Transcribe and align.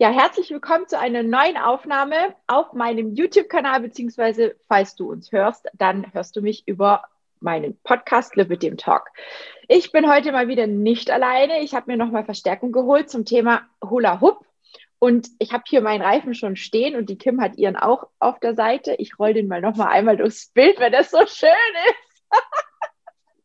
Ja, 0.00 0.10
herzlich 0.10 0.48
willkommen 0.50 0.86
zu 0.86 0.96
einer 0.96 1.24
neuen 1.24 1.56
Aufnahme 1.56 2.36
auf 2.46 2.72
meinem 2.72 3.16
YouTube-Kanal, 3.16 3.80
beziehungsweise 3.80 4.54
falls 4.68 4.94
du 4.94 5.10
uns 5.10 5.32
hörst, 5.32 5.66
dann 5.74 6.14
hörst 6.14 6.36
du 6.36 6.40
mich 6.40 6.62
über 6.68 7.02
meinen 7.40 7.76
Podcast 7.82 8.36
Live 8.36 8.48
with 8.48 8.60
dem 8.60 8.76
Talk. 8.76 9.08
Ich 9.66 9.90
bin 9.90 10.08
heute 10.08 10.30
mal 10.30 10.46
wieder 10.46 10.68
nicht 10.68 11.10
alleine. 11.10 11.62
Ich 11.62 11.74
habe 11.74 11.90
mir 11.90 11.96
nochmal 11.96 12.24
Verstärkung 12.24 12.70
geholt 12.70 13.10
zum 13.10 13.24
Thema 13.24 13.62
Hula 13.82 14.20
Hoop. 14.20 14.46
Und 15.00 15.30
ich 15.40 15.52
habe 15.52 15.64
hier 15.66 15.80
meinen 15.80 16.02
Reifen 16.02 16.32
schon 16.32 16.54
stehen 16.54 16.94
und 16.94 17.10
die 17.10 17.18
Kim 17.18 17.40
hat 17.40 17.56
ihren 17.56 17.74
auch 17.74 18.06
auf 18.20 18.38
der 18.38 18.54
Seite. 18.54 18.94
Ich 18.98 19.18
roll 19.18 19.34
den 19.34 19.48
mal 19.48 19.60
nochmal 19.60 19.88
einmal 19.88 20.16
durchs 20.16 20.52
Bild, 20.52 20.78
wenn 20.78 20.92
das 20.92 21.10
so 21.10 21.26
schön 21.26 21.50
ist. 21.88 21.96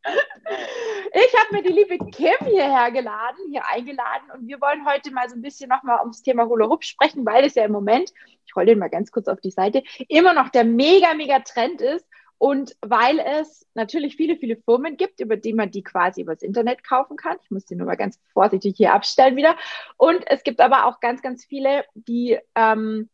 Ich 1.15 1.39
habe 1.39 1.55
mir 1.55 1.61
die 1.61 1.71
liebe 1.71 1.99
Kim 2.09 2.33
hierher 2.43 2.89
geladen, 2.89 3.45
hier 3.51 3.63
eingeladen 3.67 4.31
und 4.33 4.47
wir 4.47 4.59
wollen 4.59 4.83
heute 4.83 5.11
mal 5.11 5.29
so 5.29 5.35
ein 5.35 5.43
bisschen 5.43 5.69
nochmal 5.69 5.99
ums 5.99 6.23
Thema 6.23 6.47
Hula 6.47 6.67
Hoop 6.67 6.83
sprechen, 6.83 7.23
weil 7.23 7.45
es 7.45 7.53
ja 7.53 7.65
im 7.65 7.71
Moment, 7.71 8.11
ich 8.47 8.55
roll 8.55 8.65
den 8.65 8.79
mal 8.79 8.89
ganz 8.89 9.11
kurz 9.11 9.27
auf 9.27 9.39
die 9.39 9.51
Seite, 9.51 9.83
immer 10.07 10.33
noch 10.33 10.49
der 10.49 10.63
mega, 10.63 11.13
mega 11.13 11.37
Trend 11.41 11.81
ist 11.81 12.07
und 12.39 12.75
weil 12.81 13.19
es 13.19 13.67
natürlich 13.75 14.15
viele, 14.15 14.37
viele 14.37 14.57
Firmen 14.57 14.97
gibt, 14.97 15.19
über 15.19 15.37
die 15.37 15.53
man 15.53 15.69
die 15.69 15.83
quasi 15.83 16.21
übers 16.21 16.41
Internet 16.41 16.83
kaufen 16.83 17.15
kann. 17.15 17.37
Ich 17.43 17.51
muss 17.51 17.65
die 17.65 17.75
nur 17.75 17.85
mal 17.85 17.95
ganz 17.95 18.19
vorsichtig 18.33 18.75
hier 18.75 18.93
abstellen 18.93 19.35
wieder. 19.35 19.55
Und 19.97 20.23
es 20.25 20.43
gibt 20.43 20.61
aber 20.61 20.87
auch 20.87 20.99
ganz, 20.99 21.21
ganz 21.21 21.45
viele, 21.45 21.85
die 21.93 22.39
ähm, 22.55 23.07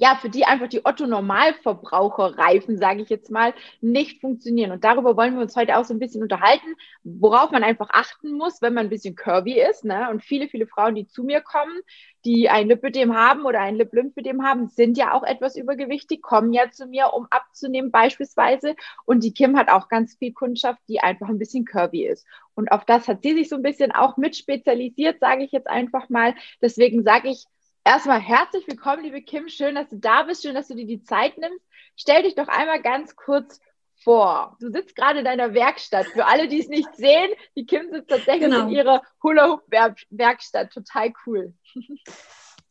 ja, 0.00 0.16
für 0.16 0.30
die 0.30 0.46
einfach 0.46 0.68
die 0.68 0.82
Otto-Normalverbraucher-Reifen, 0.82 2.78
sage 2.78 3.02
ich 3.02 3.10
jetzt 3.10 3.30
mal, 3.30 3.52
nicht 3.82 4.22
funktionieren. 4.22 4.72
Und 4.72 4.82
darüber 4.82 5.14
wollen 5.14 5.34
wir 5.34 5.42
uns 5.42 5.54
heute 5.56 5.76
auch 5.76 5.84
so 5.84 5.92
ein 5.92 5.98
bisschen 5.98 6.22
unterhalten, 6.22 6.74
worauf 7.04 7.50
man 7.50 7.62
einfach 7.62 7.90
achten 7.92 8.32
muss, 8.32 8.62
wenn 8.62 8.72
man 8.72 8.86
ein 8.86 8.88
bisschen 8.90 9.14
curvy 9.14 9.60
ist. 9.60 9.84
Ne? 9.84 10.08
Und 10.08 10.24
viele, 10.24 10.48
viele 10.48 10.66
Frauen, 10.66 10.94
die 10.94 11.06
zu 11.06 11.22
mir 11.22 11.42
kommen, 11.42 11.82
die 12.24 12.48
ein 12.48 12.68
Lipödem 12.68 13.14
haben 13.14 13.44
oder 13.44 13.60
ein 13.60 13.76
Lip-Lymphödem 13.76 14.42
haben, 14.42 14.68
sind 14.68 14.96
ja 14.96 15.12
auch 15.12 15.22
etwas 15.22 15.54
übergewichtig, 15.54 16.22
kommen 16.22 16.54
ja 16.54 16.70
zu 16.70 16.86
mir, 16.86 17.12
um 17.12 17.26
abzunehmen 17.28 17.90
beispielsweise. 17.90 18.76
Und 19.04 19.22
die 19.22 19.34
Kim 19.34 19.58
hat 19.58 19.68
auch 19.68 19.88
ganz 19.88 20.16
viel 20.16 20.32
Kundschaft, 20.32 20.80
die 20.88 21.00
einfach 21.00 21.28
ein 21.28 21.38
bisschen 21.38 21.66
curvy 21.66 22.06
ist. 22.06 22.26
Und 22.54 22.72
auf 22.72 22.86
das 22.86 23.06
hat 23.06 23.22
sie 23.22 23.34
sich 23.34 23.50
so 23.50 23.56
ein 23.56 23.62
bisschen 23.62 23.92
auch 23.92 24.16
mit 24.16 24.34
spezialisiert, 24.34 25.20
sage 25.20 25.44
ich 25.44 25.52
jetzt 25.52 25.68
einfach 25.68 26.08
mal. 26.08 26.34
Deswegen 26.62 27.02
sage 27.04 27.28
ich, 27.28 27.44
Erstmal 27.84 28.20
herzlich 28.20 28.66
willkommen, 28.68 29.04
liebe 29.04 29.22
Kim. 29.22 29.48
Schön, 29.48 29.74
dass 29.74 29.88
du 29.88 29.96
da 29.96 30.24
bist. 30.24 30.42
Schön, 30.42 30.54
dass 30.54 30.68
du 30.68 30.74
dir 30.74 30.86
die 30.86 31.02
Zeit 31.02 31.38
nimmst. 31.38 31.64
Stell 31.96 32.22
dich 32.22 32.34
doch 32.34 32.48
einmal 32.48 32.82
ganz 32.82 33.16
kurz 33.16 33.58
vor. 34.04 34.56
Du 34.60 34.70
sitzt 34.70 34.94
gerade 34.94 35.20
in 35.20 35.24
deiner 35.24 35.54
Werkstatt. 35.54 36.06
Für 36.08 36.26
alle, 36.26 36.46
die 36.46 36.60
es 36.60 36.68
nicht 36.68 36.94
sehen, 36.94 37.30
die 37.56 37.64
Kim 37.64 37.90
sitzt 37.90 38.10
tatsächlich 38.10 38.50
genau. 38.50 38.66
in 38.66 38.70
ihrer 38.70 39.02
Hula-Hoop-Werkstatt. 39.22 40.72
Total 40.72 41.12
cool. 41.26 41.54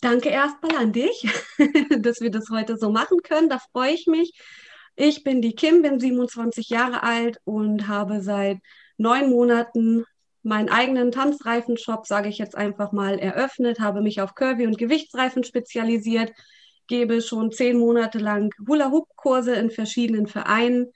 Danke 0.02 0.30
erstmal 0.30 0.78
an 0.78 0.94
dich, 0.94 1.28
dass 2.00 2.22
wir 2.22 2.30
das 2.30 2.50
heute 2.52 2.78
so 2.78 2.92
machen 2.92 3.18
können. 3.24 3.50
Da 3.50 3.60
freue 3.72 3.94
ich 3.94 4.06
mich. 4.06 4.40
Ich 4.96 5.24
bin 5.24 5.42
die 5.42 5.56
Kim, 5.56 5.82
bin 5.82 6.00
27 6.00 6.70
Jahre 6.70 7.04
alt 7.04 7.40
und 7.46 7.88
habe 7.88 8.22
seit 8.22 8.60
neun 8.98 9.30
Monaten 9.30 10.06
meinen 10.50 10.68
eigenen 10.68 11.12
Tanzreifenshop, 11.12 12.06
sage 12.06 12.28
ich 12.28 12.40
jetzt 12.40 12.58
einfach 12.58 12.92
mal, 12.92 13.20
eröffnet, 13.20 13.80
habe 13.80 14.02
mich 14.02 14.20
auf 14.20 14.36
Curvy- 14.36 14.68
und 14.68 14.78
Gewichtsreifen 14.78 15.46
spezialisiert, 15.46 16.34
gebe 16.88 17.22
schon 17.22 17.52
zehn 17.52 17.78
Monate 17.78 18.18
lang 18.18 18.54
Hula-Hoop-Kurse 18.68 19.54
in 19.54 19.70
verschiedenen 19.70 20.28
Vereinen 20.28 20.92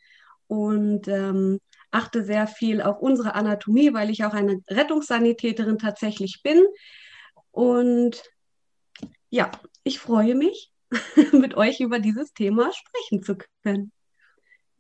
und 0.48 1.08
ähm, 1.08 1.60
achte 1.92 2.24
sehr 2.24 2.48
viel 2.48 2.82
auf 2.82 3.00
unsere 3.00 3.36
Anatomie, 3.36 3.94
weil 3.94 4.10
ich 4.10 4.26
auch 4.26 4.34
eine 4.34 4.62
Rettungssanitäterin 4.68 5.78
tatsächlich 5.78 6.42
bin. 6.44 6.66
Und 7.52 8.24
ja, 9.30 9.52
ich 9.84 10.00
freue 10.00 10.34
mich, 10.34 10.72
mit 11.32 11.56
euch 11.56 11.80
über 11.80 12.00
dieses 12.00 12.34
Thema 12.34 12.72
sprechen 12.74 13.24
zu 13.24 13.38
können. 13.64 13.92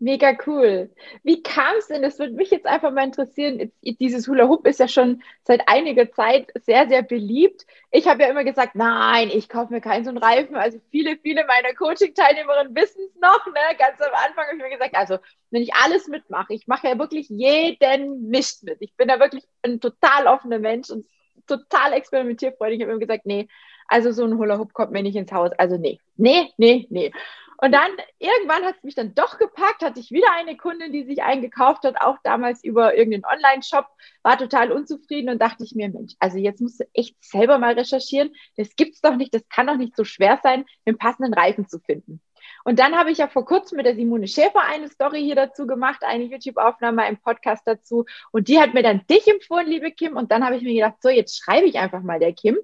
Mega 0.03 0.35
cool. 0.45 0.89
Wie 1.23 1.41
kam 1.43 1.77
es 1.77 1.87
denn? 1.87 2.01
Das 2.01 2.19
würde 2.19 2.33
mich 2.33 2.51
jetzt 2.51 2.65
einfach 2.65 2.91
mal 2.91 3.05
interessieren. 3.05 3.71
Dieses 3.81 4.27
Hula 4.27 4.49
Hoop 4.49 4.67
ist 4.67 4.81
ja 4.81 4.89
schon 4.89 5.23
seit 5.43 5.69
einiger 5.69 6.11
Zeit 6.11 6.51
sehr, 6.55 6.89
sehr 6.89 7.03
beliebt. 7.03 7.65
Ich 7.89 8.05
habe 8.09 8.23
ja 8.23 8.29
immer 8.29 8.43
gesagt, 8.43 8.75
nein, 8.75 9.29
ich 9.33 9.47
kaufe 9.47 9.71
mir 9.71 9.79
keinen 9.79 10.03
so 10.03 10.09
einen 10.09 10.17
Reifen. 10.17 10.57
Also 10.57 10.77
viele, 10.91 11.17
viele 11.19 11.45
meiner 11.45 11.73
Coaching-Teilnehmerinnen 11.73 12.75
wissen 12.75 13.01
es 13.07 13.15
noch. 13.21 13.45
Ne? 13.47 13.77
Ganz 13.79 14.01
am 14.01 14.13
Anfang 14.27 14.45
habe 14.47 14.57
ich 14.57 14.63
mir 14.63 14.71
gesagt, 14.71 14.93
also 14.93 15.19
wenn 15.51 15.61
ich 15.61 15.73
alles 15.73 16.09
mitmache, 16.09 16.53
ich 16.53 16.67
mache 16.67 16.89
ja 16.89 16.99
wirklich 16.99 17.29
jeden 17.29 18.27
Mist 18.27 18.65
mit. 18.65 18.79
Ich 18.81 18.97
bin 18.97 19.07
da 19.07 19.21
wirklich 19.21 19.45
ein 19.61 19.79
total 19.79 20.27
offener 20.27 20.59
Mensch 20.59 20.89
und 20.89 21.05
total 21.47 21.93
experimentierfreudig. 21.93 22.79
Ich 22.79 22.83
habe 22.83 22.91
immer 22.91 22.99
gesagt, 22.99 23.25
nee, 23.25 23.47
also 23.87 24.11
so 24.11 24.25
ein 24.25 24.37
Hula 24.37 24.57
Hoop 24.57 24.73
kommt 24.73 24.91
mir 24.91 25.01
nicht 25.01 25.15
ins 25.15 25.31
Haus. 25.31 25.51
Also 25.57 25.77
nee, 25.77 25.99
nee, 26.17 26.49
nee, 26.57 26.87
nee. 26.89 27.13
Und 27.63 27.71
dann 27.71 27.91
irgendwann 28.19 28.65
hat 28.65 28.75
es 28.75 28.83
mich 28.83 28.95
dann 28.95 29.15
doch 29.15 29.37
gepackt, 29.37 29.83
hatte 29.83 29.97
ich 30.01 30.11
wieder 30.11 30.27
eine 30.33 30.57
Kundin, 30.57 30.91
die 30.91 31.05
sich 31.05 31.23
eingekauft 31.23 31.85
hat, 31.85 31.95
auch 32.01 32.17
damals 32.21 32.61
über 32.61 32.97
irgendeinen 32.97 33.23
Online-Shop, 33.23 33.87
war 34.21 34.37
total 34.37 34.73
unzufrieden 34.73 35.29
und 35.29 35.41
dachte 35.41 35.63
ich 35.63 35.73
mir, 35.73 35.87
Mensch, 35.87 36.11
also 36.19 36.37
jetzt 36.37 36.59
musst 36.59 36.81
du 36.81 36.85
echt 36.93 37.15
selber 37.23 37.59
mal 37.59 37.75
recherchieren. 37.75 38.35
Das 38.57 38.75
gibt's 38.75 38.99
doch 38.99 39.15
nicht, 39.15 39.33
das 39.33 39.47
kann 39.47 39.67
doch 39.67 39.77
nicht 39.77 39.95
so 39.95 40.03
schwer 40.03 40.41
sein, 40.43 40.65
den 40.85 40.97
passenden 40.97 41.33
Reifen 41.33 41.69
zu 41.69 41.79
finden. 41.79 42.19
Und 42.65 42.79
dann 42.79 42.97
habe 42.97 43.11
ich 43.11 43.19
ja 43.19 43.29
vor 43.29 43.45
kurzem 43.45 43.77
mit 43.77 43.85
der 43.85 43.95
Simone 43.95 44.27
Schäfer 44.27 44.59
eine 44.59 44.89
Story 44.89 45.21
hier 45.21 45.35
dazu 45.35 45.65
gemacht, 45.65 46.03
eine 46.03 46.25
YouTube-Aufnahme, 46.25 47.03
einen 47.03 47.21
Podcast 47.21 47.63
dazu. 47.65 48.03
Und 48.31 48.49
die 48.49 48.59
hat 48.59 48.73
mir 48.73 48.83
dann 48.83 49.07
dich 49.09 49.25
empfohlen, 49.25 49.67
liebe 49.67 49.91
Kim. 49.91 50.17
Und 50.17 50.33
dann 50.33 50.43
habe 50.43 50.57
ich 50.57 50.63
mir 50.63 50.73
gedacht, 50.73 51.01
so, 51.01 51.07
jetzt 51.07 51.41
schreibe 51.41 51.67
ich 51.67 51.79
einfach 51.79 52.01
mal 52.01 52.19
der 52.19 52.33
Kim 52.33 52.57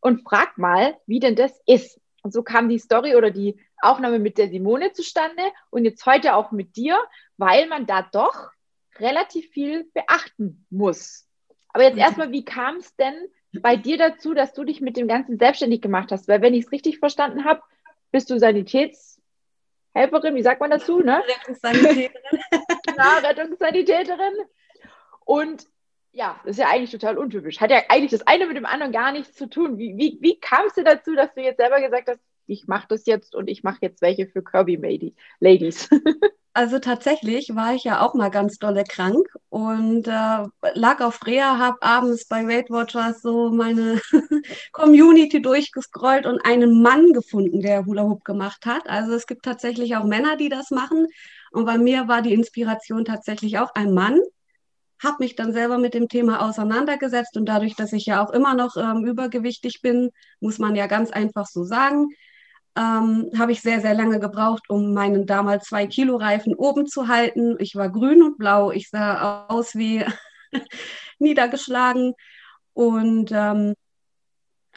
und 0.00 0.26
frag 0.26 0.56
mal, 0.56 0.96
wie 1.04 1.20
denn 1.20 1.36
das 1.36 1.52
ist. 1.66 2.00
Und 2.22 2.32
so 2.32 2.42
kam 2.42 2.70
die 2.70 2.78
Story 2.78 3.14
oder 3.14 3.30
die 3.30 3.60
Aufnahme 3.80 4.18
mit 4.18 4.38
der 4.38 4.48
Simone 4.48 4.92
zustande 4.92 5.42
und 5.70 5.84
jetzt 5.84 6.04
heute 6.06 6.34
auch 6.34 6.50
mit 6.52 6.76
dir, 6.76 6.98
weil 7.36 7.66
man 7.66 7.86
da 7.86 8.02
doch 8.02 8.50
relativ 8.98 9.48
viel 9.50 9.90
beachten 9.94 10.66
muss. 10.70 11.26
Aber 11.72 11.84
jetzt 11.84 11.94
mhm. 11.94 12.00
erstmal, 12.00 12.32
wie 12.32 12.44
kam 12.44 12.76
es 12.76 12.94
denn 12.96 13.14
bei 13.60 13.76
dir 13.76 13.96
dazu, 13.98 14.34
dass 14.34 14.52
du 14.52 14.64
dich 14.64 14.80
mit 14.80 14.96
dem 14.96 15.08
Ganzen 15.08 15.38
selbstständig 15.38 15.80
gemacht 15.80 16.10
hast? 16.12 16.28
Weil 16.28 16.42
wenn 16.42 16.54
ich 16.54 16.66
es 16.66 16.72
richtig 16.72 16.98
verstanden 16.98 17.44
habe, 17.44 17.62
bist 18.10 18.30
du 18.30 18.38
Sanitätshelferin, 18.38 20.34
wie 20.34 20.42
sagt 20.42 20.60
man 20.60 20.70
dazu? 20.70 21.00
Ne? 21.00 21.22
Rettungssanitäterin. 21.28 22.40
genau, 22.86 23.18
Rettungssanitäterin. 23.22 24.34
Und 25.24 25.66
ja, 26.12 26.40
das 26.44 26.52
ist 26.52 26.58
ja 26.58 26.68
eigentlich 26.68 26.90
total 26.90 27.18
untypisch. 27.18 27.60
Hat 27.60 27.70
ja 27.70 27.82
eigentlich 27.88 28.10
das 28.10 28.26
eine 28.26 28.46
mit 28.46 28.56
dem 28.56 28.66
anderen 28.66 28.92
gar 28.92 29.12
nichts 29.12 29.36
zu 29.36 29.48
tun. 29.48 29.78
Wie, 29.78 29.96
wie, 29.96 30.18
wie 30.20 30.40
kam 30.40 30.66
es 30.66 30.74
dir 30.74 30.84
dazu, 30.84 31.14
dass 31.14 31.32
du 31.34 31.42
jetzt 31.42 31.58
selber 31.58 31.80
gesagt 31.80 32.08
hast, 32.08 32.20
ich 32.48 32.66
mache 32.66 32.86
das 32.88 33.06
jetzt 33.06 33.34
und 33.34 33.48
ich 33.48 33.62
mache 33.62 33.78
jetzt 33.82 34.02
welche 34.02 34.26
für 34.26 34.42
Kirby 34.42 35.14
Ladies. 35.40 35.88
Also 36.58 36.80
tatsächlich 36.80 37.54
war 37.54 37.74
ich 37.76 37.84
ja 37.84 38.00
auch 38.00 38.14
mal 38.14 38.30
ganz 38.30 38.58
dolle 38.58 38.82
krank 38.82 39.28
und 39.48 40.08
äh, 40.08 40.44
lag 40.74 41.00
auf 41.00 41.24
Reha, 41.24 41.56
habe 41.56 41.80
abends 41.82 42.26
bei 42.26 42.48
Weight 42.48 42.68
Watchers 42.68 43.22
so 43.22 43.50
meine 43.50 44.00
Community 44.72 45.40
durchgescrollt 45.40 46.26
und 46.26 46.40
einen 46.44 46.82
Mann 46.82 47.12
gefunden, 47.12 47.60
der 47.60 47.86
Hula 47.86 48.02
Hoop 48.02 48.24
gemacht 48.24 48.66
hat. 48.66 48.88
Also 48.88 49.12
es 49.12 49.28
gibt 49.28 49.44
tatsächlich 49.44 49.94
auch 49.94 50.02
Männer, 50.02 50.36
die 50.36 50.48
das 50.48 50.72
machen. 50.72 51.06
Und 51.52 51.64
bei 51.64 51.78
mir 51.78 52.08
war 52.08 52.22
die 52.22 52.34
Inspiration 52.34 53.04
tatsächlich 53.04 53.60
auch 53.60 53.72
ein 53.76 53.94
Mann. 53.94 54.18
Habe 55.00 55.18
mich 55.20 55.36
dann 55.36 55.52
selber 55.52 55.78
mit 55.78 55.94
dem 55.94 56.08
Thema 56.08 56.44
auseinandergesetzt 56.48 57.36
und 57.36 57.46
dadurch, 57.46 57.76
dass 57.76 57.92
ich 57.92 58.06
ja 58.06 58.24
auch 58.24 58.30
immer 58.30 58.54
noch 58.54 58.76
ähm, 58.76 59.04
übergewichtig 59.04 59.80
bin, 59.80 60.10
muss 60.40 60.58
man 60.58 60.74
ja 60.74 60.88
ganz 60.88 61.12
einfach 61.12 61.46
so 61.46 61.62
sagen, 61.62 62.08
ähm, 62.78 63.30
habe 63.36 63.50
ich 63.52 63.60
sehr, 63.60 63.80
sehr 63.80 63.94
lange 63.94 64.20
gebraucht, 64.20 64.70
um 64.70 64.94
meinen 64.94 65.26
damals 65.26 65.64
zwei 65.64 65.86
Kilo 65.88 66.16
Reifen 66.16 66.54
oben 66.54 66.86
zu 66.86 67.08
halten. 67.08 67.56
Ich 67.58 67.74
war 67.74 67.90
grün 67.90 68.22
und 68.22 68.38
blau. 68.38 68.70
Ich 68.70 68.88
sah 68.88 69.46
aus 69.48 69.74
wie 69.74 70.04
niedergeschlagen 71.18 72.14
und 72.74 73.32
ähm, 73.32 73.74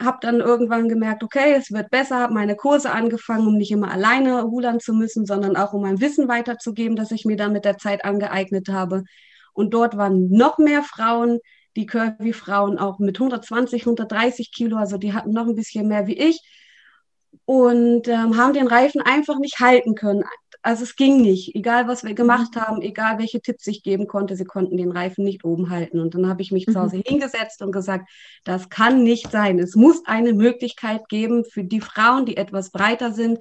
habe 0.00 0.18
dann 0.20 0.40
irgendwann 0.40 0.88
gemerkt, 0.88 1.22
okay, 1.22 1.54
es 1.54 1.70
wird 1.70 1.90
besser, 1.90 2.18
habe 2.18 2.34
meine 2.34 2.56
Kurse 2.56 2.90
angefangen, 2.90 3.46
um 3.46 3.56
nicht 3.56 3.70
immer 3.70 3.92
alleine 3.92 4.42
rudern 4.42 4.80
zu 4.80 4.94
müssen, 4.94 5.24
sondern 5.24 5.56
auch 5.56 5.72
um 5.72 5.82
mein 5.82 6.00
Wissen 6.00 6.26
weiterzugeben, 6.26 6.96
das 6.96 7.12
ich 7.12 7.24
mir 7.24 7.36
dann 7.36 7.52
mit 7.52 7.64
der 7.64 7.78
Zeit 7.78 8.04
angeeignet 8.04 8.68
habe. 8.68 9.04
Und 9.52 9.74
dort 9.74 9.96
waren 9.96 10.28
noch 10.28 10.58
mehr 10.58 10.82
Frauen, 10.82 11.38
die 11.76 11.86
Curvy-Frauen 11.86 12.78
auch 12.78 12.98
mit 12.98 13.16
120, 13.20 13.82
130 13.82 14.50
Kilo, 14.50 14.76
also 14.76 14.96
die 14.98 15.12
hatten 15.12 15.30
noch 15.30 15.46
ein 15.46 15.54
bisschen 15.54 15.86
mehr 15.86 16.08
wie 16.08 16.18
ich 16.18 16.40
und 17.44 18.08
ähm, 18.08 18.36
haben 18.36 18.52
den 18.52 18.66
Reifen 18.66 19.00
einfach 19.00 19.38
nicht 19.38 19.60
halten 19.60 19.94
können. 19.94 20.24
Also 20.64 20.84
es 20.84 20.94
ging 20.94 21.20
nicht, 21.20 21.56
egal 21.56 21.88
was 21.88 22.04
wir 22.04 22.14
gemacht 22.14 22.54
mhm. 22.54 22.60
haben, 22.60 22.82
egal 22.82 23.18
welche 23.18 23.40
Tipps 23.40 23.66
ich 23.66 23.82
geben 23.82 24.06
konnte, 24.06 24.36
sie 24.36 24.44
konnten 24.44 24.76
den 24.76 24.92
Reifen 24.92 25.24
nicht 25.24 25.44
oben 25.44 25.70
halten. 25.70 25.98
Und 25.98 26.14
dann 26.14 26.28
habe 26.28 26.40
ich 26.40 26.52
mich 26.52 26.68
mhm. 26.68 26.72
zu 26.72 26.80
Hause 26.80 27.02
hingesetzt 27.04 27.62
und 27.62 27.72
gesagt, 27.72 28.08
das 28.44 28.68
kann 28.68 29.02
nicht 29.02 29.30
sein. 29.32 29.58
Es 29.58 29.74
muss 29.74 30.02
eine 30.06 30.32
Möglichkeit 30.32 31.08
geben 31.08 31.44
für 31.44 31.64
die 31.64 31.80
Frauen, 31.80 32.26
die 32.26 32.36
etwas 32.36 32.70
breiter 32.70 33.12
sind, 33.12 33.40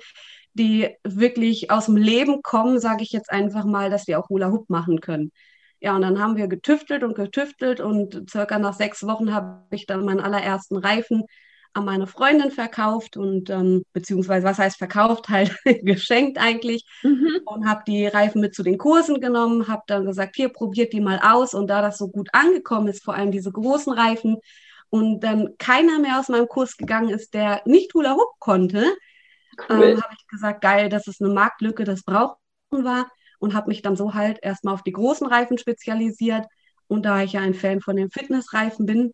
die 0.54 0.90
wirklich 1.04 1.70
aus 1.70 1.86
dem 1.86 1.96
Leben 1.96 2.42
kommen, 2.42 2.80
sage 2.80 3.04
ich 3.04 3.12
jetzt 3.12 3.32
einfach 3.32 3.66
mal, 3.66 3.90
dass 3.92 4.06
die 4.06 4.16
auch 4.16 4.30
Hula 4.30 4.52
Hoop 4.52 4.70
machen 4.70 5.00
können. 5.00 5.32
Ja, 5.80 5.96
und 5.96 6.02
dann 6.02 6.20
haben 6.20 6.38
wir 6.38 6.48
getüftelt 6.48 7.04
und 7.04 7.16
getüftelt 7.16 7.80
und 7.80 8.30
circa 8.30 8.60
nach 8.60 8.74
sechs 8.74 9.04
Wochen 9.04 9.34
habe 9.34 9.64
ich 9.72 9.86
dann 9.86 10.06
meinen 10.06 10.20
allerersten 10.20 10.78
Reifen 10.78 11.24
an 11.74 11.86
meine 11.86 12.08
Freundin 12.08 12.52
verkauft 12.52 13.16
und 13.18 13.50
ähm, 13.50 13.84
beziehungsweise 13.94 14.46
was 14.46 14.60
heißt 14.60 14.78
verkauft, 14.78 15.30
halt 15.30 15.58
geschenkt 15.84 16.38
eigentlich 16.38 16.86
mhm. 17.04 17.40
und 17.46 17.68
habe 17.68 17.84
die 17.88 18.08
Reifen 18.08 18.42
mit 18.42 18.54
zu 18.54 18.64
den 18.64 18.78
Kursen 18.78 19.22
genommen, 19.22 19.68
habe 19.68 19.84
dann 19.88 20.06
gesagt, 20.06 20.36
hier 20.36 20.50
probiert 20.50 20.94
die 20.94 21.02
mal 21.02 21.20
aus 21.24 21.54
und 21.54 21.68
da 21.68 21.82
das 21.82 21.98
so 21.98 22.10
gut 22.10 22.30
angekommen 22.34 22.88
ist, 22.88 23.04
vor 23.04 23.16
allem 23.16 23.32
diese 23.32 23.52
großen 23.52 23.94
Reifen 23.94 24.38
und 24.90 25.22
dann 25.22 25.58
keiner 25.58 26.00
mehr 26.00 26.20
aus 26.20 26.28
meinem 26.28 26.48
Kurs 26.48 26.76
gegangen 26.76 27.10
ist, 27.10 27.34
der 27.34 27.62
nicht 27.66 27.94
Hula 27.94 28.16
Hoop 28.16 28.40
konnte, 28.40 28.86
cool. 29.70 29.84
ähm, 29.84 30.04
habe 30.04 30.14
ich 30.18 30.28
gesagt, 30.28 30.62
geil, 30.62 30.90
das 30.90 31.08
ist 31.08 31.22
eine 31.22 31.34
Marktlücke, 31.34 31.86
das 31.86 32.04
brauchen 32.04 32.36
wir 32.70 33.08
und 33.40 33.54
habe 33.54 33.70
mich 33.70 33.82
dann 33.82 33.96
so 33.96 34.14
halt 34.14 34.40
erstmal 34.42 34.74
auf 34.74 34.84
die 34.84 34.92
großen 34.92 35.26
Reifen 35.26 35.58
spezialisiert 35.58 36.46
und 36.88 37.06
da 37.06 37.24
ich 37.24 37.34
ja 37.34 37.42
ein 37.42 37.54
Fan 37.54 37.80
von 37.80 37.96
den 37.96 38.12
Fitnessreifen 38.12 38.86
bin, 38.86 39.14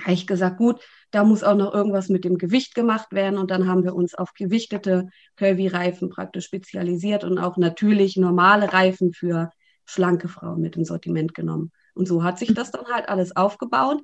habe 0.00 0.12
ich 0.12 0.26
gesagt, 0.26 0.58
gut, 0.58 0.80
da 1.10 1.24
muss 1.24 1.42
auch 1.42 1.56
noch 1.56 1.74
irgendwas 1.74 2.08
mit 2.08 2.24
dem 2.24 2.38
Gewicht 2.38 2.74
gemacht 2.74 3.12
werden. 3.12 3.38
Und 3.38 3.50
dann 3.50 3.68
haben 3.68 3.84
wir 3.84 3.94
uns 3.94 4.14
auf 4.14 4.32
gewichtete 4.34 5.08
Curvy-Reifen 5.36 6.10
praktisch 6.10 6.46
spezialisiert 6.46 7.24
und 7.24 7.38
auch 7.38 7.56
natürlich 7.56 8.16
normale 8.16 8.72
Reifen 8.72 9.12
für 9.12 9.50
schlanke 9.84 10.28
Frauen 10.28 10.60
mit 10.60 10.76
im 10.76 10.84
Sortiment 10.84 11.34
genommen. 11.34 11.72
Und 11.94 12.06
so 12.06 12.22
hat 12.22 12.38
sich 12.38 12.54
das 12.54 12.70
dann 12.70 12.86
halt 12.86 13.08
alles 13.08 13.34
aufgebaut, 13.36 14.00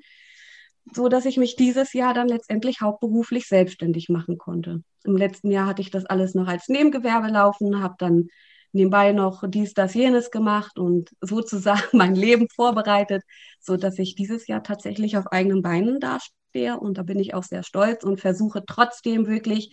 so 0.93 1.09
dass 1.09 1.25
ich 1.25 1.37
mich 1.37 1.57
dieses 1.57 1.93
Jahr 1.93 2.15
dann 2.15 2.29
letztendlich 2.29 2.81
hauptberuflich 2.81 3.47
selbstständig 3.47 4.09
machen 4.09 4.39
konnte. 4.39 4.83
Im 5.05 5.17
letzten 5.17 5.51
Jahr 5.51 5.67
hatte 5.67 5.83
ich 5.83 5.91
das 5.91 6.05
alles 6.05 6.35
noch 6.35 6.49
als 6.49 6.69
Nebengewerbe 6.69 7.29
laufen, 7.29 7.83
habe 7.83 7.95
dann 7.99 8.29
nebenbei 8.73 9.13
noch 9.13 9.45
dies, 9.47 9.75
das, 9.75 9.95
jenes 9.95 10.31
gemacht 10.31 10.79
und 10.79 11.11
sozusagen 11.21 11.83
mein 11.93 12.15
Leben 12.15 12.49
vorbereitet, 12.49 13.23
so 13.61 13.77
dass 13.77 13.99
ich 13.99 14.15
dieses 14.15 14.47
Jahr 14.47 14.63
tatsächlich 14.63 15.17
auf 15.17 15.27
eigenen 15.29 15.63
Beinen 15.63 16.01
dastehe. 16.01 16.79
Und 16.79 16.99
da 16.99 17.03
bin 17.03 17.19
ich 17.19 17.35
auch 17.35 17.43
sehr 17.43 17.63
stolz 17.63 18.05
und 18.05 18.21
versuche 18.21 18.65
trotzdem 18.67 19.27
wirklich 19.27 19.73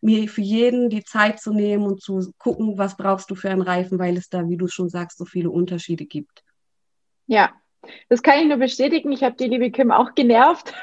mir 0.00 0.28
für 0.28 0.42
jeden 0.42 0.90
die 0.90 1.04
Zeit 1.04 1.40
zu 1.40 1.52
nehmen 1.52 1.84
und 1.86 2.02
zu 2.02 2.32
gucken, 2.38 2.76
was 2.76 2.96
brauchst 2.96 3.30
du 3.30 3.34
für 3.34 3.50
einen 3.50 3.62
Reifen, 3.62 3.98
weil 3.98 4.16
es 4.16 4.28
da, 4.28 4.48
wie 4.48 4.56
du 4.56 4.68
schon 4.68 4.90
sagst, 4.90 5.16
so 5.16 5.24
viele 5.24 5.50
Unterschiede 5.50 6.04
gibt. 6.04 6.42
Ja, 7.26 7.52
das 8.08 8.22
kann 8.22 8.38
ich 8.40 8.46
nur 8.46 8.58
bestätigen. 8.58 9.12
Ich 9.12 9.22
habe 9.22 9.36
die 9.36 9.48
liebe 9.48 9.70
Kim 9.70 9.90
auch 9.90 10.14
genervt 10.14 10.74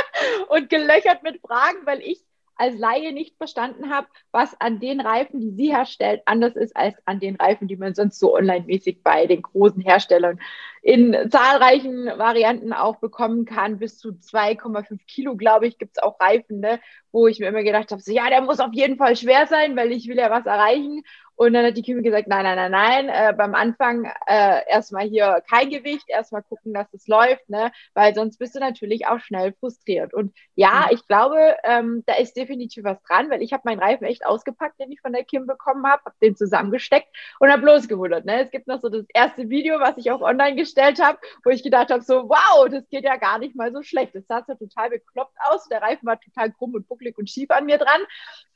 und 0.48 0.70
gelöchert 0.70 1.22
mit 1.22 1.40
Fragen, 1.40 1.84
weil 1.84 2.00
ich 2.00 2.24
als 2.60 2.78
Laie 2.78 3.12
nicht 3.12 3.36
verstanden 3.38 3.90
habe, 3.90 4.06
was 4.32 4.60
an 4.60 4.80
den 4.80 5.00
Reifen, 5.00 5.40
die 5.40 5.50
sie 5.50 5.74
herstellt, 5.74 6.22
anders 6.26 6.56
ist 6.56 6.76
als 6.76 6.94
an 7.06 7.18
den 7.18 7.36
Reifen, 7.36 7.68
die 7.68 7.76
man 7.76 7.94
sonst 7.94 8.18
so 8.18 8.36
online-mäßig 8.36 9.02
bei 9.02 9.26
den 9.26 9.42
großen 9.42 9.82
Herstellern 9.82 10.38
in 10.82 11.30
zahlreichen 11.30 12.06
Varianten 12.06 12.72
auch 12.72 12.96
bekommen 12.96 13.44
kann. 13.44 13.78
Bis 13.78 13.98
zu 13.98 14.10
2,5 14.10 14.98
Kilo, 15.06 15.36
glaube 15.36 15.66
ich, 15.66 15.78
gibt 15.78 15.96
es 15.96 16.02
auch 16.02 16.20
Reifen, 16.20 16.60
ne? 16.60 16.80
wo 17.12 17.26
ich 17.26 17.38
mir 17.40 17.48
immer 17.48 17.62
gedacht 17.62 17.90
habe, 17.90 18.02
so, 18.02 18.12
ja, 18.12 18.28
der 18.28 18.42
muss 18.42 18.60
auf 18.60 18.72
jeden 18.72 18.96
Fall 18.96 19.16
schwer 19.16 19.46
sein, 19.46 19.76
weil 19.76 19.92
ich 19.92 20.06
will 20.08 20.16
ja 20.16 20.30
was 20.30 20.46
erreichen. 20.46 21.02
Und 21.40 21.54
dann 21.54 21.64
hat 21.64 21.74
die 21.74 21.80
Kimi 21.80 22.02
gesagt, 22.02 22.28
nein, 22.28 22.42
nein, 22.44 22.54
nein, 22.54 22.70
nein, 22.70 23.08
äh, 23.08 23.32
beim 23.32 23.54
Anfang 23.54 24.04
äh, 24.26 24.60
erstmal 24.68 25.08
hier 25.08 25.42
kein 25.48 25.70
Gewicht, 25.70 26.04
erstmal 26.06 26.42
gucken, 26.42 26.74
dass 26.74 26.92
es 26.92 27.08
läuft, 27.08 27.48
ne? 27.48 27.72
weil 27.94 28.14
sonst 28.14 28.36
bist 28.36 28.56
du 28.56 28.60
natürlich 28.60 29.06
auch 29.06 29.20
schnell 29.20 29.54
frustriert. 29.54 30.12
Und 30.12 30.34
ja, 30.54 30.88
ich 30.90 31.06
glaube, 31.08 31.56
ähm, 31.64 32.02
da 32.04 32.16
ist 32.16 32.36
definitiv 32.36 32.84
was 32.84 33.02
dran, 33.04 33.30
weil 33.30 33.40
ich 33.40 33.54
habe 33.54 33.62
meinen 33.64 33.78
Reifen 33.78 34.04
echt 34.04 34.26
ausgepackt, 34.26 34.78
den 34.78 34.92
ich 34.92 35.00
von 35.00 35.14
der 35.14 35.24
Kim 35.24 35.46
bekommen 35.46 35.86
habe, 35.86 36.02
habe 36.04 36.14
den 36.20 36.36
zusammengesteckt 36.36 37.08
und 37.38 37.50
habe 37.50 37.62
bloß 37.62 37.88
gewundert. 37.88 38.26
Ne? 38.26 38.42
Es 38.42 38.50
gibt 38.50 38.66
noch 38.66 38.82
so 38.82 38.90
das 38.90 39.06
erste 39.14 39.48
Video, 39.48 39.80
was 39.80 39.96
ich 39.96 40.10
auch 40.10 40.20
online 40.20 40.56
gestellt 40.56 41.02
habe, 41.02 41.16
wo 41.42 41.48
ich 41.48 41.62
gedacht 41.62 41.90
habe, 41.90 42.02
so, 42.02 42.28
wow, 42.28 42.68
das 42.68 42.86
geht 42.90 43.04
ja 43.04 43.16
gar 43.16 43.38
nicht 43.38 43.56
mal 43.56 43.72
so 43.72 43.82
schlecht. 43.82 44.14
Das 44.14 44.26
sah 44.26 44.44
so 44.46 44.56
total 44.56 44.90
bekloppt 44.90 45.38
aus, 45.48 45.66
der 45.70 45.80
Reifen 45.80 46.06
war 46.06 46.20
total 46.20 46.52
krumm 46.52 46.74
und 46.74 46.86
bucklig 46.86 47.16
und 47.16 47.30
schief 47.30 47.50
an 47.50 47.64
mir 47.64 47.78
dran. 47.78 48.02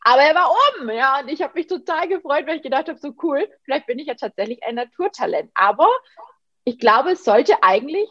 Aber 0.06 0.20
er 0.20 0.34
war 0.34 0.50
oben, 0.50 0.90
ja, 0.90 1.20
und 1.20 1.30
ich 1.30 1.40
habe 1.40 1.54
mich 1.54 1.66
total 1.66 2.06
gefreut, 2.08 2.46
weil 2.46 2.56
ich 2.56 2.62
gedacht 2.62 2.73
habe, 2.74 2.98
so 2.98 3.14
cool, 3.22 3.48
vielleicht 3.64 3.86
bin 3.86 3.98
ich 3.98 4.06
ja 4.06 4.14
tatsächlich 4.14 4.62
ein 4.62 4.74
Naturtalent. 4.74 5.50
Aber 5.54 5.88
ich 6.64 6.78
glaube, 6.78 7.12
es 7.12 7.24
sollte 7.24 7.62
eigentlich, 7.62 8.08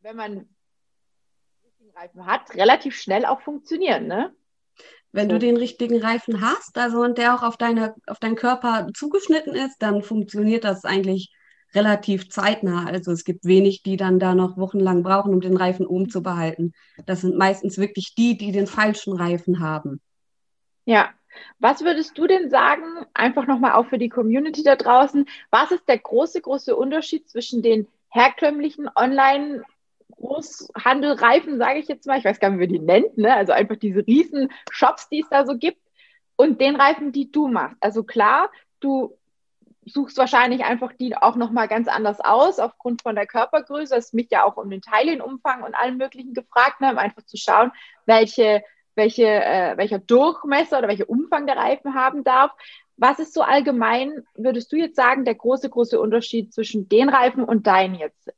wenn 0.00 0.16
man 0.16 0.48
richtigen 1.64 1.90
Reifen 1.96 2.26
hat, 2.26 2.54
relativ 2.54 2.96
schnell 2.96 3.24
auch 3.24 3.40
funktionieren, 3.40 4.06
ne? 4.06 4.34
Wenn 5.14 5.28
du 5.28 5.38
den 5.38 5.58
richtigen 5.58 6.00
Reifen 6.00 6.40
hast, 6.40 6.78
also 6.78 7.02
und 7.02 7.18
der 7.18 7.34
auch 7.34 7.42
auf, 7.42 7.58
deine, 7.58 7.94
auf 8.06 8.18
deinen 8.18 8.34
Körper 8.34 8.88
zugeschnitten 8.94 9.54
ist, 9.54 9.76
dann 9.80 10.02
funktioniert 10.02 10.64
das 10.64 10.86
eigentlich 10.86 11.30
relativ 11.74 12.30
zeitnah. 12.30 12.86
Also 12.86 13.12
es 13.12 13.24
gibt 13.24 13.44
wenig, 13.44 13.82
die 13.82 13.98
dann 13.98 14.18
da 14.18 14.34
noch 14.34 14.56
wochenlang 14.56 15.02
brauchen, 15.02 15.34
um 15.34 15.40
den 15.40 15.56
Reifen 15.56 15.86
oben 15.86 16.08
zu 16.08 16.22
behalten. 16.22 16.72
Das 17.04 17.20
sind 17.20 17.36
meistens 17.36 17.76
wirklich 17.76 18.14
die, 18.14 18.38
die 18.38 18.52
den 18.52 18.66
falschen 18.66 19.14
Reifen 19.14 19.60
haben. 19.60 20.00
Ja, 20.84 21.10
was 21.58 21.82
würdest 21.82 22.16
du 22.18 22.26
denn 22.26 22.50
sagen, 22.50 22.84
einfach 23.14 23.46
nochmal 23.46 23.72
auch 23.72 23.86
für 23.86 23.98
die 23.98 24.08
Community 24.08 24.62
da 24.62 24.76
draußen, 24.76 25.26
was 25.50 25.70
ist 25.70 25.88
der 25.88 25.98
große, 25.98 26.40
große 26.40 26.74
Unterschied 26.76 27.28
zwischen 27.28 27.62
den 27.62 27.88
herkömmlichen 28.10 28.88
Online- 28.94 29.62
Großhandelreifen, 30.16 31.58
sage 31.58 31.80
ich 31.80 31.88
jetzt 31.88 32.06
mal, 32.06 32.18
ich 32.18 32.24
weiß 32.24 32.38
gar 32.38 32.50
nicht, 32.50 32.60
wie 32.60 32.66
man 32.66 32.74
die 32.74 32.86
nennt, 32.86 33.18
ne? 33.18 33.34
also 33.34 33.52
einfach 33.52 33.76
diese 33.76 34.06
riesen 34.06 34.52
Shops, 34.70 35.08
die 35.08 35.20
es 35.20 35.28
da 35.28 35.44
so 35.44 35.56
gibt, 35.56 35.80
und 36.36 36.60
den 36.60 36.76
Reifen, 36.76 37.12
die 37.12 37.30
du 37.30 37.48
machst. 37.48 37.76
Also 37.80 38.04
klar, 38.04 38.50
du 38.80 39.16
suchst 39.84 40.16
wahrscheinlich 40.16 40.64
einfach 40.64 40.92
die 40.92 41.16
auch 41.16 41.36
nochmal 41.36 41.68
ganz 41.68 41.88
anders 41.88 42.20
aus, 42.20 42.58
aufgrund 42.58 43.02
von 43.02 43.14
der 43.14 43.26
Körpergröße. 43.26 43.96
Es 43.96 44.06
ist 44.06 44.14
mich 44.14 44.28
ja 44.30 44.44
auch 44.44 44.56
um 44.56 44.70
den 44.70 44.80
Teilienumfang 44.80 45.62
und 45.62 45.74
allem 45.74 45.96
Möglichen 45.96 46.34
gefragt, 46.34 46.80
ne? 46.80 46.92
um 46.92 46.98
einfach 46.98 47.24
zu 47.24 47.36
schauen, 47.36 47.72
welche 48.06 48.62
welche, 48.94 49.26
äh, 49.26 49.76
welcher 49.76 49.98
Durchmesser 49.98 50.78
oder 50.78 50.88
welcher 50.88 51.08
Umfang 51.08 51.46
der 51.46 51.56
Reifen 51.56 51.94
haben 51.94 52.24
darf. 52.24 52.52
Was 52.96 53.18
ist 53.18 53.34
so 53.34 53.42
allgemein, 53.42 54.24
würdest 54.34 54.70
du 54.72 54.76
jetzt 54.76 54.96
sagen, 54.96 55.24
der 55.24 55.34
große, 55.34 55.68
große 55.68 56.00
Unterschied 56.00 56.52
zwischen 56.52 56.88
den 56.88 57.08
Reifen 57.08 57.44
und 57.44 57.66
deinen 57.66 57.94
jetzt? 57.94 58.32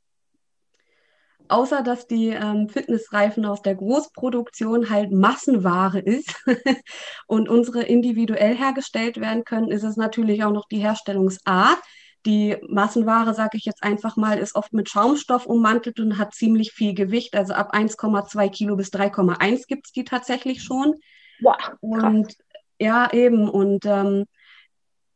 Außer 1.47 1.83
dass 1.83 2.07
die 2.07 2.29
ähm, 2.29 2.69
Fitnessreifen 2.69 3.45
aus 3.45 3.61
der 3.61 3.75
Großproduktion 3.75 4.89
halt 4.89 5.11
Massenware 5.11 5.99
ist 5.99 6.43
und 7.27 7.49
unsere 7.49 7.83
individuell 7.83 8.55
hergestellt 8.55 9.19
werden 9.19 9.43
können, 9.43 9.69
ist 9.69 9.83
es 9.83 9.95
natürlich 9.95 10.43
auch 10.43 10.51
noch 10.51 10.67
die 10.67 10.79
Herstellungsart. 10.79 11.79
Die 12.25 12.57
Massenware, 12.67 13.33
sage 13.33 13.57
ich 13.57 13.65
jetzt 13.65 13.83
einfach 13.83 14.17
mal, 14.17 14.39
ist 14.39 14.55
oft 14.55 14.73
mit 14.73 14.89
Schaumstoff 14.89 15.45
ummantelt 15.45 15.99
und 15.99 16.17
hat 16.17 16.33
ziemlich 16.33 16.71
viel 16.71 16.93
Gewicht. 16.93 17.35
Also 17.35 17.53
ab 17.53 17.73
1,2 17.75 18.49
Kilo 18.49 18.75
bis 18.75 18.89
3,1 18.89 19.67
gibt 19.67 19.87
es 19.87 19.91
die 19.91 20.03
tatsächlich 20.03 20.63
schon. 20.63 20.95
Boah, 21.39 21.57
und 21.81 22.35
ja, 22.79 23.11
eben. 23.13 23.49
Und 23.49 23.85
ähm, 23.85 24.25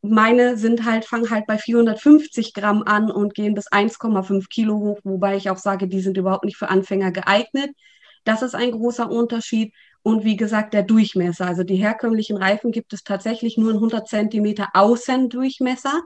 meine 0.01 0.57
sind 0.57 0.86
halt, 0.86 1.05
fangen 1.05 1.29
halt 1.29 1.45
bei 1.48 1.57
450 1.57 2.53
Gramm 2.53 2.83
an 2.83 3.12
und 3.12 3.33
gehen 3.33 3.53
bis 3.53 3.72
1,5 3.72 4.48
Kilo 4.50 4.77
hoch, 4.77 5.00
wobei 5.03 5.36
ich 5.36 5.50
auch 5.50 5.57
sage, 5.57 5.88
die 5.88 6.01
sind 6.01 6.17
überhaupt 6.17 6.45
nicht 6.45 6.57
für 6.57 6.69
Anfänger 6.69 7.12
geeignet. 7.12 7.72
Das 8.24 8.41
ist 8.41 8.55
ein 8.55 8.72
großer 8.72 9.10
Unterschied. 9.10 9.74
Und 10.01 10.24
wie 10.24 10.38
gesagt, 10.38 10.74
der 10.74 10.83
Durchmesser. 10.83 11.45
Also 11.45 11.63
die 11.63 11.75
herkömmlichen 11.75 12.38
Reifen 12.38 12.72
gibt 12.72 12.93
es 12.93 13.03
tatsächlich 13.03 13.57
nur 13.57 13.72
in 13.72 13.77
100 13.77 14.07
Zentimeter 14.07 14.69
Außendurchmesser. 14.74 16.03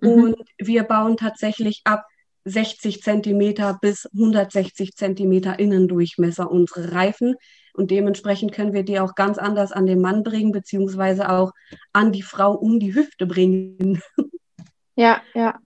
Mhm. 0.00 0.10
Und 0.10 0.36
wir 0.58 0.84
bauen 0.84 1.16
tatsächlich 1.16 1.82
ab 1.84 2.04
60 2.44 3.02
Zentimeter 3.02 3.78
bis 3.80 4.06
160 4.12 4.94
Zentimeter 4.94 5.58
Innendurchmesser 5.58 6.50
unsere 6.50 6.92
Reifen. 6.92 7.36
Und 7.72 7.90
dementsprechend 7.90 8.52
können 8.52 8.72
wir 8.72 8.84
die 8.84 9.00
auch 9.00 9.14
ganz 9.14 9.38
anders 9.38 9.72
an 9.72 9.86
den 9.86 10.00
Mann 10.00 10.22
bringen, 10.22 10.52
beziehungsweise 10.52 11.30
auch 11.30 11.52
an 11.92 12.12
die 12.12 12.22
Frau 12.22 12.52
um 12.52 12.78
die 12.78 12.94
Hüfte 12.94 13.26
bringen. 13.26 14.00
Ja, 14.96 15.22
ja. 15.34 15.58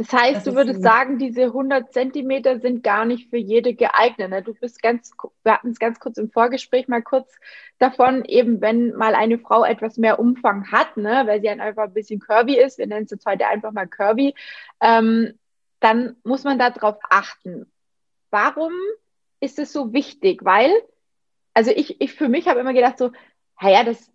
Das 0.00 0.14
heißt, 0.14 0.36
das 0.36 0.44
du 0.44 0.54
würdest 0.54 0.82
sagen, 0.82 1.18
diese 1.18 1.42
100 1.42 1.92
Zentimeter 1.92 2.58
sind 2.58 2.82
gar 2.82 3.04
nicht 3.04 3.28
für 3.28 3.36
jede 3.36 3.74
geeignet. 3.74 4.30
Ne? 4.30 4.42
Du 4.42 4.54
bist 4.54 4.80
ganz, 4.82 5.10
wir 5.42 5.52
hatten 5.52 5.68
es 5.68 5.78
ganz 5.78 6.00
kurz 6.00 6.16
im 6.16 6.30
Vorgespräch 6.30 6.88
mal 6.88 7.02
kurz 7.02 7.38
davon, 7.78 8.24
eben 8.24 8.62
wenn 8.62 8.94
mal 8.96 9.14
eine 9.14 9.38
Frau 9.38 9.62
etwas 9.62 9.98
mehr 9.98 10.18
Umfang 10.18 10.72
hat, 10.72 10.96
ne? 10.96 11.24
weil 11.26 11.42
sie 11.42 11.50
einfach 11.50 11.82
ein 11.82 11.92
bisschen 11.92 12.18
curvy 12.18 12.58
ist, 12.58 12.78
wir 12.78 12.86
nennen 12.86 13.04
es 13.04 13.10
jetzt 13.10 13.26
heute 13.26 13.46
einfach 13.46 13.72
mal 13.72 13.86
curvy, 13.86 14.34
ähm, 14.80 15.38
dann 15.80 16.16
muss 16.24 16.44
man 16.44 16.58
darauf 16.58 16.96
achten. 17.10 17.70
Warum 18.30 18.72
ist 19.40 19.58
es 19.58 19.70
so 19.70 19.92
wichtig? 19.92 20.46
Weil, 20.46 20.72
also 21.52 21.72
ich, 21.72 22.00
ich 22.00 22.14
für 22.14 22.30
mich 22.30 22.48
habe 22.48 22.60
immer 22.60 22.72
gedacht 22.72 22.96
so, 22.96 23.12
naja, 23.60 23.84
das, 23.84 24.10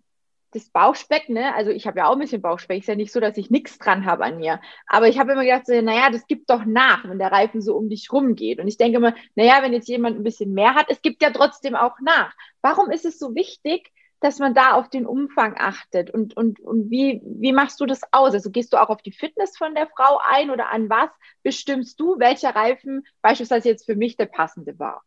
das 0.56 0.70
Bauchspeck, 0.70 1.28
ne, 1.28 1.54
also 1.54 1.70
ich 1.70 1.86
habe 1.86 1.98
ja 1.98 2.08
auch 2.08 2.14
ein 2.14 2.18
bisschen 2.18 2.40
Bauchspeck, 2.40 2.80
ist 2.80 2.88
ja 2.88 2.94
nicht 2.94 3.12
so, 3.12 3.20
dass 3.20 3.36
ich 3.36 3.50
nichts 3.50 3.78
dran 3.78 4.06
habe 4.06 4.24
an 4.24 4.38
mir. 4.38 4.60
Aber 4.86 5.06
ich 5.06 5.18
habe 5.18 5.32
immer 5.32 5.44
gedacht, 5.44 5.66
so, 5.66 5.80
naja, 5.80 6.10
das 6.10 6.26
gibt 6.26 6.48
doch 6.48 6.64
nach, 6.64 7.06
wenn 7.08 7.18
der 7.18 7.30
Reifen 7.30 7.60
so 7.60 7.76
um 7.76 7.88
dich 7.88 8.10
rumgeht. 8.10 8.58
Und 8.58 8.66
ich 8.66 8.78
denke 8.78 8.96
immer, 8.96 9.14
naja, 9.34 9.62
wenn 9.62 9.72
jetzt 9.72 9.88
jemand 9.88 10.16
ein 10.16 10.24
bisschen 10.24 10.54
mehr 10.54 10.74
hat, 10.74 10.86
es 10.88 11.02
gibt 11.02 11.22
ja 11.22 11.30
trotzdem 11.30 11.74
auch 11.74 12.00
nach. 12.00 12.34
Warum 12.62 12.90
ist 12.90 13.04
es 13.04 13.18
so 13.18 13.34
wichtig, 13.34 13.92
dass 14.20 14.38
man 14.38 14.54
da 14.54 14.72
auf 14.72 14.88
den 14.88 15.04
Umfang 15.04 15.56
achtet? 15.58 16.10
Und, 16.10 16.36
und, 16.36 16.58
und 16.60 16.90
wie, 16.90 17.20
wie 17.22 17.52
machst 17.52 17.78
du 17.80 17.86
das 17.86 18.00
aus? 18.10 18.32
Also 18.32 18.50
gehst 18.50 18.72
du 18.72 18.82
auch 18.82 18.88
auf 18.88 19.02
die 19.02 19.12
Fitness 19.12 19.58
von 19.58 19.74
der 19.74 19.88
Frau 19.88 20.18
ein 20.26 20.50
oder 20.50 20.70
an 20.70 20.88
was 20.88 21.10
bestimmst 21.42 22.00
du, 22.00 22.18
welcher 22.18 22.56
Reifen 22.56 23.06
beispielsweise 23.20 23.68
jetzt 23.68 23.84
für 23.84 23.94
mich 23.94 24.16
der 24.16 24.26
passende 24.26 24.78
war? 24.78 25.02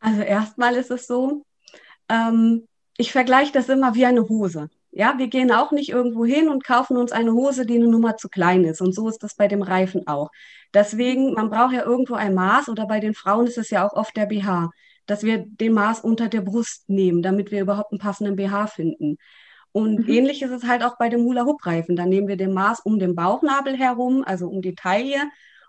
Also 0.00 0.22
erstmal 0.22 0.74
ist 0.76 0.90
es 0.90 1.06
so, 1.06 1.44
ähm, 2.08 2.66
ich 2.98 3.12
vergleiche 3.12 3.52
das 3.52 3.68
immer 3.68 3.94
wie 3.94 4.06
eine 4.06 4.28
Hose. 4.28 4.68
Ja, 4.90 5.14
wir 5.18 5.28
gehen 5.28 5.52
auch 5.52 5.72
nicht 5.72 5.90
irgendwo 5.90 6.24
hin 6.24 6.48
und 6.48 6.64
kaufen 6.64 6.96
uns 6.96 7.12
eine 7.12 7.32
Hose, 7.32 7.66
die 7.66 7.76
eine 7.76 7.88
Nummer 7.88 8.16
zu 8.16 8.28
klein 8.28 8.64
ist. 8.64 8.80
Und 8.80 8.94
so 8.94 9.08
ist 9.08 9.22
das 9.22 9.34
bei 9.34 9.46
dem 9.46 9.60
Reifen 9.60 10.06
auch. 10.06 10.30
Deswegen, 10.72 11.34
man 11.34 11.50
braucht 11.50 11.74
ja 11.74 11.84
irgendwo 11.84 12.14
ein 12.14 12.34
Maß 12.34 12.70
oder 12.70 12.86
bei 12.86 13.00
den 13.00 13.14
Frauen 13.14 13.46
ist 13.46 13.58
es 13.58 13.68
ja 13.70 13.86
auch 13.86 13.92
oft 13.92 14.16
der 14.16 14.26
BH, 14.26 14.70
dass 15.04 15.22
wir 15.22 15.44
den 15.46 15.74
Maß 15.74 16.00
unter 16.00 16.28
der 16.28 16.40
Brust 16.40 16.88
nehmen, 16.88 17.22
damit 17.22 17.50
wir 17.50 17.60
überhaupt 17.60 17.92
einen 17.92 17.98
passenden 17.98 18.36
BH 18.36 18.68
finden. 18.68 19.18
Und 19.72 20.06
mhm. 20.06 20.08
ähnlich 20.08 20.40
ist 20.40 20.50
es 20.50 20.64
halt 20.64 20.82
auch 20.82 20.96
bei 20.96 21.10
dem 21.10 21.24
Hula-Hoop-Reifen. 21.24 21.96
Dann 21.96 22.08
nehmen 22.08 22.28
wir 22.28 22.38
den 22.38 22.54
Maß 22.54 22.80
um 22.80 22.98
den 22.98 23.14
Bauchnabel 23.14 23.76
herum, 23.76 24.24
also 24.24 24.48
um 24.48 24.62
die 24.62 24.74
Taille 24.74 25.18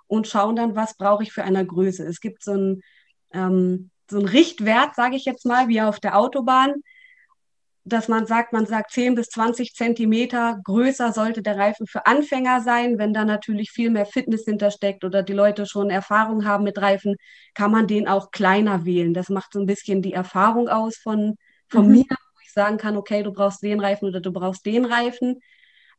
und 0.08 0.28
schauen 0.28 0.56
dann, 0.56 0.78
was 0.78 0.96
brauche 0.96 1.24
ich 1.24 1.34
für 1.34 1.44
eine 1.44 1.66
Größe. 1.66 2.06
Es 2.06 2.22
gibt 2.22 2.44
so 2.44 2.52
einen, 2.52 2.82
ähm, 3.34 3.90
so 4.10 4.20
einen 4.20 4.28
Richtwert, 4.28 4.96
sage 4.96 5.18
ich 5.18 5.26
jetzt 5.26 5.46
mal, 5.46 5.68
wie 5.68 5.82
auf 5.82 6.00
der 6.00 6.18
Autobahn 6.18 6.76
dass 7.88 8.10
man 8.10 8.26
sagt, 8.26 8.52
man 8.52 8.66
sagt 8.66 8.92
10 8.92 9.16
bis 9.16 9.30
20 9.30 9.74
Zentimeter 9.74 10.60
größer 10.64 11.14
sollte 11.14 11.42
der 11.42 11.58
Reifen 11.58 11.88
für 11.88 12.06
Anfänger 12.06 12.62
sein. 12.62 12.98
Wenn 12.98 13.14
da 13.14 13.24
natürlich 13.24 13.72
viel 13.72 13.90
mehr 13.90 14.06
Fitness 14.06 14.44
hintersteckt 14.44 15.06
oder 15.06 15.24
die 15.24 15.34
Leute 15.34 15.66
schon 15.66 15.90
Erfahrung 15.90 16.46
haben 16.46 16.66
mit 16.66 16.78
Reifen, 16.80 17.16
kann 17.54 17.72
man 17.72 17.88
den 17.88 18.08
auch 18.08 18.32
kleiner 18.32 18.86
wählen. 18.86 19.14
Das 19.14 19.30
macht 19.30 19.54
so 19.54 19.60
ein 19.60 19.66
bisschen 19.66 20.02
die 20.02 20.14
Erfahrung 20.14 20.68
aus 20.68 20.98
von, 20.98 21.36
von 21.70 21.88
mhm. 21.88 21.92
mir, 21.94 22.06
wo 22.10 22.40
ich 22.44 22.52
sagen 22.52 22.78
kann, 22.78 22.98
okay, 22.98 23.24
du 23.24 23.32
brauchst 23.32 23.64
den 23.64 23.80
Reifen 23.80 24.10
oder 24.10 24.20
du 24.20 24.34
brauchst 24.34 24.66
den 24.66 24.84
Reifen. 24.84 25.40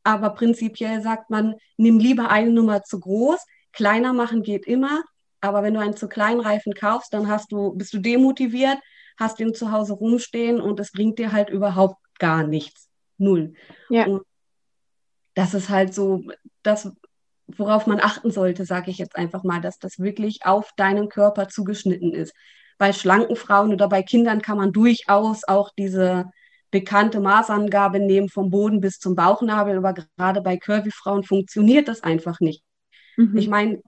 Aber 0.04 0.30
prinzipiell 0.30 1.00
sagt 1.00 1.30
man, 1.30 1.54
nimm 1.78 1.98
lieber 1.98 2.30
eine 2.30 2.50
Nummer 2.50 2.82
zu 2.82 3.00
groß. 3.00 3.38
Kleiner 3.72 4.12
machen 4.12 4.42
geht 4.42 4.66
immer. 4.66 5.02
Aber 5.40 5.62
wenn 5.62 5.74
du 5.74 5.80
einen 5.80 5.96
zu 5.96 6.08
kleinen 6.08 6.40
Reifen 6.40 6.74
kaufst, 6.74 7.14
dann 7.14 7.28
hast 7.28 7.50
du, 7.50 7.72
bist 7.74 7.94
du 7.94 7.98
demotiviert 7.98 8.78
hast 9.18 9.40
ihn 9.40 9.54
zu 9.54 9.72
Hause 9.72 9.94
rumstehen 9.94 10.60
und 10.60 10.80
es 10.80 10.92
bringt 10.92 11.18
dir 11.18 11.32
halt 11.32 11.50
überhaupt 11.50 11.98
gar 12.18 12.46
nichts. 12.46 12.88
Null. 13.18 13.54
Ja. 13.90 14.06
Und 14.06 14.22
das 15.34 15.54
ist 15.54 15.68
halt 15.68 15.92
so 15.92 16.22
das, 16.62 16.90
worauf 17.46 17.86
man 17.86 18.00
achten 18.00 18.30
sollte, 18.30 18.64
sage 18.64 18.90
ich 18.90 18.98
jetzt 18.98 19.16
einfach 19.16 19.42
mal, 19.42 19.60
dass 19.60 19.78
das 19.78 19.98
wirklich 19.98 20.46
auf 20.46 20.70
deinen 20.76 21.08
Körper 21.08 21.48
zugeschnitten 21.48 22.12
ist. 22.12 22.32
Bei 22.78 22.92
schlanken 22.92 23.36
Frauen 23.36 23.72
oder 23.72 23.88
bei 23.88 24.02
Kindern 24.02 24.40
kann 24.40 24.56
man 24.56 24.72
durchaus 24.72 25.42
auch 25.46 25.70
diese 25.76 26.30
bekannte 26.70 27.20
Maßangabe 27.20 27.98
nehmen 27.98 28.28
vom 28.28 28.50
Boden 28.50 28.80
bis 28.80 28.98
zum 28.98 29.16
Bauchnabel, 29.16 29.78
aber 29.78 29.94
gerade 29.94 30.42
bei 30.42 30.58
Curvy-Frauen 30.58 31.24
funktioniert 31.24 31.88
das 31.88 32.02
einfach 32.02 32.40
nicht. 32.40 32.62
Mhm. 33.16 33.36
Ich 33.36 33.48
meine, 33.48 33.82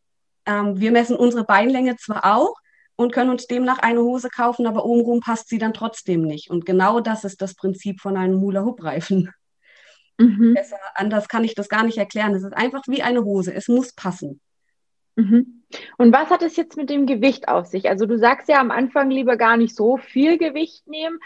ähm, 0.46 0.80
wir 0.80 0.90
messen 0.90 1.16
unsere 1.16 1.44
Beinlänge 1.44 1.96
zwar 1.96 2.25
auch, 2.25 2.54
und 3.00 3.14
können 3.14 3.30
uns 3.30 3.47
demnach 3.47 3.78
eine 3.78 4.02
Hose 4.02 4.28
kaufen, 4.28 4.66
aber 4.66 4.85
obenrum 4.85 5.21
passt 5.21 5.49
sie 5.49 5.57
dann 5.57 5.73
trotzdem 5.73 6.21
nicht. 6.21 6.50
Und 6.50 6.66
genau 6.66 7.00
das 7.00 7.25
ist 7.25 7.40
das 7.40 7.54
Prinzip 7.54 7.99
von 7.99 8.14
einem 8.14 8.42
Hula-Hoop-Reifen. 8.42 9.33
Mhm. 10.19 10.52
Besser, 10.52 10.76
anders 10.97 11.26
kann 11.28 11.42
ich 11.42 11.54
das 11.54 11.71
gar 11.71 11.83
nicht 11.83 11.97
erklären. 11.97 12.35
Es 12.35 12.42
ist 12.42 12.52
einfach 12.52 12.83
wie 12.88 13.02
eine 13.02 13.25
Hose. 13.25 13.54
Es 13.54 13.69
muss 13.69 13.95
passen. 13.95 14.42
Mhm. 15.16 15.64
Und 15.97 16.12
was 16.12 16.28
hat 16.28 16.42
es 16.42 16.57
jetzt 16.57 16.76
mit 16.76 16.90
dem 16.90 17.07
Gewicht 17.07 17.49
auf 17.49 17.64
sich? 17.64 17.88
Also 17.88 18.04
du 18.04 18.19
sagst 18.19 18.50
ja 18.50 18.61
am 18.61 18.71
Anfang 18.71 19.11
lieber 19.11 19.38
gar 19.38 19.57
nicht 19.57 19.75
so 19.75 19.97
viel 19.97 20.37
Gewicht 20.37 20.87
nehmen. 20.87 21.19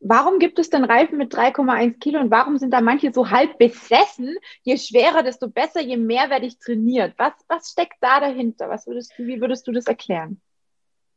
Warum 0.00 0.38
gibt 0.38 0.58
es 0.58 0.68
denn 0.68 0.84
Reifen 0.84 1.16
mit 1.16 1.34
3,1 1.34 2.00
Kilo 2.00 2.20
und 2.20 2.30
warum 2.30 2.58
sind 2.58 2.70
da 2.70 2.82
manche 2.82 3.14
so 3.14 3.30
halb 3.30 3.56
besessen? 3.56 4.36
Je 4.62 4.76
schwerer, 4.76 5.22
desto 5.22 5.48
besser, 5.48 5.80
je 5.80 5.96
mehr 5.96 6.28
werde 6.28 6.44
ich 6.44 6.58
trainiert. 6.58 7.14
Was, 7.16 7.32
was 7.48 7.70
steckt 7.70 7.96
da 8.02 8.20
dahinter? 8.20 8.68
Was 8.68 8.86
würdest 8.86 9.14
du, 9.16 9.26
wie 9.26 9.40
würdest 9.40 9.66
du 9.66 9.72
das 9.72 9.86
erklären? 9.86 10.42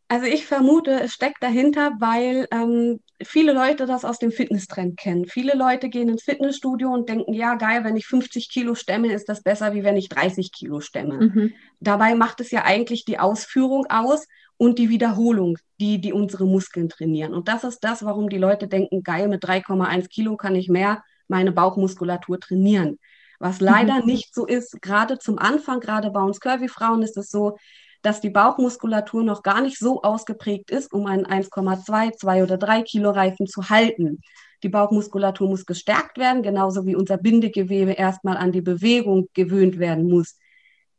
Also 0.09 0.25
ich 0.25 0.45
vermute, 0.45 1.01
es 1.01 1.11
steckt 1.11 1.43
dahinter, 1.43 1.91
weil 1.99 2.47
ähm, 2.51 3.01
viele 3.21 3.51
Leute 3.51 3.85
das 3.85 4.05
aus 4.05 4.19
dem 4.19 4.31
Fitnesstrend 4.31 4.97
kennen. 4.97 5.25
Viele 5.25 5.53
Leute 5.53 5.89
gehen 5.89 6.07
ins 6.07 6.23
Fitnessstudio 6.23 6.93
und 6.93 7.09
denken, 7.09 7.33
ja 7.33 7.55
geil, 7.55 7.83
wenn 7.83 7.97
ich 7.97 8.07
50 8.07 8.49
Kilo 8.49 8.73
stemme, 8.73 9.11
ist 9.11 9.27
das 9.27 9.43
besser, 9.43 9.73
wie 9.73 9.83
wenn 9.83 9.97
ich 9.97 10.07
30 10.07 10.53
Kilo 10.53 10.79
stemme. 10.79 11.17
Mhm. 11.17 11.53
Dabei 11.81 12.15
macht 12.15 12.39
es 12.39 12.51
ja 12.51 12.63
eigentlich 12.63 13.03
die 13.03 13.19
Ausführung 13.19 13.85
aus 13.89 14.27
und 14.55 14.79
die 14.79 14.89
Wiederholung, 14.89 15.57
die, 15.79 15.99
die 15.99 16.13
unsere 16.13 16.45
Muskeln 16.45 16.87
trainieren. 16.87 17.33
Und 17.33 17.49
das 17.49 17.65
ist 17.65 17.83
das, 17.83 18.05
warum 18.05 18.29
die 18.29 18.37
Leute 18.37 18.69
denken, 18.69 19.03
geil, 19.03 19.27
mit 19.27 19.43
3,1 19.43 20.07
Kilo 20.07 20.37
kann 20.37 20.55
ich 20.55 20.69
mehr 20.69 21.03
meine 21.27 21.51
Bauchmuskulatur 21.51 22.39
trainieren. 22.39 22.97
Was 23.39 23.59
leider 23.59 23.99
mhm. 23.99 24.05
nicht 24.05 24.33
so 24.33 24.45
ist, 24.45 24.81
gerade 24.81 25.19
zum 25.19 25.37
Anfang, 25.37 25.79
gerade 25.81 26.11
bei 26.11 26.21
uns 26.21 26.39
Curvy-Frauen 26.39 27.03
ist 27.03 27.17
es 27.17 27.29
so, 27.29 27.57
dass 28.01 28.21
die 28.21 28.29
Bauchmuskulatur 28.29 29.23
noch 29.23 29.43
gar 29.43 29.61
nicht 29.61 29.77
so 29.77 30.01
ausgeprägt 30.01 30.71
ist, 30.71 30.93
um 30.93 31.05
einen 31.05 31.25
1,2, 31.25 32.13
2 32.15 32.43
oder 32.43 32.57
3 32.57 32.83
Kilo 32.83 33.11
Reifen 33.11 33.47
zu 33.47 33.69
halten. 33.69 34.21
Die 34.63 34.69
Bauchmuskulatur 34.69 35.47
muss 35.47 35.65
gestärkt 35.65 36.17
werden, 36.17 36.41
genauso 36.41 36.85
wie 36.85 36.95
unser 36.95 37.17
Bindegewebe 37.17 37.91
erstmal 37.91 38.37
an 38.37 38.51
die 38.51 38.61
Bewegung 38.61 39.27
gewöhnt 39.33 39.77
werden 39.77 40.09
muss. 40.09 40.37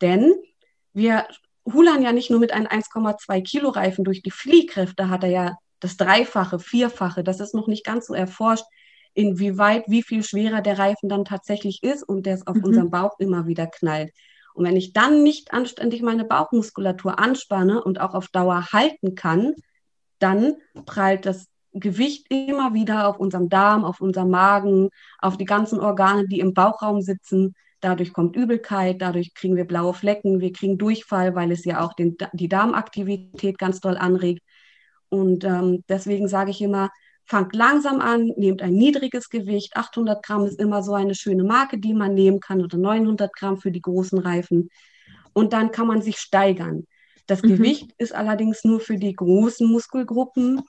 Denn 0.01 0.35
wir 0.93 1.27
hulern 1.65 2.03
ja 2.03 2.13
nicht 2.13 2.31
nur 2.31 2.41
mit 2.41 2.53
einem 2.53 2.67
1,2 2.67 3.43
Kilo 3.43 3.71
Reifen 3.71 4.05
durch 4.05 4.23
die 4.23 4.31
Fliehkräfte, 4.31 5.09
hat 5.09 5.25
er 5.25 5.31
ja 5.31 5.59
das 5.81 5.97
Dreifache, 5.97 6.59
Vierfache. 6.59 7.25
Das 7.25 7.41
ist 7.41 7.55
noch 7.55 7.67
nicht 7.67 7.85
ganz 7.85 8.07
so 8.07 8.15
erforscht, 8.15 8.65
inwieweit, 9.15 9.85
wie 9.89 10.03
viel 10.03 10.23
schwerer 10.23 10.61
der 10.61 10.79
Reifen 10.79 11.09
dann 11.09 11.25
tatsächlich 11.25 11.83
ist 11.83 12.03
und 12.03 12.27
der 12.27 12.35
es 12.35 12.47
auf 12.47 12.57
mhm. 12.57 12.65
unserem 12.65 12.91
Bauch 12.91 13.19
immer 13.19 13.47
wieder 13.47 13.67
knallt. 13.67 14.13
Und 14.59 14.65
wenn 14.65 14.77
ich 14.77 14.93
dann 14.93 15.23
nicht 15.23 15.53
anständig 15.55 16.03
meine 16.03 16.25
Bauchmuskulatur 16.25 17.21
anspanne 17.21 17.81
und 17.81 18.01
auch 18.01 18.15
auf 18.15 18.27
Dauer 18.27 18.67
halten 18.73 19.15
kann, 19.15 19.55
dann 20.19 20.57
prallt 20.85 21.27
das 21.27 21.47
Gewicht 21.73 22.27
immer 22.29 22.75
wieder 22.75 23.07
auf 23.07 23.21
unserem 23.21 23.49
Darm, 23.49 23.85
auf 23.85 24.01
unserem 24.01 24.31
Magen, 24.31 24.89
auf 25.21 25.37
die 25.37 25.45
ganzen 25.45 25.79
Organe, 25.79 26.27
die 26.27 26.41
im 26.41 26.55
Bauchraum 26.55 27.03
sitzen. 27.03 27.55
Dadurch 27.79 28.13
kommt 28.13 28.35
Übelkeit, 28.35 29.01
dadurch 29.01 29.33
kriegen 29.33 29.55
wir 29.55 29.65
blaue 29.65 29.95
Flecken, 29.95 30.41
wir 30.41 30.53
kriegen 30.53 30.77
Durchfall, 30.77 31.37
weil 31.37 31.53
es 31.53 31.65
ja 31.65 31.81
auch 31.81 31.93
den, 31.93 32.17
die 32.33 32.49
Darmaktivität 32.49 33.59
ganz 33.59 33.79
doll 33.79 33.97
anregt. 33.97 34.43
Und 35.09 35.45
ähm, 35.45 35.85
deswegen 35.89 36.27
sage 36.27 36.51
ich 36.51 36.61
immer, 36.61 36.91
fangt 37.29 37.55
langsam 37.55 38.01
an, 38.01 38.33
nehmt 38.37 38.63
ein 38.63 38.75
niedriges 38.75 39.29
Gewicht. 39.29 39.77
800 39.77 40.25
Gramm 40.25 40.47
ist 40.47 40.59
immer 40.59 40.83
so 40.83 40.95
eine 40.95 41.15
schöne 41.15 41.45
Marke, 41.45 41.79
die 41.79 41.93
man 41.93 42.15
nehmen 42.15 42.41
kann 42.41 42.63
oder 42.63 42.79
900 42.79 43.33
Gramm 43.33 43.59
für 43.59 43.71
die 43.71 43.83
großen 43.83 44.19
Reifen. 44.19 44.71
Und 45.35 45.53
dann 45.53 45.71
kann 45.71 45.87
man 45.87 46.01
sich 46.01 46.19
steigern. 46.19 46.87
Das 47.27 47.43
mhm. 47.43 47.49
Gewicht 47.49 47.93
ist 47.99 48.15
allerdings 48.15 48.65
nur 48.65 48.81
für 48.81 48.97
die 48.97 49.15
großen 49.15 49.71
Muskelgruppen 49.71 50.63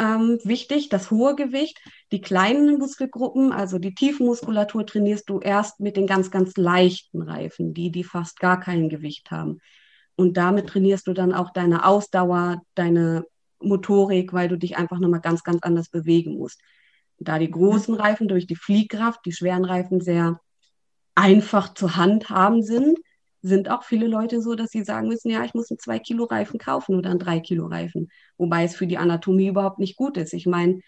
ähm, 0.00 0.38
wichtig, 0.44 0.88
das 0.88 1.10
hohe 1.10 1.36
Gewicht. 1.36 1.78
Die 2.10 2.22
kleinen 2.22 2.78
Muskelgruppen, 2.78 3.52
also 3.52 3.78
die 3.78 3.94
Tiefenmuskulatur, 3.94 4.86
trainierst 4.86 5.28
du 5.28 5.38
erst 5.40 5.80
mit 5.80 5.96
den 5.96 6.06
ganz, 6.06 6.30
ganz 6.30 6.56
leichten 6.56 7.20
Reifen, 7.20 7.74
die, 7.74 7.90
die 7.90 8.04
fast 8.04 8.40
gar 8.40 8.58
kein 8.58 8.88
Gewicht 8.88 9.30
haben. 9.30 9.58
Und 10.16 10.38
damit 10.38 10.68
trainierst 10.68 11.06
du 11.06 11.12
dann 11.12 11.34
auch 11.34 11.52
deine 11.52 11.84
Ausdauer, 11.84 12.62
deine 12.74 13.26
Motorik, 13.60 14.32
weil 14.32 14.48
du 14.48 14.56
dich 14.56 14.76
einfach 14.76 14.98
nochmal 14.98 15.20
ganz, 15.20 15.42
ganz 15.42 15.62
anders 15.62 15.88
bewegen 15.88 16.34
musst. 16.38 16.60
Da 17.18 17.38
die 17.38 17.50
großen 17.50 17.94
Reifen 17.94 18.28
durch 18.28 18.46
die 18.46 18.56
Fliehkraft, 18.56 19.20
die 19.26 19.32
schweren 19.32 19.64
Reifen 19.64 20.00
sehr 20.00 20.40
einfach 21.14 21.74
zu 21.74 21.96
handhaben 21.96 22.62
sind, 22.62 22.98
sind 23.42 23.70
auch 23.70 23.84
viele 23.84 24.06
Leute 24.06 24.42
so, 24.42 24.54
dass 24.54 24.70
sie 24.70 24.84
sagen 24.84 25.08
müssen, 25.08 25.30
ja, 25.30 25.44
ich 25.44 25.54
muss 25.54 25.70
einen 25.70 25.78
2 25.78 25.98
Kilo 25.98 26.24
Reifen 26.24 26.58
kaufen 26.58 26.94
oder 26.94 27.10
einen 27.10 27.18
3 27.18 27.40
Kilo 27.40 27.66
Reifen, 27.66 28.08
wobei 28.36 28.64
es 28.64 28.76
für 28.76 28.86
die 28.86 28.98
Anatomie 28.98 29.48
überhaupt 29.48 29.78
nicht 29.78 29.96
gut 29.96 30.16
ist. 30.16 30.34
Ich 30.34 30.46
meine, 30.46 30.80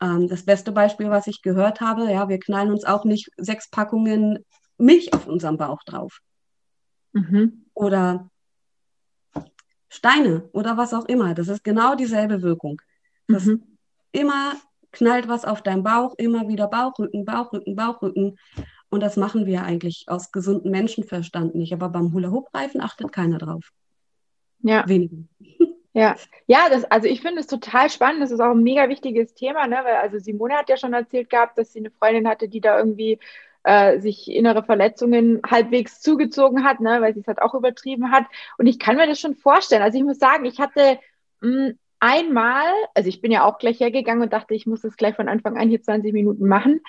ähm, 0.00 0.28
das 0.28 0.44
beste 0.44 0.72
Beispiel, 0.72 1.10
was 1.10 1.26
ich 1.26 1.42
gehört 1.42 1.80
habe, 1.80 2.10
ja, 2.10 2.28
wir 2.28 2.38
knallen 2.38 2.70
uns 2.70 2.84
auch 2.84 3.04
nicht 3.04 3.30
sechs 3.36 3.70
Packungen 3.70 4.44
Milch 4.78 5.14
auf 5.14 5.26
unserem 5.26 5.56
Bauch 5.56 5.82
drauf. 5.84 6.20
Mhm. 7.12 7.64
Oder 7.74 8.30
Steine 9.96 10.48
oder 10.52 10.76
was 10.76 10.94
auch 10.94 11.06
immer. 11.06 11.34
Das 11.34 11.48
ist 11.48 11.64
genau 11.64 11.94
dieselbe 11.94 12.42
Wirkung. 12.42 12.80
Das 13.28 13.46
mhm. 13.46 13.62
immer 14.12 14.54
knallt 14.92 15.28
was 15.28 15.44
auf 15.44 15.62
deinen 15.62 15.82
Bauch, 15.82 16.14
immer 16.18 16.48
wieder 16.48 16.68
Bauchrücken, 16.68 17.24
Bauchrücken, 17.24 17.76
Bauchrücken. 17.76 18.38
Und 18.88 19.00
das 19.00 19.16
machen 19.16 19.46
wir 19.46 19.62
eigentlich 19.62 20.04
aus 20.06 20.32
gesundem 20.32 20.70
Menschenverstand 20.70 21.54
nicht. 21.54 21.72
Aber 21.72 21.88
beim 21.88 22.12
Hula-Hoop-Reifen 22.12 22.80
achtet 22.80 23.10
keiner 23.10 23.38
drauf. 23.38 23.70
Ja. 24.60 24.86
Wenige. 24.86 25.24
Ja, 25.96 26.14
ja, 26.46 26.68
das, 26.68 26.84
also 26.84 27.08
ich 27.08 27.22
finde 27.22 27.40
es 27.40 27.46
total 27.46 27.88
spannend. 27.88 28.20
Das 28.20 28.30
ist 28.30 28.40
auch 28.40 28.50
ein 28.50 28.62
mega 28.62 28.86
wichtiges 28.90 29.32
Thema, 29.32 29.66
ne? 29.66 29.78
Weil 29.82 29.96
also 29.96 30.18
Simone 30.18 30.52
hat 30.52 30.68
ja 30.68 30.76
schon 30.76 30.92
erzählt 30.92 31.30
gehabt, 31.30 31.56
dass 31.56 31.72
sie 31.72 31.78
eine 31.78 31.90
Freundin 31.90 32.28
hatte, 32.28 32.50
die 32.50 32.60
da 32.60 32.76
irgendwie 32.78 33.18
äh, 33.66 33.98
sich 33.98 34.30
innere 34.30 34.62
Verletzungen 34.62 35.40
halbwegs 35.44 36.00
zugezogen 36.00 36.64
hat, 36.64 36.78
ne, 36.80 37.00
weil 37.00 37.14
sie 37.14 37.20
es 37.20 37.26
halt 37.26 37.42
auch 37.42 37.52
übertrieben 37.52 38.12
hat. 38.12 38.24
Und 38.58 38.68
ich 38.68 38.78
kann 38.78 38.96
mir 38.96 39.08
das 39.08 39.18
schon 39.18 39.34
vorstellen. 39.34 39.82
Also 39.82 39.98
ich 39.98 40.04
muss 40.04 40.20
sagen, 40.20 40.44
ich 40.44 40.60
hatte 40.60 41.00
mh, 41.40 41.66
hm, 41.66 41.78
einmal, 41.98 42.66
also 42.94 43.08
ich 43.08 43.20
bin 43.20 43.32
ja 43.32 43.44
auch 43.44 43.58
gleich 43.58 43.80
hergegangen 43.80 44.22
und 44.22 44.32
dachte, 44.32 44.54
ich 44.54 44.66
muss 44.66 44.82
das 44.82 44.96
gleich 44.96 45.16
von 45.16 45.28
Anfang 45.28 45.58
an 45.58 45.68
hier 45.68 45.82
20 45.82 46.12
Minuten 46.12 46.46
machen. 46.46 46.80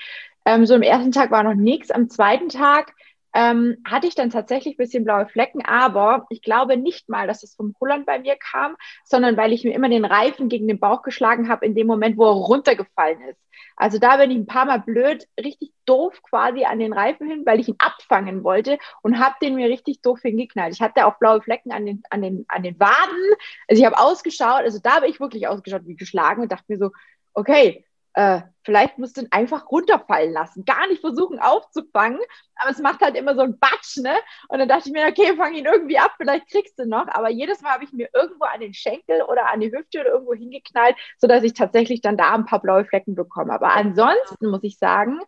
Ähm, 0.46 0.68
so 0.68 0.76
am 0.76 0.84
ersten 0.84 1.12
Tag 1.12 1.32
war 1.32 1.42
noch 1.42 1.56
nichts. 1.56 1.90
Am 1.90 2.10
zweiten 2.10 2.50
Tag 2.50 2.94
ähm, 3.38 3.78
hatte 3.88 4.08
ich 4.08 4.16
dann 4.16 4.32
tatsächlich 4.32 4.74
ein 4.74 4.84
bisschen 4.84 5.04
blaue 5.04 5.28
Flecken, 5.28 5.64
aber 5.64 6.26
ich 6.32 6.42
glaube 6.42 6.76
nicht 6.76 7.08
mal, 7.08 7.28
dass 7.28 7.44
es 7.44 7.54
vom 7.54 7.76
Holland 7.80 8.08
bei 8.08 8.18
mir 8.18 8.36
kam, 8.36 8.76
sondern 9.06 9.38
weil 9.38 9.54
ich 9.54 9.64
mir 9.64 9.76
immer 9.76 9.90
den 9.90 10.06
Reifen 10.06 10.50
gegen 10.50 10.68
den 10.68 10.80
Bauch 10.80 11.04
geschlagen 11.04 11.48
habe 11.48 11.64
in 11.68 11.76
dem 11.76 11.86
Moment, 11.86 12.18
wo 12.18 12.26
er 12.26 12.32
runtergefallen 12.32 13.22
ist. 13.30 13.40
Also 13.76 14.00
da 14.00 14.18
bin 14.18 14.32
ich 14.32 14.38
ein 14.38 14.48
paar 14.48 14.66
Mal 14.66 14.80
blöd, 14.80 15.28
richtig 15.40 15.72
doof 15.86 16.20
quasi 16.24 16.64
an 16.66 16.80
den 16.80 16.94
Reifen 16.94 17.30
hin, 17.30 17.44
weil 17.46 17.60
ich 17.60 17.68
ihn 17.68 17.76
abfangen 17.78 18.44
wollte 18.44 18.80
und 19.04 19.20
habe 19.20 19.36
den 19.40 19.54
mir 19.54 19.70
richtig 19.70 20.02
doof 20.02 20.20
hingeknallt. 20.24 20.74
Ich 20.74 20.82
hatte 20.82 21.06
auch 21.06 21.20
blaue 21.20 21.40
Flecken 21.44 21.72
an 21.72 21.86
den, 21.86 22.02
an 22.10 22.24
den, 22.24 22.46
an 22.48 22.64
den 22.64 22.80
Waden. 22.80 23.36
Also 23.68 23.80
ich 23.80 23.86
habe 23.86 24.00
ausgeschaut, 24.00 24.64
also 24.64 24.80
da 24.82 24.96
habe 24.96 25.08
ich 25.08 25.20
wirklich 25.20 25.48
ausgeschaut 25.48 25.84
wie 25.86 25.96
geschlagen 25.96 26.42
und 26.42 26.52
dachte 26.52 26.66
mir 26.70 26.80
so, 26.80 26.90
okay, 27.36 27.86
äh, 28.18 28.42
vielleicht 28.64 28.98
musst 28.98 29.16
du 29.16 29.22
ihn 29.22 29.28
einfach 29.30 29.70
runterfallen 29.70 30.34
lassen, 30.34 30.66
gar 30.66 30.88
nicht 30.88 31.02
versuchen 31.02 31.38
aufzufangen, 31.40 32.20
aber 32.56 32.72
es 32.72 32.80
macht 32.80 33.02
halt 33.02 33.16
immer 33.16 33.36
so 33.36 33.42
ein 33.42 33.60
Batsch, 33.60 33.98
ne? 33.98 34.16
Und 34.50 34.58
dann 34.58 34.68
dachte 34.68 34.90
ich 34.90 34.92
mir, 34.94 35.06
okay, 35.06 35.36
fang 35.38 35.54
ihn 35.54 35.66
irgendwie 35.66 36.00
ab, 36.00 36.16
vielleicht 36.18 36.50
kriegst 36.50 36.80
du 36.80 36.88
noch, 36.88 37.08
aber 37.10 37.30
jedes 37.30 37.62
Mal 37.62 37.74
habe 37.74 37.84
ich 37.84 37.94
mir 37.94 38.10
irgendwo 38.16 38.46
an 38.46 38.60
den 38.60 38.74
Schenkel 38.74 39.22
oder 39.22 39.52
an 39.52 39.60
die 39.60 39.72
Hüfte 39.72 40.00
oder 40.00 40.10
irgendwo 40.10 40.34
hingeknallt, 40.34 40.96
sodass 41.20 41.44
ich 41.44 41.54
tatsächlich 41.54 42.02
dann 42.02 42.18
da 42.18 42.34
ein 42.34 42.48
paar 42.48 42.60
blaue 42.60 42.86
Flecken 42.86 43.14
bekomme. 43.14 43.54
Aber 43.54 43.76
ansonsten 43.76 44.50
muss 44.50 44.64
ich 44.64 44.80
sagen, 44.80 45.20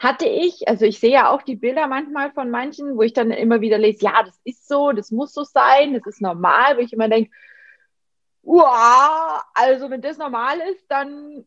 hatte 0.00 0.26
ich, 0.26 0.66
also 0.66 0.86
ich 0.86 0.98
sehe 0.98 1.12
ja 1.12 1.30
auch 1.30 1.42
die 1.42 1.54
Bilder 1.54 1.86
manchmal 1.86 2.32
von 2.32 2.50
manchen, 2.50 2.96
wo 2.96 3.02
ich 3.02 3.12
dann 3.12 3.30
immer 3.30 3.60
wieder 3.60 3.78
lese, 3.78 4.06
ja, 4.06 4.24
das 4.24 4.40
ist 4.42 4.66
so, 4.66 4.90
das 4.90 5.12
muss 5.12 5.32
so 5.32 5.44
sein, 5.44 5.94
das 5.94 6.04
ist 6.06 6.20
normal, 6.20 6.78
wo 6.78 6.80
ich 6.80 6.92
immer 6.92 7.08
denke, 7.08 7.30
Uah, 8.42 9.42
also 9.54 9.88
wenn 9.88 10.02
das 10.02 10.18
normal 10.18 10.58
ist, 10.60 10.84
dann 10.90 11.46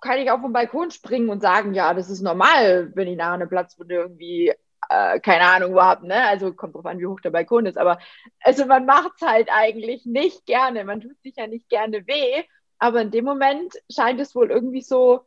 kann 0.00 0.18
ich 0.18 0.30
auf 0.30 0.40
den 0.40 0.52
Balkon 0.52 0.90
springen 0.90 1.28
und 1.28 1.40
sagen, 1.40 1.74
ja, 1.74 1.94
das 1.94 2.10
ist 2.10 2.22
normal, 2.22 2.92
wenn 2.94 3.08
ich 3.08 3.16
nachher 3.16 3.32
eine 3.32 3.46
Platzwunde 3.46 3.94
irgendwie, 3.94 4.52
äh, 4.88 5.20
keine 5.20 5.44
Ahnung, 5.44 5.72
überhaupt, 5.72 6.02
ne? 6.04 6.26
Also 6.26 6.52
kommt 6.52 6.74
drauf 6.74 6.86
an, 6.86 6.98
wie 6.98 7.06
hoch 7.06 7.20
der 7.20 7.30
Balkon 7.30 7.66
ist. 7.66 7.78
Aber 7.78 7.98
also 8.40 8.66
man 8.66 8.86
macht 8.86 9.12
es 9.20 9.26
halt 9.26 9.48
eigentlich 9.52 10.06
nicht 10.06 10.46
gerne. 10.46 10.84
Man 10.84 11.00
tut 11.00 11.20
sich 11.22 11.36
ja 11.36 11.46
nicht 11.46 11.68
gerne 11.68 12.06
weh. 12.06 12.42
Aber 12.78 13.00
in 13.00 13.10
dem 13.10 13.24
Moment 13.24 13.74
scheint 13.88 14.20
es 14.20 14.34
wohl 14.34 14.50
irgendwie 14.50 14.82
so 14.82 15.20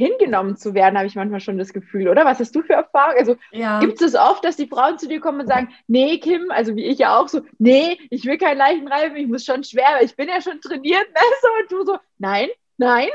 hingenommen 0.00 0.56
zu 0.56 0.72
werden, 0.72 0.96
habe 0.96 1.06
ich 1.06 1.14
manchmal 1.14 1.40
schon 1.40 1.58
das 1.58 1.74
Gefühl, 1.74 2.08
oder? 2.08 2.24
Was 2.24 2.40
hast 2.40 2.54
du 2.54 2.62
für 2.62 2.72
Erfahrung? 2.72 3.16
Also 3.18 3.36
ja. 3.52 3.80
gibt 3.80 4.00
es 4.00 4.14
oft, 4.14 4.42
dass 4.44 4.56
die 4.56 4.66
Frauen 4.66 4.98
zu 4.98 5.06
dir 5.06 5.20
kommen 5.20 5.40
und 5.40 5.46
sagen, 5.46 5.68
nee, 5.88 6.18
Kim, 6.18 6.50
also 6.50 6.74
wie 6.74 6.86
ich 6.86 6.98
ja 6.98 7.18
auch 7.18 7.28
so, 7.28 7.42
nee, 7.58 7.98
ich 8.08 8.24
will 8.24 8.38
keinen 8.38 8.56
leichten 8.56 8.88
Reifen, 8.88 9.16
ich 9.16 9.28
muss 9.28 9.44
schon 9.44 9.62
schwer, 9.62 10.00
ich 10.02 10.16
bin 10.16 10.28
ja 10.28 10.40
schon 10.40 10.60
trainiert, 10.60 11.06
ne? 11.08 11.20
So, 11.42 11.48
und 11.60 11.72
du 11.72 11.92
so, 11.92 11.98
nein, 12.18 12.48
Nein. 12.80 13.08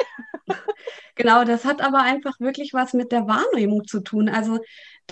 genau, 1.15 1.43
das 1.43 1.65
hat 1.65 1.81
aber 1.81 2.03
einfach 2.03 2.39
wirklich 2.39 2.71
was 2.73 2.93
mit 2.93 3.11
der 3.11 3.27
Wahrnehmung 3.27 3.87
zu 3.87 3.99
tun. 4.01 4.29
Also 4.29 4.59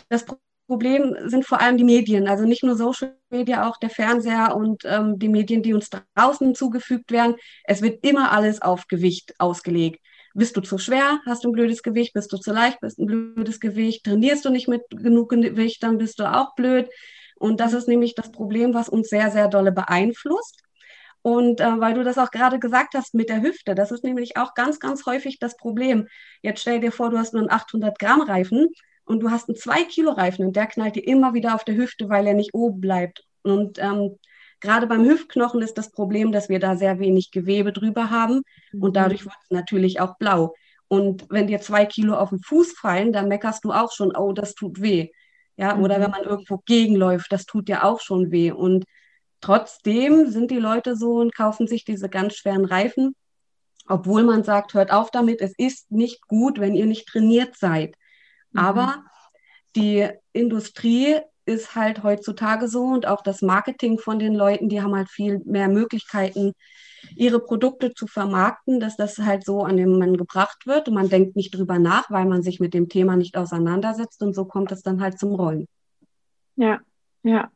das 0.10 0.26
Problem 0.68 1.16
sind 1.26 1.44
vor 1.44 1.60
allem 1.60 1.76
die 1.76 1.84
Medien, 1.84 2.28
also 2.28 2.46
nicht 2.46 2.64
nur 2.64 2.76
Social 2.76 3.18
Media, 3.32 3.68
auch 3.68 3.78
der 3.78 3.90
Fernseher 3.90 4.56
und 4.56 4.84
ähm, 4.86 5.18
die 5.18 5.28
Medien, 5.28 5.64
die 5.64 5.74
uns 5.74 5.90
draußen 5.90 6.54
zugefügt 6.54 7.12
werden. 7.12 7.36
Es 7.64 7.82
wird 7.82 8.06
immer 8.06 8.32
alles 8.32 8.62
auf 8.62 8.88
Gewicht 8.88 9.34
ausgelegt. 9.40 10.00
Bist 10.36 10.56
du 10.56 10.62
zu 10.62 10.78
schwer, 10.78 11.20
hast 11.26 11.44
du 11.44 11.50
ein 11.50 11.54
blödes 11.54 11.82
Gewicht, 11.82 12.14
bist 12.14 12.32
du 12.32 12.38
zu 12.38 12.54
leicht, 12.54 12.80
bist 12.80 13.00
ein 13.00 13.08
blödes 13.08 13.60
Gewicht, 13.60 14.06
trainierst 14.06 14.46
du 14.46 14.52
nicht 14.52 14.68
mit 14.68 14.84
genug 14.92 15.30
Gewicht, 15.30 15.82
dann 15.82 15.98
bist 15.98 16.20
du 16.20 16.32
auch 16.32 16.54
blöd. 16.54 16.90
Und 17.38 17.60
das 17.60 17.74
ist 17.74 17.88
nämlich 17.88 18.14
das 18.14 18.32
Problem, 18.32 18.76
was 18.76 18.88
uns 18.88 19.10
sehr, 19.10 19.32
sehr 19.32 19.48
dolle 19.48 19.72
beeinflusst. 19.72 20.62
Und 21.24 21.62
äh, 21.62 21.80
weil 21.80 21.94
du 21.94 22.03
das 22.03 22.18
auch 22.18 22.32
gerade 22.32 22.60
gesagt 22.60 22.96
hast 22.96 23.15
mit 23.15 23.30
der 23.30 23.42
Hüfte, 23.42 23.75
das 23.75 23.92
ist 23.92 24.03
nämlich 24.03 24.36
auch 24.36 24.53
ganz, 24.53 24.80
ganz 24.80 25.06
häufig 25.06 25.39
das 25.39 25.56
Problem. 25.56 26.08
Jetzt 26.42 26.62
stell 26.62 26.82
dir 26.82 26.92
vor, 26.92 27.10
du 27.10 27.18
hast 27.18 27.34
nur 27.34 27.42
einen 27.42 27.51
800 27.51 27.98
Gramm 27.98 28.22
Reifen 28.22 28.68
und 29.06 29.22
du 29.22 29.32
hast 29.32 29.48
einen 29.48 29.56
2 29.56 29.86
Kilo 29.86 30.12
Reifen 30.12 30.46
und 30.46 30.56
der 30.58 30.68
knallt 30.68 30.96
dir 30.96 31.08
immer 31.08 31.34
wieder 31.34 31.56
auf 31.56 31.63
der 31.63 31.75
Hüfte, 31.75 32.10
weil 32.10 32.27
er 32.27 32.34
nicht 32.34 32.53
oben 32.53 32.82
bleibt. 32.82 33.24
Und 33.42 33.80
ähm, 33.80 34.20
gerade 34.60 34.86
beim 34.86 35.06
Hüftknochen 35.06 35.62
ist 35.62 35.77
das 35.77 35.92
Problem, 35.92 36.34
dass 36.34 36.50
wir 36.50 36.60
da 36.60 36.75
sehr 36.75 37.00
wenig 37.00 37.32
Gewebe 37.32 37.72
drüber 37.72 38.10
haben 38.10 38.42
und 38.74 38.89
mhm. 38.89 38.94
dadurch 38.94 39.24
wird 39.24 39.36
es 39.44 39.50
natürlich 39.50 40.01
auch 40.01 40.18
blau. 40.18 40.53
Und 40.89 41.25
wenn 41.30 41.48
dir 41.48 41.62
zwei 41.62 41.86
Kilo 41.86 42.15
auf 42.15 42.30
den 42.30 42.39
Fuß 42.39 42.74
fallen, 42.74 43.13
dann 43.13 43.30
meckerst 43.30 43.63
du 43.63 43.72
auch 43.72 43.94
schon, 43.94 44.13
oh, 44.13 44.34
das 44.34 44.56
tut 44.56 44.82
weh. 44.82 45.10
Ja, 45.56 45.76
mhm. 45.76 45.84
oder 45.84 46.02
wenn 46.02 46.12
man 46.12 46.24
irgendwo 46.24 46.58
gegenläuft, 46.65 47.32
das 47.32 47.45
tut 47.45 47.69
dir 47.69 47.86
auch 47.86 48.02
schon 48.02 48.30
weh. 48.30 48.52
Und 48.52 48.84
Trotzdem 49.43 50.32
sind 50.32 50.51
die 50.51 50.58
Leute 50.58 50.95
so 50.95 51.15
und 51.15 51.36
kaufen 51.36 51.67
sich 51.67 51.84
diese 51.84 52.08
ganz 52.08 52.36
schweren 52.36 52.63
Reifen, 52.63 53.13
obwohl 53.89 54.23
man 54.23 54.45
sagt, 54.45 54.73
hört 54.73 54.89
auf 54.89 55.12
damit, 55.12 55.41
es 55.41 55.53
ist 55.58 55.91
nicht 55.91 56.29
gut, 56.29 56.62
wenn 56.62 56.75
ihr 56.75 56.86
nicht 56.86 57.10
trainiert 57.10 57.58
seid. 57.58 57.97
Mhm. 58.53 58.60
Aber 58.62 59.03
die 59.75 60.08
Industrie 60.32 61.17
ist 61.45 61.75
halt 61.75 62.03
heutzutage 62.03 62.69
so 62.69 62.86
und 62.86 63.06
auch 63.06 63.21
das 63.21 63.41
Marketing 63.41 63.99
von 63.99 64.17
den 64.17 64.34
Leuten, 64.34 64.69
die 64.69 64.82
haben 64.82 64.95
halt 64.95 65.10
viel 65.10 65.41
mehr 65.43 65.67
Möglichkeiten, 65.67 66.53
ihre 67.13 67.41
Produkte 67.41 67.93
zu 67.93 68.08
vermarkten, 68.08 68.79
dass 68.79 68.95
das 68.95 69.17
halt 69.17 69.43
so 69.43 69.63
an 69.63 69.75
den 69.75 69.99
Mann 69.99 70.15
gebracht 70.15 70.65
wird 70.67 70.88
und 70.88 70.93
man 70.93 71.10
denkt 71.10 71.36
nicht 71.36 71.53
drüber 71.53 71.79
nach, 71.79 72.10
weil 72.10 72.23
man 72.23 72.43
sich 72.43 72.62
mit 72.62 72.73
dem 72.73 72.88
Thema 72.88 73.17
nicht 73.17 73.36
auseinandersetzt 73.36 74.23
und 74.23 74.34
so 74.34 74.45
kommt 74.45 74.71
es 74.71 74.84
dann 74.84 75.01
halt 75.01 75.19
zum 75.19 75.36
Rollen. 75.36 75.67
Ja, 76.56 76.79
ja. 77.23 77.51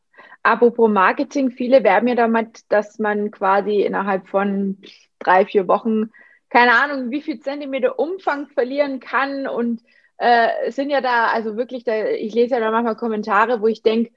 Apropos 0.47 0.89
Marketing, 0.89 1.51
viele 1.51 1.83
werben 1.83 2.07
ja 2.07 2.15
damit, 2.15 2.71
dass 2.71 2.99
man 2.99 3.31
quasi 3.31 3.81
innerhalb 3.81 4.29
von 4.29 4.77
drei, 5.19 5.45
vier 5.45 5.67
Wochen, 5.67 6.09
keine 6.49 6.71
Ahnung, 6.71 7.11
wie 7.11 7.21
viel 7.21 7.41
Zentimeter 7.41 7.99
Umfang 7.99 8.47
verlieren 8.47 9.01
kann 9.01 9.45
und 9.45 9.81
äh, 10.15 10.71
sind 10.71 10.89
ja 10.89 11.01
da, 11.01 11.27
also 11.27 11.57
wirklich, 11.57 11.83
da, 11.83 12.05
ich 12.05 12.33
lese 12.33 12.55
ja 12.55 12.61
da 12.61 12.71
manchmal 12.71 12.95
Kommentare, 12.95 13.59
wo 13.59 13.67
ich 13.67 13.83
denke, 13.83 14.13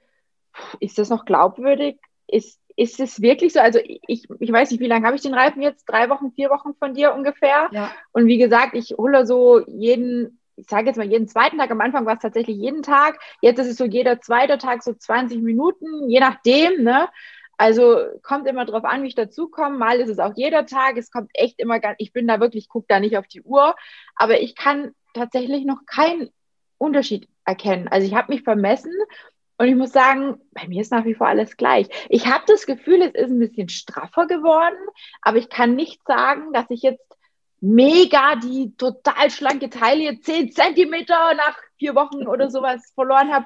ist 0.79 0.97
das 0.97 1.09
noch 1.09 1.25
glaubwürdig? 1.25 1.99
Ist, 2.27 2.61
ist 2.77 3.01
es 3.01 3.21
wirklich 3.21 3.51
so? 3.51 3.59
Also 3.59 3.79
ich, 3.83 4.29
ich 4.39 4.51
weiß 4.53 4.71
nicht, 4.71 4.79
wie 4.79 4.87
lange 4.87 5.05
habe 5.05 5.17
ich 5.17 5.23
den 5.23 5.33
Reifen 5.33 5.61
jetzt? 5.61 5.83
Drei 5.83 6.07
Wochen, 6.07 6.31
vier 6.31 6.49
Wochen 6.49 6.75
von 6.79 6.93
dir 6.93 7.13
ungefähr. 7.13 7.67
Ja. 7.73 7.91
Und 8.13 8.27
wie 8.27 8.37
gesagt, 8.37 8.73
ich 8.75 8.91
hole 8.97 9.25
so 9.25 9.59
jeden 9.67 10.39
ich 10.55 10.67
sage 10.69 10.87
jetzt 10.87 10.97
mal 10.97 11.09
jeden 11.09 11.27
zweiten 11.27 11.57
Tag, 11.57 11.71
am 11.71 11.81
Anfang 11.81 12.05
war 12.05 12.15
es 12.15 12.21
tatsächlich 12.21 12.57
jeden 12.57 12.83
Tag, 12.83 13.19
jetzt 13.41 13.59
ist 13.59 13.67
es 13.67 13.77
so 13.77 13.85
jeder 13.85 14.21
zweite 14.21 14.57
Tag 14.57 14.83
so 14.83 14.93
20 14.93 15.41
Minuten, 15.41 16.09
je 16.09 16.19
nachdem, 16.19 16.83
ne? 16.83 17.09
Also 17.57 17.99
kommt 18.23 18.47
immer 18.47 18.65
drauf 18.65 18.85
an, 18.85 19.03
wie 19.03 19.09
ich 19.09 19.15
dazukomme. 19.15 19.77
Mal 19.77 19.99
ist 19.99 20.09
es 20.09 20.17
auch 20.17 20.33
jeder 20.35 20.65
Tag. 20.65 20.97
Es 20.97 21.11
kommt 21.11 21.29
echt 21.35 21.59
immer 21.59 21.79
ganz, 21.79 21.95
ich 21.99 22.11
bin 22.11 22.25
da 22.25 22.39
wirklich, 22.39 22.67
gucke 22.67 22.87
da 22.89 22.99
nicht 22.99 23.17
auf 23.17 23.27
die 23.27 23.43
Uhr, 23.43 23.75
aber 24.15 24.41
ich 24.41 24.55
kann 24.55 24.95
tatsächlich 25.13 25.63
noch 25.63 25.85
keinen 25.85 26.31
Unterschied 26.79 27.29
erkennen. 27.45 27.87
Also 27.87 28.07
ich 28.07 28.15
habe 28.15 28.33
mich 28.33 28.41
vermessen 28.41 28.93
und 29.59 29.67
ich 29.67 29.75
muss 29.75 29.91
sagen, 29.91 30.41
bei 30.53 30.67
mir 30.67 30.81
ist 30.81 30.91
nach 30.91 31.05
wie 31.05 31.13
vor 31.13 31.27
alles 31.27 31.55
gleich. 31.55 31.87
Ich 32.09 32.25
habe 32.25 32.43
das 32.47 32.65
Gefühl, 32.65 33.03
es 33.03 33.13
ist 33.13 33.29
ein 33.29 33.37
bisschen 33.37 33.69
straffer 33.69 34.25
geworden, 34.25 34.79
aber 35.21 35.37
ich 35.37 35.49
kann 35.49 35.75
nicht 35.75 36.01
sagen, 36.07 36.53
dass 36.53 36.65
ich 36.69 36.81
jetzt 36.81 37.05
mega 37.61 38.35
die 38.35 38.75
total 38.75 39.29
schlanke 39.29 39.69
Taille, 39.69 40.19
10 40.19 40.51
Zentimeter 40.51 41.33
nach 41.35 41.57
vier 41.77 41.95
Wochen 41.95 42.27
oder 42.27 42.49
sowas 42.49 42.91
verloren 42.95 43.31
habe. 43.31 43.45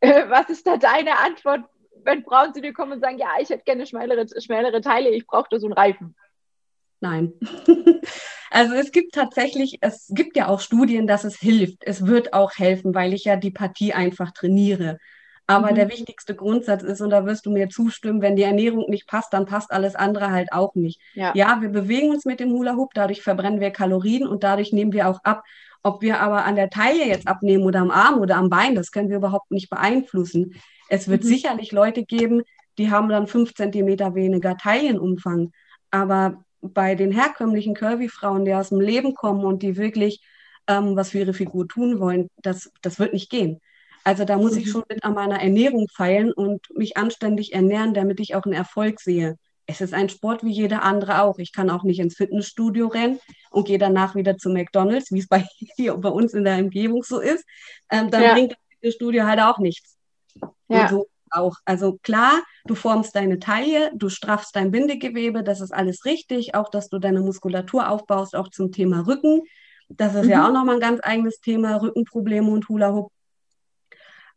Äh, 0.00 0.28
was 0.28 0.48
ist 0.48 0.66
da 0.66 0.76
deine 0.76 1.18
Antwort, 1.18 1.64
wenn 2.04 2.24
Frauen 2.24 2.54
zu 2.54 2.60
dir 2.60 2.72
kommen 2.72 2.92
und 2.92 3.00
sagen, 3.00 3.18
ja, 3.18 3.34
ich 3.40 3.50
hätte 3.50 3.64
gerne 3.64 3.86
schmälere, 3.86 4.26
schmälere 4.40 4.80
Taille, 4.80 5.10
ich 5.10 5.26
brauche 5.26 5.48
da 5.50 5.58
so 5.58 5.66
einen 5.66 5.74
Reifen? 5.74 6.16
Nein. 7.00 7.32
Also 8.48 8.74
es 8.74 8.92
gibt 8.92 9.12
tatsächlich, 9.14 9.78
es 9.80 10.06
gibt 10.08 10.36
ja 10.36 10.46
auch 10.46 10.60
Studien, 10.60 11.06
dass 11.06 11.24
es 11.24 11.36
hilft. 11.36 11.84
Es 11.84 12.06
wird 12.06 12.32
auch 12.32 12.52
helfen, 12.54 12.94
weil 12.94 13.12
ich 13.12 13.24
ja 13.24 13.36
die 13.36 13.50
Partie 13.50 13.92
einfach 13.92 14.30
trainiere. 14.30 14.98
Aber 15.46 15.70
mhm. 15.70 15.76
der 15.76 15.88
wichtigste 15.88 16.34
Grundsatz 16.34 16.82
ist, 16.82 17.00
und 17.00 17.10
da 17.10 17.24
wirst 17.24 17.46
du 17.46 17.50
mir 17.50 17.68
zustimmen, 17.68 18.20
wenn 18.20 18.36
die 18.36 18.42
Ernährung 18.42 18.86
nicht 18.88 19.06
passt, 19.06 19.32
dann 19.32 19.46
passt 19.46 19.70
alles 19.70 19.94
andere 19.94 20.30
halt 20.30 20.52
auch 20.52 20.74
nicht. 20.74 21.00
Ja, 21.14 21.32
ja 21.34 21.58
wir 21.60 21.68
bewegen 21.68 22.10
uns 22.10 22.24
mit 22.24 22.40
dem 22.40 22.50
Hula 22.50 22.74
Hoop, 22.74 22.94
dadurch 22.94 23.22
verbrennen 23.22 23.60
wir 23.60 23.70
Kalorien 23.70 24.26
und 24.26 24.42
dadurch 24.42 24.72
nehmen 24.72 24.92
wir 24.92 25.08
auch 25.08 25.22
ab. 25.22 25.44
Ob 25.82 26.02
wir 26.02 26.20
aber 26.20 26.44
an 26.44 26.56
der 26.56 26.68
Taille 26.68 27.06
jetzt 27.06 27.28
abnehmen 27.28 27.62
oder 27.62 27.78
am 27.80 27.92
Arm 27.92 28.18
oder 28.18 28.36
am 28.36 28.50
Bein, 28.50 28.74
das 28.74 28.90
können 28.90 29.08
wir 29.08 29.18
überhaupt 29.18 29.52
nicht 29.52 29.70
beeinflussen. 29.70 30.54
Es 30.88 31.06
wird 31.06 31.22
mhm. 31.22 31.28
sicherlich 31.28 31.70
Leute 31.70 32.04
geben, 32.04 32.42
die 32.78 32.90
haben 32.90 33.08
dann 33.08 33.28
fünf 33.28 33.54
Zentimeter 33.54 34.14
weniger 34.16 34.56
Taillenumfang. 34.56 35.52
Aber 35.92 36.44
bei 36.60 36.96
den 36.96 37.12
herkömmlichen 37.12 37.74
Curvy-Frauen, 37.74 38.44
die 38.44 38.54
aus 38.54 38.70
dem 38.70 38.80
Leben 38.80 39.14
kommen 39.14 39.44
und 39.44 39.62
die 39.62 39.76
wirklich 39.76 40.20
ähm, 40.66 40.96
was 40.96 41.10
für 41.10 41.18
ihre 41.18 41.34
Figur 41.34 41.68
tun 41.68 42.00
wollen, 42.00 42.28
das, 42.42 42.72
das 42.82 42.98
wird 42.98 43.12
nicht 43.12 43.30
gehen. 43.30 43.60
Also 44.06 44.24
da 44.24 44.36
muss 44.36 44.54
ich 44.56 44.66
mhm. 44.66 44.70
schon 44.70 44.84
mit 44.88 45.02
an 45.02 45.14
meiner 45.14 45.42
Ernährung 45.42 45.88
feilen 45.88 46.32
und 46.32 46.64
mich 46.76 46.96
anständig 46.96 47.54
ernähren, 47.54 47.92
damit 47.92 48.20
ich 48.20 48.36
auch 48.36 48.44
einen 48.44 48.52
Erfolg 48.52 49.00
sehe. 49.00 49.36
Es 49.66 49.80
ist 49.80 49.94
ein 49.94 50.08
Sport 50.08 50.44
wie 50.44 50.52
jeder 50.52 50.84
andere 50.84 51.22
auch. 51.22 51.40
Ich 51.40 51.52
kann 51.52 51.70
auch 51.70 51.82
nicht 51.82 51.98
ins 51.98 52.14
Fitnessstudio 52.14 52.86
rennen 52.86 53.18
und 53.50 53.66
gehe 53.66 53.78
danach 53.78 54.14
wieder 54.14 54.38
zu 54.38 54.50
McDonalds, 54.50 55.10
wie 55.10 55.18
es 55.18 55.26
bei, 55.26 55.44
hier 55.76 55.96
bei 55.96 56.08
uns 56.08 56.34
in 56.34 56.44
der 56.44 56.58
Umgebung 56.58 57.02
so 57.02 57.18
ist. 57.18 57.44
Ähm, 57.90 58.08
dann 58.12 58.22
ja. 58.22 58.32
bringt 58.34 58.52
das 58.52 58.58
Fitnessstudio 58.70 59.24
halt 59.24 59.40
auch 59.40 59.58
nichts. 59.58 59.96
Ja. 60.68 60.82
Und 60.82 60.88
so 60.88 61.08
auch. 61.32 61.56
Also 61.64 61.98
klar, 62.04 62.44
du 62.66 62.76
formst 62.76 63.16
deine 63.16 63.40
Taille, 63.40 63.90
du 63.92 64.08
straffst 64.08 64.54
dein 64.54 64.70
Bindegewebe, 64.70 65.42
das 65.42 65.60
ist 65.60 65.74
alles 65.74 66.04
richtig. 66.04 66.54
Auch, 66.54 66.70
dass 66.70 66.90
du 66.90 67.00
deine 67.00 67.22
Muskulatur 67.22 67.90
aufbaust, 67.90 68.36
auch 68.36 68.50
zum 68.50 68.70
Thema 68.70 69.04
Rücken. 69.04 69.42
Das 69.88 70.14
ist 70.14 70.26
mhm. 70.26 70.30
ja 70.30 70.46
auch 70.46 70.52
nochmal 70.52 70.76
ein 70.76 70.80
ganz 70.80 71.00
eigenes 71.02 71.40
Thema, 71.40 71.82
Rückenprobleme 71.82 72.48
und 72.48 72.68
Hula 72.68 72.92
Hoop. 72.92 73.10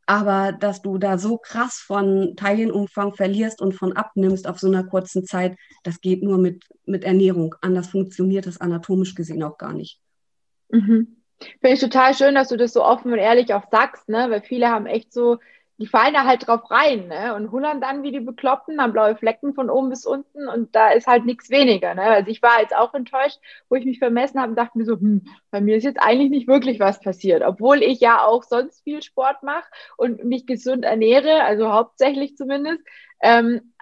Aber 0.10 0.54
dass 0.54 0.82
du 0.82 0.98
da 0.98 1.19
so 1.19 1.38
krass 1.38 1.84
von 1.86 2.34
Teilchenumfang 2.36 3.13
verlierst 3.13 3.62
und 3.62 3.74
von 3.74 3.93
abnimmst 3.93 4.48
auf 4.48 4.58
so 4.58 4.65
einer 4.65 4.84
kurzen 4.84 5.24
Zeit, 5.24 5.56
das 5.84 6.02
geht 6.02 6.24
nur 6.24 6.39
mit, 6.39 6.65
mit 6.86 7.04
Ernährung. 7.04 7.54
Anders 7.62 7.89
funktioniert 7.89 8.48
das 8.48 8.60
anatomisch 8.60 9.13
gesehen 9.13 9.43
auch 9.43 9.60
gar 9.60 9.72
nicht. 9.72 10.00
Mhm. 10.69 11.22
Finde 11.62 11.76
ich 11.76 11.80
total 11.80 12.15
schön, 12.15 12.34
dass 12.34 12.48
du 12.48 12.58
das 12.58 12.74
so 12.74 12.84
offen 12.84 13.13
und 13.13 13.19
ehrlich 13.19 13.54
auch 13.54 13.69
sagst, 13.69 14.10
ne? 14.10 14.32
Weil 14.32 14.41
viele 14.41 14.69
haben 14.69 14.88
echt 14.88 15.13
so 15.13 15.38
die 15.80 15.88
fallen 15.88 16.13
da 16.13 16.26
halt 16.26 16.46
drauf 16.46 16.70
rein 16.70 17.08
ne? 17.08 17.34
und 17.36 17.52
hullern 17.52 17.80
dann 17.80 18.04
wie 18.04 18.12
die 18.12 18.20
Bekloppten, 18.20 18.82
haben 18.82 18.92
blaue 18.92 19.15
Flecken 19.15 19.54
von 19.54 19.70
oben 19.70 19.89
bis 19.89 20.06
unten 20.06 20.50
und 20.50 20.76
da 20.76 20.89
ist 20.89 21.08
halt 21.08 21.26
nichts 21.26 21.50
weniger. 21.50 21.96
Ne? 21.96 22.02
Also 22.02 22.30
ich 22.30 22.42
war 22.42 22.60
jetzt 22.60 22.76
auch 22.76 22.94
enttäuscht, 22.94 23.39
wo 23.70 23.76
ich 23.76 23.86
mich 23.86 23.98
vermessen 23.98 24.42
habe 24.42 24.50
und 24.50 24.58
dachte 24.58 24.78
mir 24.78 24.84
so, 24.84 25.00
hm, 25.00 25.26
bei 25.52 25.62
mir 25.62 25.78
ist 25.78 25.86
jetzt 25.86 26.02
eigentlich 26.02 26.32
nicht 26.32 26.48
wirklich 26.50 26.82
was 26.82 27.00
passiert, 27.00 27.44
obwohl 27.44 27.82
ich 27.82 28.02
ja 28.02 28.26
auch 28.26 28.44
sonst 28.44 28.84
viel 28.84 29.02
Sport 29.02 29.42
mache 29.42 29.70
und 29.96 30.26
mich 30.26 30.46
gesund 30.46 30.84
ernähre, 30.84 31.44
also 31.44 31.72
hauptsächlich 31.72 32.36
zumindest. 32.36 32.82
Ähm, 33.22 33.74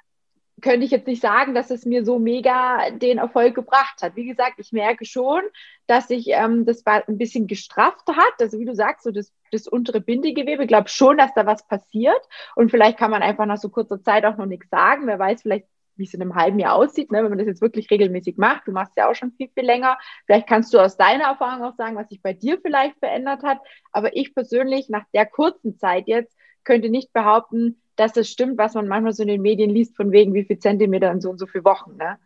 könnte 0.62 0.86
ich 0.86 0.92
jetzt 0.92 1.08
nicht 1.08 1.22
sagen, 1.22 1.54
dass 1.54 1.70
es 1.70 1.86
mir 1.86 2.04
so 2.04 2.18
mega 2.18 2.90
den 2.92 3.20
Erfolg 3.20 3.54
gebracht 3.54 4.02
hat. 4.02 4.16
Wie 4.16 4.26
gesagt, 4.26 4.56
ich 4.58 4.72
merke 4.72 5.06
schon, 5.06 5.42
dass 5.86 6.08
sich 6.08 6.28
ähm, 6.30 6.66
das 6.66 6.84
ein 6.86 7.18
bisschen 7.18 7.48
gestrafft 7.48 8.08
hat. 8.08 8.34
Also 8.40 8.60
wie 8.60 8.66
du 8.66 8.74
sagst, 8.74 9.04
so 9.04 9.12
das, 9.12 9.32
das 9.52 9.68
untere 9.68 10.02
Bindegewebe. 10.02 10.64
Ich 10.64 10.68
glaube 10.68 10.90
schon, 10.90 11.18
dass 11.18 11.34
da 11.36 11.46
was 11.46 11.68
passiert. 11.68 12.22
Und 12.56 12.72
vielleicht 12.72 12.98
kann 12.98 13.12
man 13.12 13.22
einfach 13.22 13.46
nach 13.46 13.58
so 13.58 13.70
kurzer 13.70 14.02
Zeit 14.02 14.26
auch 14.26 14.38
noch 14.38 14.48
nichts 14.48 14.70
sagen. 14.70 15.06
Wer 15.06 15.20
weiß 15.20 15.44
vielleicht, 15.44 15.68
wie 15.96 16.04
es 16.04 16.14
in 16.14 16.22
einem 16.22 16.36
halben 16.36 16.60
Jahr 16.60 16.74
aussieht, 16.74 17.12
ne, 17.12 17.24
wenn 17.24 17.30
man 17.30 17.38
das 17.38 17.48
jetzt 17.48 17.62
wirklich 17.62 17.90
regelmäßig 17.92 18.38
macht. 18.38 18.68
Du 18.68 18.72
machst 18.72 18.98
ja 18.98 19.10
auch 19.10 19.16
schon 19.16 19.32
viel, 19.34 19.50
viel 19.54 19.66
länger. 19.66 19.98
Vielleicht 20.26 20.48
kannst 20.48 20.74
du 20.74 20.80
aus 20.80 20.98
deiner 20.98 21.26
Erfahrung 21.26 21.64
auch 21.64 21.76
sagen, 21.76 21.96
was 21.96 22.10
sich 22.10 22.22
bei 22.22 22.34
dir 22.34 22.60
vielleicht 22.62 22.98
verändert 22.98 23.44
hat. 23.44 23.60
Aber 23.92 24.16
ich 24.16 24.34
persönlich, 24.34 24.90
nach 24.90 25.06
der 25.14 25.26
kurzen 25.26 25.78
Zeit 25.78 26.08
jetzt, 26.08 26.36
könnte 26.68 26.90
nicht 26.90 27.14
behaupten, 27.14 27.82
dass 27.96 28.14
das 28.14 28.30
stimmt, 28.30 28.58
was 28.58 28.74
man 28.74 28.88
manchmal 28.88 29.14
so 29.14 29.24
in 29.24 29.30
den 29.30 29.42
Medien 29.42 29.70
liest, 29.70 29.96
von 29.96 30.12
wegen 30.12 30.34
wie 30.34 30.44
viel 30.44 30.60
Zentimeter 30.60 31.10
in 31.12 31.22
so 31.22 31.30
und 31.30 31.40
so 31.40 31.48
viele 31.48 31.64
Wochen. 31.64 31.96
Ne? 31.96 32.18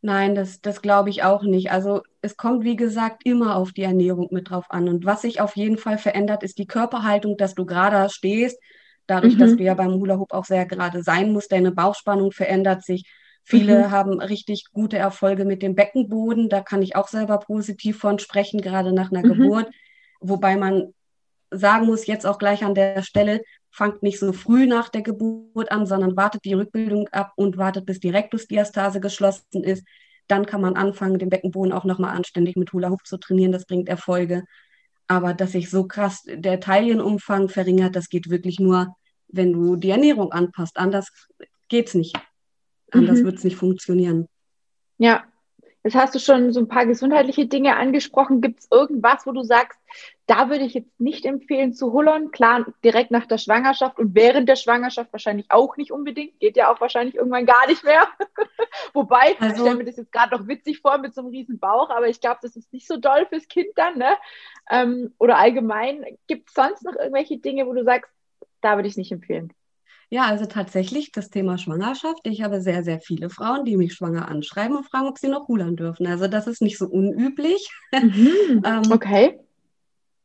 Nein, 0.00 0.34
das, 0.34 0.60
das 0.60 0.80
glaube 0.82 1.10
ich 1.10 1.24
auch 1.24 1.42
nicht. 1.42 1.72
Also 1.72 2.02
es 2.22 2.36
kommt, 2.36 2.64
wie 2.64 2.76
gesagt, 2.76 3.22
immer 3.24 3.56
auf 3.56 3.72
die 3.72 3.82
Ernährung 3.82 4.28
mit 4.30 4.50
drauf 4.50 4.70
an. 4.70 4.88
Und 4.88 5.04
was 5.04 5.22
sich 5.22 5.40
auf 5.40 5.56
jeden 5.56 5.78
Fall 5.78 5.98
verändert, 5.98 6.44
ist 6.44 6.58
die 6.58 6.66
Körperhaltung, 6.66 7.36
dass 7.36 7.54
du 7.54 7.66
gerade 7.66 8.08
stehst. 8.08 8.58
Dadurch, 9.06 9.34
mhm. 9.34 9.38
dass 9.40 9.56
du 9.56 9.64
ja 9.64 9.74
beim 9.74 9.94
Hula 9.94 10.16
Hoop 10.16 10.32
auch 10.32 10.44
sehr 10.44 10.64
gerade 10.64 11.02
sein 11.02 11.32
musst, 11.32 11.50
deine 11.50 11.72
Bauchspannung 11.72 12.30
verändert 12.30 12.84
sich. 12.84 13.04
Viele 13.42 13.88
mhm. 13.88 13.90
haben 13.90 14.20
richtig 14.20 14.66
gute 14.72 14.96
Erfolge 14.96 15.44
mit 15.44 15.60
dem 15.60 15.74
Beckenboden. 15.74 16.48
Da 16.48 16.60
kann 16.60 16.82
ich 16.82 16.94
auch 16.94 17.08
selber 17.08 17.38
positiv 17.38 17.98
von 17.98 18.20
sprechen, 18.20 18.60
gerade 18.60 18.92
nach 18.92 19.10
einer 19.10 19.26
mhm. 19.26 19.34
Geburt. 19.34 19.70
Wobei 20.20 20.56
man 20.56 20.94
sagen 21.50 21.86
muss, 21.86 22.06
jetzt 22.06 22.26
auch 22.26 22.38
gleich 22.38 22.64
an 22.64 22.74
der 22.74 23.02
Stelle, 23.02 23.42
fangt 23.72 24.02
nicht 24.02 24.18
so 24.18 24.32
früh 24.32 24.66
nach 24.66 24.90
der 24.90 25.02
Geburt 25.02 25.72
an, 25.72 25.86
sondern 25.86 26.16
wartet 26.16 26.44
die 26.44 26.52
Rückbildung 26.52 27.08
ab 27.08 27.32
und 27.36 27.56
wartet, 27.56 27.86
bis 27.86 28.00
die 28.00 28.10
Rektusdiastase 28.10 29.00
geschlossen 29.00 29.64
ist. 29.64 29.84
Dann 30.28 30.46
kann 30.46 30.60
man 30.60 30.76
anfangen, 30.76 31.18
den 31.18 31.30
Beckenboden 31.30 31.72
auch 31.72 31.84
nochmal 31.84 32.14
anständig 32.14 32.54
mit 32.56 32.72
Hula 32.72 32.90
Hoop 32.90 33.06
zu 33.06 33.16
trainieren. 33.16 33.50
Das 33.50 33.64
bringt 33.64 33.88
Erfolge. 33.88 34.44
Aber 35.08 35.34
dass 35.34 35.52
sich 35.52 35.70
so 35.70 35.86
krass 35.86 36.22
der 36.26 36.60
Taillenumfang 36.60 37.48
verringert, 37.48 37.96
das 37.96 38.08
geht 38.08 38.30
wirklich 38.30 38.60
nur, 38.60 38.94
wenn 39.28 39.52
du 39.52 39.76
die 39.76 39.90
Ernährung 39.90 40.32
anpasst. 40.32 40.76
Anders 40.76 41.10
geht's 41.68 41.94
nicht. 41.94 42.16
Anders 42.90 43.20
mhm. 43.20 43.24
wird 43.24 43.38
es 43.38 43.44
nicht 43.44 43.56
funktionieren. 43.56 44.28
Ja, 44.98 45.24
Jetzt 45.84 45.96
hast 45.96 46.14
du 46.14 46.20
schon 46.20 46.52
so 46.52 46.60
ein 46.60 46.68
paar 46.68 46.86
gesundheitliche 46.86 47.46
Dinge 47.46 47.76
angesprochen. 47.76 48.40
Gibt 48.40 48.60
es 48.60 48.68
irgendwas, 48.70 49.26
wo 49.26 49.32
du 49.32 49.42
sagst, 49.42 49.80
da 50.26 50.48
würde 50.48 50.64
ich 50.64 50.74
jetzt 50.74 51.00
nicht 51.00 51.24
empfehlen 51.24 51.74
zu 51.74 51.92
hullern? 51.92 52.30
Klar, 52.30 52.66
direkt 52.84 53.10
nach 53.10 53.26
der 53.26 53.38
Schwangerschaft 53.38 53.98
und 53.98 54.14
während 54.14 54.48
der 54.48 54.54
Schwangerschaft 54.54 55.12
wahrscheinlich 55.12 55.50
auch 55.50 55.76
nicht 55.76 55.90
unbedingt. 55.90 56.38
Geht 56.38 56.56
ja 56.56 56.72
auch 56.72 56.80
wahrscheinlich 56.80 57.16
irgendwann 57.16 57.46
gar 57.46 57.66
nicht 57.66 57.82
mehr. 57.82 58.06
Wobei, 58.92 59.34
also, 59.40 59.54
ich 59.54 59.60
stelle 59.60 59.76
mir 59.76 59.84
das 59.84 59.96
jetzt 59.96 60.12
gerade 60.12 60.36
noch 60.36 60.46
witzig 60.46 60.80
vor 60.80 60.98
mit 60.98 61.14
so 61.14 61.22
einem 61.22 61.30
riesen 61.30 61.58
Bauch, 61.58 61.90
aber 61.90 62.06
ich 62.06 62.20
glaube, 62.20 62.38
das 62.42 62.54
ist 62.54 62.72
nicht 62.72 62.86
so 62.86 62.96
doll 62.96 63.26
fürs 63.26 63.48
Kind 63.48 63.70
dann. 63.74 63.98
Ne? 63.98 64.16
Ähm, 64.70 65.14
oder 65.18 65.36
allgemein, 65.38 66.04
gibt 66.28 66.48
es 66.48 66.54
sonst 66.54 66.84
noch 66.84 66.94
irgendwelche 66.94 67.38
Dinge, 67.38 67.66
wo 67.66 67.72
du 67.72 67.82
sagst, 67.82 68.12
da 68.60 68.76
würde 68.76 68.86
ich 68.86 68.92
es 68.92 68.98
nicht 68.98 69.10
empfehlen? 69.10 69.52
Ja, 70.12 70.26
also 70.26 70.44
tatsächlich 70.44 71.10
das 71.10 71.30
Thema 71.30 71.56
Schwangerschaft. 71.56 72.20
Ich 72.24 72.42
habe 72.42 72.60
sehr, 72.60 72.84
sehr 72.84 73.00
viele 73.00 73.30
Frauen, 73.30 73.64
die 73.64 73.78
mich 73.78 73.94
schwanger 73.94 74.28
anschreiben 74.28 74.76
und 74.76 74.84
fragen, 74.84 75.06
ob 75.06 75.16
sie 75.16 75.28
noch 75.28 75.48
rudern 75.48 75.74
dürfen. 75.74 76.06
Also 76.06 76.28
das 76.28 76.46
ist 76.46 76.60
nicht 76.60 76.76
so 76.76 76.84
unüblich. 76.84 77.70
Mhm. 77.94 78.62
ähm, 78.66 78.92
okay. 78.92 79.40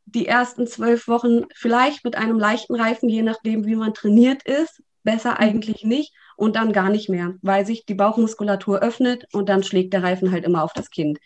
Die 0.06 0.28
ersten 0.28 0.68
zwölf 0.68 1.08
Wochen 1.08 1.44
vielleicht 1.56 2.04
mit 2.04 2.18
einem 2.18 2.38
leichten 2.38 2.76
Reifen, 2.76 3.08
je 3.08 3.22
nachdem, 3.22 3.66
wie 3.66 3.78
man 3.78 3.94
trainiert 3.94 4.44
ist. 4.44 4.84
Besser 5.04 5.32
mhm. 5.32 5.38
eigentlich 5.38 5.86
nicht 5.86 6.14
und 6.36 6.58
dann 6.58 6.74
gar 6.74 6.90
nicht 6.90 7.08
mehr, 7.08 7.36
weil 7.42 7.66
sich 7.66 7.86
die 7.86 7.96
Bauchmuskulatur 7.96 8.80
öffnet 8.80 9.24
und 9.32 9.48
dann 9.48 9.64
schlägt 9.64 9.94
der 9.94 10.04
Reifen 10.04 10.34
halt 10.34 10.44
immer 10.44 10.66
auf 10.66 10.74
das 10.74 10.90
Kind 10.90 11.18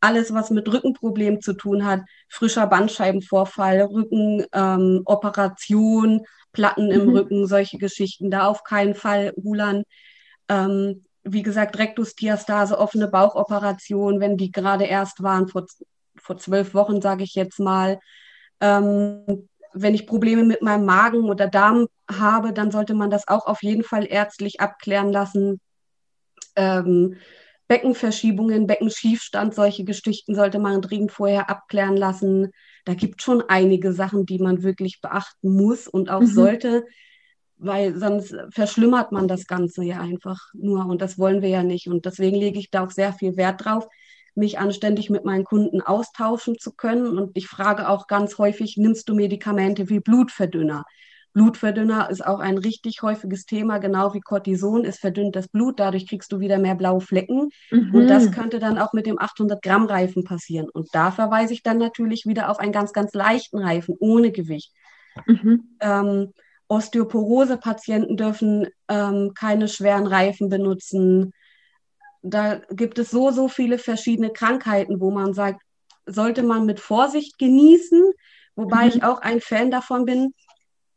alles, 0.00 0.32
was 0.32 0.50
mit 0.50 0.72
Rückenproblemen 0.72 1.40
zu 1.40 1.54
tun 1.54 1.84
hat, 1.84 2.02
frischer 2.28 2.66
Bandscheibenvorfall, 2.66 3.82
Rückenoperation, 3.82 6.12
ähm, 6.14 6.24
Platten 6.52 6.90
im 6.90 7.06
mhm. 7.06 7.16
Rücken, 7.16 7.46
solche 7.46 7.78
Geschichten, 7.78 8.30
da 8.30 8.46
auf 8.46 8.64
keinen 8.64 8.94
Fall 8.94 9.32
Hulan. 9.36 9.84
Ähm, 10.48 11.04
wie 11.24 11.42
gesagt, 11.42 11.78
Rektusdiastase, 11.78 12.78
offene 12.78 13.08
Bauchoperation, 13.08 14.20
wenn 14.20 14.36
die 14.36 14.50
gerade 14.50 14.84
erst 14.84 15.22
waren, 15.22 15.48
vor, 15.48 15.66
vor 16.16 16.38
zwölf 16.38 16.74
Wochen, 16.74 17.02
sage 17.02 17.24
ich 17.24 17.34
jetzt 17.34 17.58
mal. 17.58 17.98
Ähm, 18.60 19.48
wenn 19.72 19.94
ich 19.94 20.06
Probleme 20.06 20.44
mit 20.44 20.62
meinem 20.62 20.84
Magen 20.86 21.24
oder 21.24 21.46
Darm 21.46 21.86
habe, 22.10 22.52
dann 22.52 22.70
sollte 22.70 22.94
man 22.94 23.10
das 23.10 23.28
auch 23.28 23.46
auf 23.46 23.62
jeden 23.62 23.84
Fall 23.84 24.06
ärztlich 24.10 24.60
abklären 24.60 25.12
lassen. 25.12 25.60
Ähm, 26.56 27.16
Beckenverschiebungen, 27.68 28.66
Beckenschiefstand, 28.66 29.54
solche 29.54 29.84
Geschichten 29.84 30.34
sollte 30.34 30.58
man 30.58 30.80
dringend 30.80 31.12
vorher 31.12 31.50
abklären 31.50 31.96
lassen. 31.96 32.50
Da 32.88 32.94
gibt 32.94 33.20
schon 33.20 33.42
einige 33.48 33.92
Sachen, 33.92 34.24
die 34.24 34.38
man 34.38 34.62
wirklich 34.62 35.02
beachten 35.02 35.54
muss 35.54 35.86
und 35.86 36.08
auch 36.08 36.22
mhm. 36.22 36.26
sollte, 36.26 36.86
weil 37.58 37.98
sonst 37.98 38.34
verschlimmert 38.48 39.12
man 39.12 39.28
das 39.28 39.46
Ganze 39.46 39.84
ja 39.84 40.00
einfach 40.00 40.40
nur 40.54 40.86
und 40.86 41.02
das 41.02 41.18
wollen 41.18 41.42
wir 41.42 41.50
ja 41.50 41.62
nicht. 41.62 41.88
Und 41.88 42.06
deswegen 42.06 42.38
lege 42.38 42.58
ich 42.58 42.70
da 42.70 42.86
auch 42.86 42.90
sehr 42.90 43.12
viel 43.12 43.36
Wert 43.36 43.62
drauf, 43.62 43.86
mich 44.34 44.58
anständig 44.58 45.10
mit 45.10 45.26
meinen 45.26 45.44
Kunden 45.44 45.82
austauschen 45.82 46.58
zu 46.58 46.72
können. 46.72 47.18
Und 47.18 47.36
ich 47.36 47.46
frage 47.46 47.90
auch 47.90 48.06
ganz 48.06 48.38
häufig, 48.38 48.78
nimmst 48.78 49.06
du 49.10 49.14
Medikamente 49.14 49.90
wie 49.90 50.00
Blutverdünner? 50.00 50.86
Blutverdünner 51.38 52.10
ist 52.10 52.26
auch 52.26 52.40
ein 52.40 52.58
richtig 52.58 53.02
häufiges 53.02 53.46
Thema, 53.46 53.78
genau 53.78 54.12
wie 54.12 54.20
Cortison. 54.20 54.84
Es 54.84 54.98
verdünnt 54.98 55.36
das 55.36 55.46
Blut, 55.46 55.78
dadurch 55.78 56.08
kriegst 56.08 56.32
du 56.32 56.40
wieder 56.40 56.58
mehr 56.58 56.74
blaue 56.74 57.00
Flecken. 57.00 57.50
Mhm. 57.70 57.94
Und 57.94 58.08
das 58.08 58.32
könnte 58.32 58.58
dann 58.58 58.76
auch 58.76 58.92
mit 58.92 59.06
dem 59.06 59.20
800 59.20 59.62
Gramm 59.62 59.86
Reifen 59.86 60.24
passieren. 60.24 60.68
Und 60.68 60.88
da 60.92 61.12
verweise 61.12 61.52
ich 61.52 61.62
dann 61.62 61.78
natürlich 61.78 62.26
wieder 62.26 62.50
auf 62.50 62.58
einen 62.58 62.72
ganz, 62.72 62.92
ganz 62.92 63.14
leichten 63.14 63.58
Reifen 63.58 63.94
ohne 64.00 64.32
Gewicht. 64.32 64.72
Mhm. 65.26 65.76
Ähm, 65.80 66.32
Osteoporose-Patienten 66.66 68.16
dürfen 68.16 68.66
ähm, 68.88 69.32
keine 69.38 69.68
schweren 69.68 70.08
Reifen 70.08 70.48
benutzen. 70.48 71.32
Da 72.22 72.56
gibt 72.72 72.98
es 72.98 73.12
so, 73.12 73.30
so 73.30 73.46
viele 73.46 73.78
verschiedene 73.78 74.30
Krankheiten, 74.30 75.00
wo 75.00 75.12
man 75.12 75.34
sagt, 75.34 75.62
sollte 76.04 76.42
man 76.42 76.66
mit 76.66 76.80
Vorsicht 76.80 77.38
genießen, 77.38 78.10
wobei 78.56 78.86
mhm. 78.86 78.88
ich 78.88 79.04
auch 79.04 79.20
ein 79.20 79.40
Fan 79.40 79.70
davon 79.70 80.04
bin, 80.04 80.34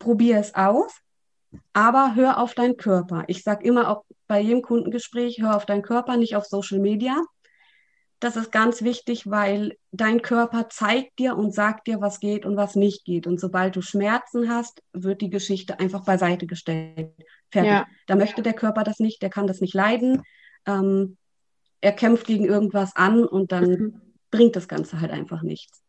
probier 0.01 0.39
es 0.39 0.53
aus, 0.55 0.91
aber 1.73 2.15
hör 2.15 2.39
auf 2.39 2.53
deinen 2.53 2.77
Körper. 2.77 3.23
Ich 3.27 3.43
sage 3.43 3.65
immer 3.65 3.89
auch 3.89 4.03
bei 4.27 4.39
jedem 4.41 4.61
Kundengespräch, 4.61 5.41
hör 5.41 5.55
auf 5.55 5.65
deinen 5.65 5.81
Körper, 5.81 6.17
nicht 6.17 6.35
auf 6.35 6.45
Social 6.45 6.79
Media. 6.79 7.21
Das 8.19 8.35
ist 8.35 8.51
ganz 8.51 8.83
wichtig, 8.83 9.29
weil 9.29 9.77
dein 9.91 10.21
Körper 10.21 10.69
zeigt 10.69 11.17
dir 11.17 11.35
und 11.35 11.53
sagt 11.53 11.87
dir, 11.87 12.01
was 12.01 12.19
geht 12.19 12.45
und 12.45 12.55
was 12.55 12.75
nicht 12.75 13.03
geht. 13.03 13.25
Und 13.25 13.39
sobald 13.39 13.75
du 13.75 13.81
Schmerzen 13.81 14.49
hast, 14.53 14.83
wird 14.93 15.21
die 15.21 15.29
Geschichte 15.29 15.79
einfach 15.79 16.03
beiseite 16.05 16.45
gestellt. 16.45 17.13
Fertig. 17.49 17.71
Ja. 17.71 17.87
Da 18.05 18.15
möchte 18.15 18.43
der 18.43 18.53
Körper 18.53 18.83
das 18.83 18.99
nicht, 18.99 19.21
der 19.21 19.31
kann 19.31 19.47
das 19.47 19.59
nicht 19.59 19.73
leiden. 19.73 20.21
Ähm, 20.67 21.17
er 21.81 21.93
kämpft 21.93 22.27
gegen 22.27 22.45
irgendwas 22.45 22.95
an 22.95 23.25
und 23.25 23.51
dann 23.51 23.69
mhm. 23.69 24.01
bringt 24.29 24.55
das 24.55 24.67
Ganze 24.67 25.01
halt 25.01 25.11
einfach 25.11 25.41
nichts. 25.41 25.81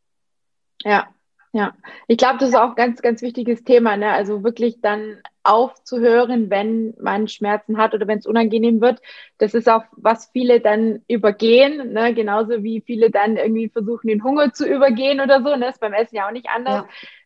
Ja, 0.82 1.14
ja, 1.52 1.74
ich 2.08 2.16
glaube, 2.16 2.38
das 2.38 2.48
ist 2.48 2.54
auch 2.54 2.70
ein 2.70 2.74
ganz, 2.76 3.02
ganz 3.02 3.20
wichtiges 3.20 3.62
Thema. 3.62 3.96
Ne? 3.98 4.10
Also 4.10 4.42
wirklich 4.42 4.80
dann 4.80 5.18
aufzuhören, 5.42 6.48
wenn 6.48 6.94
man 6.98 7.28
Schmerzen 7.28 7.76
hat 7.76 7.92
oder 7.92 8.06
wenn 8.06 8.18
es 8.18 8.26
unangenehm 8.26 8.80
wird. 8.80 9.02
Das 9.36 9.52
ist 9.52 9.68
auch, 9.68 9.84
was 9.92 10.30
viele 10.32 10.60
dann 10.60 11.02
übergehen, 11.08 11.92
ne? 11.92 12.14
genauso 12.14 12.62
wie 12.62 12.80
viele 12.80 13.10
dann 13.10 13.36
irgendwie 13.36 13.68
versuchen, 13.68 14.08
den 14.08 14.24
Hunger 14.24 14.54
zu 14.54 14.66
übergehen 14.66 15.20
oder 15.20 15.42
so. 15.42 15.50
Ne? 15.50 15.66
Das 15.66 15.74
ist 15.74 15.80
beim 15.80 15.92
Essen 15.92 16.16
ja 16.16 16.26
auch 16.26 16.32
nicht 16.32 16.48
anders. 16.48 16.84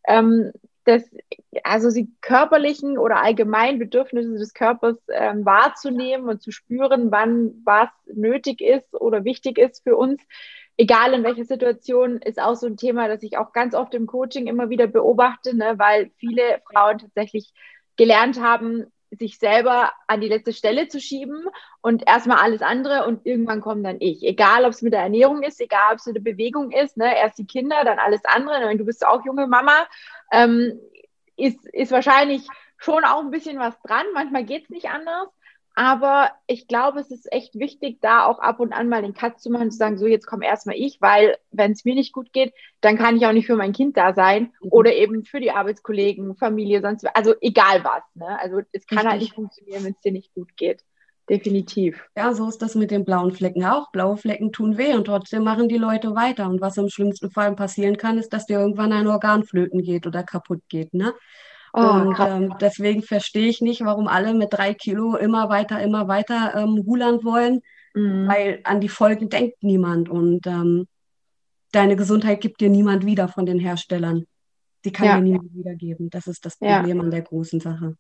Ja. 0.08 0.18
Ähm, 0.18 0.52
das, 0.84 1.08
also 1.62 1.92
die 1.92 2.10
körperlichen 2.20 2.98
oder 2.98 3.22
allgemein 3.22 3.78
Bedürfnisse 3.78 4.34
des 4.34 4.54
Körpers 4.54 4.96
ähm, 5.12 5.44
wahrzunehmen 5.44 6.28
und 6.28 6.42
zu 6.42 6.50
spüren, 6.50 7.10
wann 7.10 7.60
was 7.64 7.90
nötig 8.06 8.60
ist 8.60 8.92
oder 8.94 9.24
wichtig 9.24 9.58
ist 9.58 9.82
für 9.84 9.96
uns 9.96 10.20
egal 10.76 11.14
in 11.14 11.24
welcher 11.24 11.44
Situation, 11.44 12.18
ist 12.18 12.40
auch 12.40 12.54
so 12.54 12.66
ein 12.66 12.76
Thema, 12.76 13.08
das 13.08 13.22
ich 13.22 13.38
auch 13.38 13.52
ganz 13.52 13.74
oft 13.74 13.94
im 13.94 14.06
Coaching 14.06 14.46
immer 14.46 14.70
wieder 14.70 14.86
beobachte, 14.86 15.56
ne, 15.56 15.74
weil 15.78 16.10
viele 16.16 16.60
Frauen 16.70 16.98
tatsächlich 16.98 17.52
gelernt 17.96 18.40
haben, 18.40 18.86
sich 19.10 19.38
selber 19.38 19.92
an 20.08 20.20
die 20.20 20.28
letzte 20.28 20.52
Stelle 20.52 20.88
zu 20.88 21.00
schieben 21.00 21.46
und 21.80 22.06
erstmal 22.06 22.38
alles 22.38 22.60
andere 22.60 23.06
und 23.06 23.24
irgendwann 23.24 23.60
kommt 23.60 23.86
dann 23.86 24.00
ich. 24.00 24.22
Egal, 24.22 24.64
ob 24.64 24.72
es 24.72 24.82
mit 24.82 24.92
der 24.92 25.00
Ernährung 25.00 25.42
ist, 25.42 25.60
egal, 25.60 25.92
ob 25.92 25.98
es 25.98 26.06
mit 26.06 26.16
der 26.16 26.22
Bewegung 26.22 26.72
ist, 26.72 26.96
ne? 26.96 27.16
erst 27.16 27.38
die 27.38 27.46
Kinder, 27.46 27.84
dann 27.84 27.98
alles 27.98 28.24
andere. 28.24 28.68
Und 28.68 28.78
du 28.78 28.84
bist 28.84 29.06
auch 29.06 29.24
junge 29.24 29.46
Mama, 29.46 29.86
ähm, 30.32 30.78
ist, 31.36 31.64
ist 31.68 31.92
wahrscheinlich 31.92 32.46
schon 32.78 33.04
auch 33.04 33.20
ein 33.20 33.30
bisschen 33.30 33.58
was 33.58 33.80
dran. 33.82 34.04
Manchmal 34.12 34.44
geht 34.44 34.64
es 34.64 34.70
nicht 34.70 34.90
anders. 34.90 35.28
Aber 35.78 36.30
ich 36.46 36.68
glaube, 36.68 37.00
es 37.00 37.10
ist 37.10 37.30
echt 37.30 37.58
wichtig, 37.58 37.98
da 38.00 38.24
auch 38.24 38.38
ab 38.38 38.60
und 38.60 38.72
an 38.72 38.88
mal 38.88 39.02
den 39.02 39.12
Cut 39.12 39.38
zu 39.38 39.50
machen, 39.50 39.64
und 39.64 39.72
zu 39.72 39.76
sagen, 39.76 39.98
so 39.98 40.06
jetzt 40.06 40.26
komm 40.26 40.40
erstmal 40.40 40.74
ich, 40.74 41.02
weil 41.02 41.36
wenn 41.50 41.72
es 41.72 41.84
mir 41.84 41.94
nicht 41.94 42.14
gut 42.14 42.32
geht, 42.32 42.54
dann 42.80 42.96
kann 42.96 43.14
ich 43.18 43.26
auch 43.26 43.32
nicht 43.32 43.46
für 43.46 43.56
mein 43.56 43.74
Kind 43.74 43.94
da 43.98 44.14
sein 44.14 44.54
mhm. 44.62 44.70
oder 44.70 44.94
eben 44.94 45.26
für 45.26 45.38
die 45.38 45.50
Arbeitskollegen, 45.50 46.34
Familie, 46.34 46.80
sonst, 46.80 47.06
also 47.14 47.34
egal 47.42 47.84
was. 47.84 48.02
Ne? 48.14 48.40
Also 48.40 48.62
es 48.72 48.86
kann 48.86 48.98
Richtig. 48.98 49.10
halt 49.10 49.20
nicht 49.20 49.34
funktionieren, 49.34 49.84
wenn 49.84 49.92
es 49.92 50.00
dir 50.00 50.12
nicht 50.12 50.32
gut 50.32 50.56
geht. 50.56 50.82
Definitiv. 51.28 52.08
Ja, 52.16 52.32
so 52.32 52.48
ist 52.48 52.62
das 52.62 52.74
mit 52.74 52.90
den 52.90 53.04
blauen 53.04 53.32
Flecken 53.32 53.66
auch. 53.66 53.90
Blaue 53.90 54.16
Flecken 54.16 54.52
tun 54.52 54.78
weh 54.78 54.94
und 54.94 55.04
trotzdem 55.04 55.44
machen 55.44 55.68
die 55.68 55.76
Leute 55.76 56.14
weiter. 56.14 56.48
Und 56.48 56.62
was 56.62 56.78
im 56.78 56.88
schlimmsten 56.88 57.30
Fall 57.30 57.54
passieren 57.54 57.98
kann, 57.98 58.16
ist, 58.16 58.32
dass 58.32 58.46
dir 58.46 58.60
irgendwann 58.60 58.94
ein 58.94 59.08
Organ 59.08 59.44
flöten 59.44 59.82
geht 59.82 60.06
oder 60.06 60.22
kaputt 60.22 60.62
geht. 60.70 60.94
Ne? 60.94 61.12
Oh, 61.78 61.80
und 61.80 62.16
ähm, 62.18 62.54
deswegen 62.58 63.02
verstehe 63.02 63.48
ich 63.48 63.60
nicht, 63.60 63.84
warum 63.84 64.08
alle 64.08 64.32
mit 64.32 64.50
drei 64.50 64.72
Kilo 64.72 65.14
immer 65.14 65.50
weiter, 65.50 65.82
immer 65.82 66.08
weiter 66.08 66.54
ähm, 66.56 66.82
Huland 66.86 67.22
wollen, 67.22 67.60
mhm. 67.94 68.26
weil 68.26 68.60
an 68.64 68.80
die 68.80 68.88
Folgen 68.88 69.28
denkt 69.28 69.62
niemand 69.62 70.08
und 70.08 70.46
ähm, 70.46 70.86
deine 71.72 71.94
Gesundheit 71.94 72.40
gibt 72.40 72.62
dir 72.62 72.70
niemand 72.70 73.04
wieder 73.04 73.28
von 73.28 73.44
den 73.44 73.58
Herstellern. 73.58 74.24
Die 74.86 74.92
kann 74.92 75.06
ja. 75.06 75.16
dir 75.16 75.22
niemand 75.22 75.54
wiedergeben. 75.54 76.08
Das 76.08 76.26
ist 76.26 76.46
das 76.46 76.56
Problem 76.56 76.96
ja. 76.96 77.02
an 77.02 77.10
der 77.10 77.20
großen 77.20 77.60
Sache. 77.60 77.94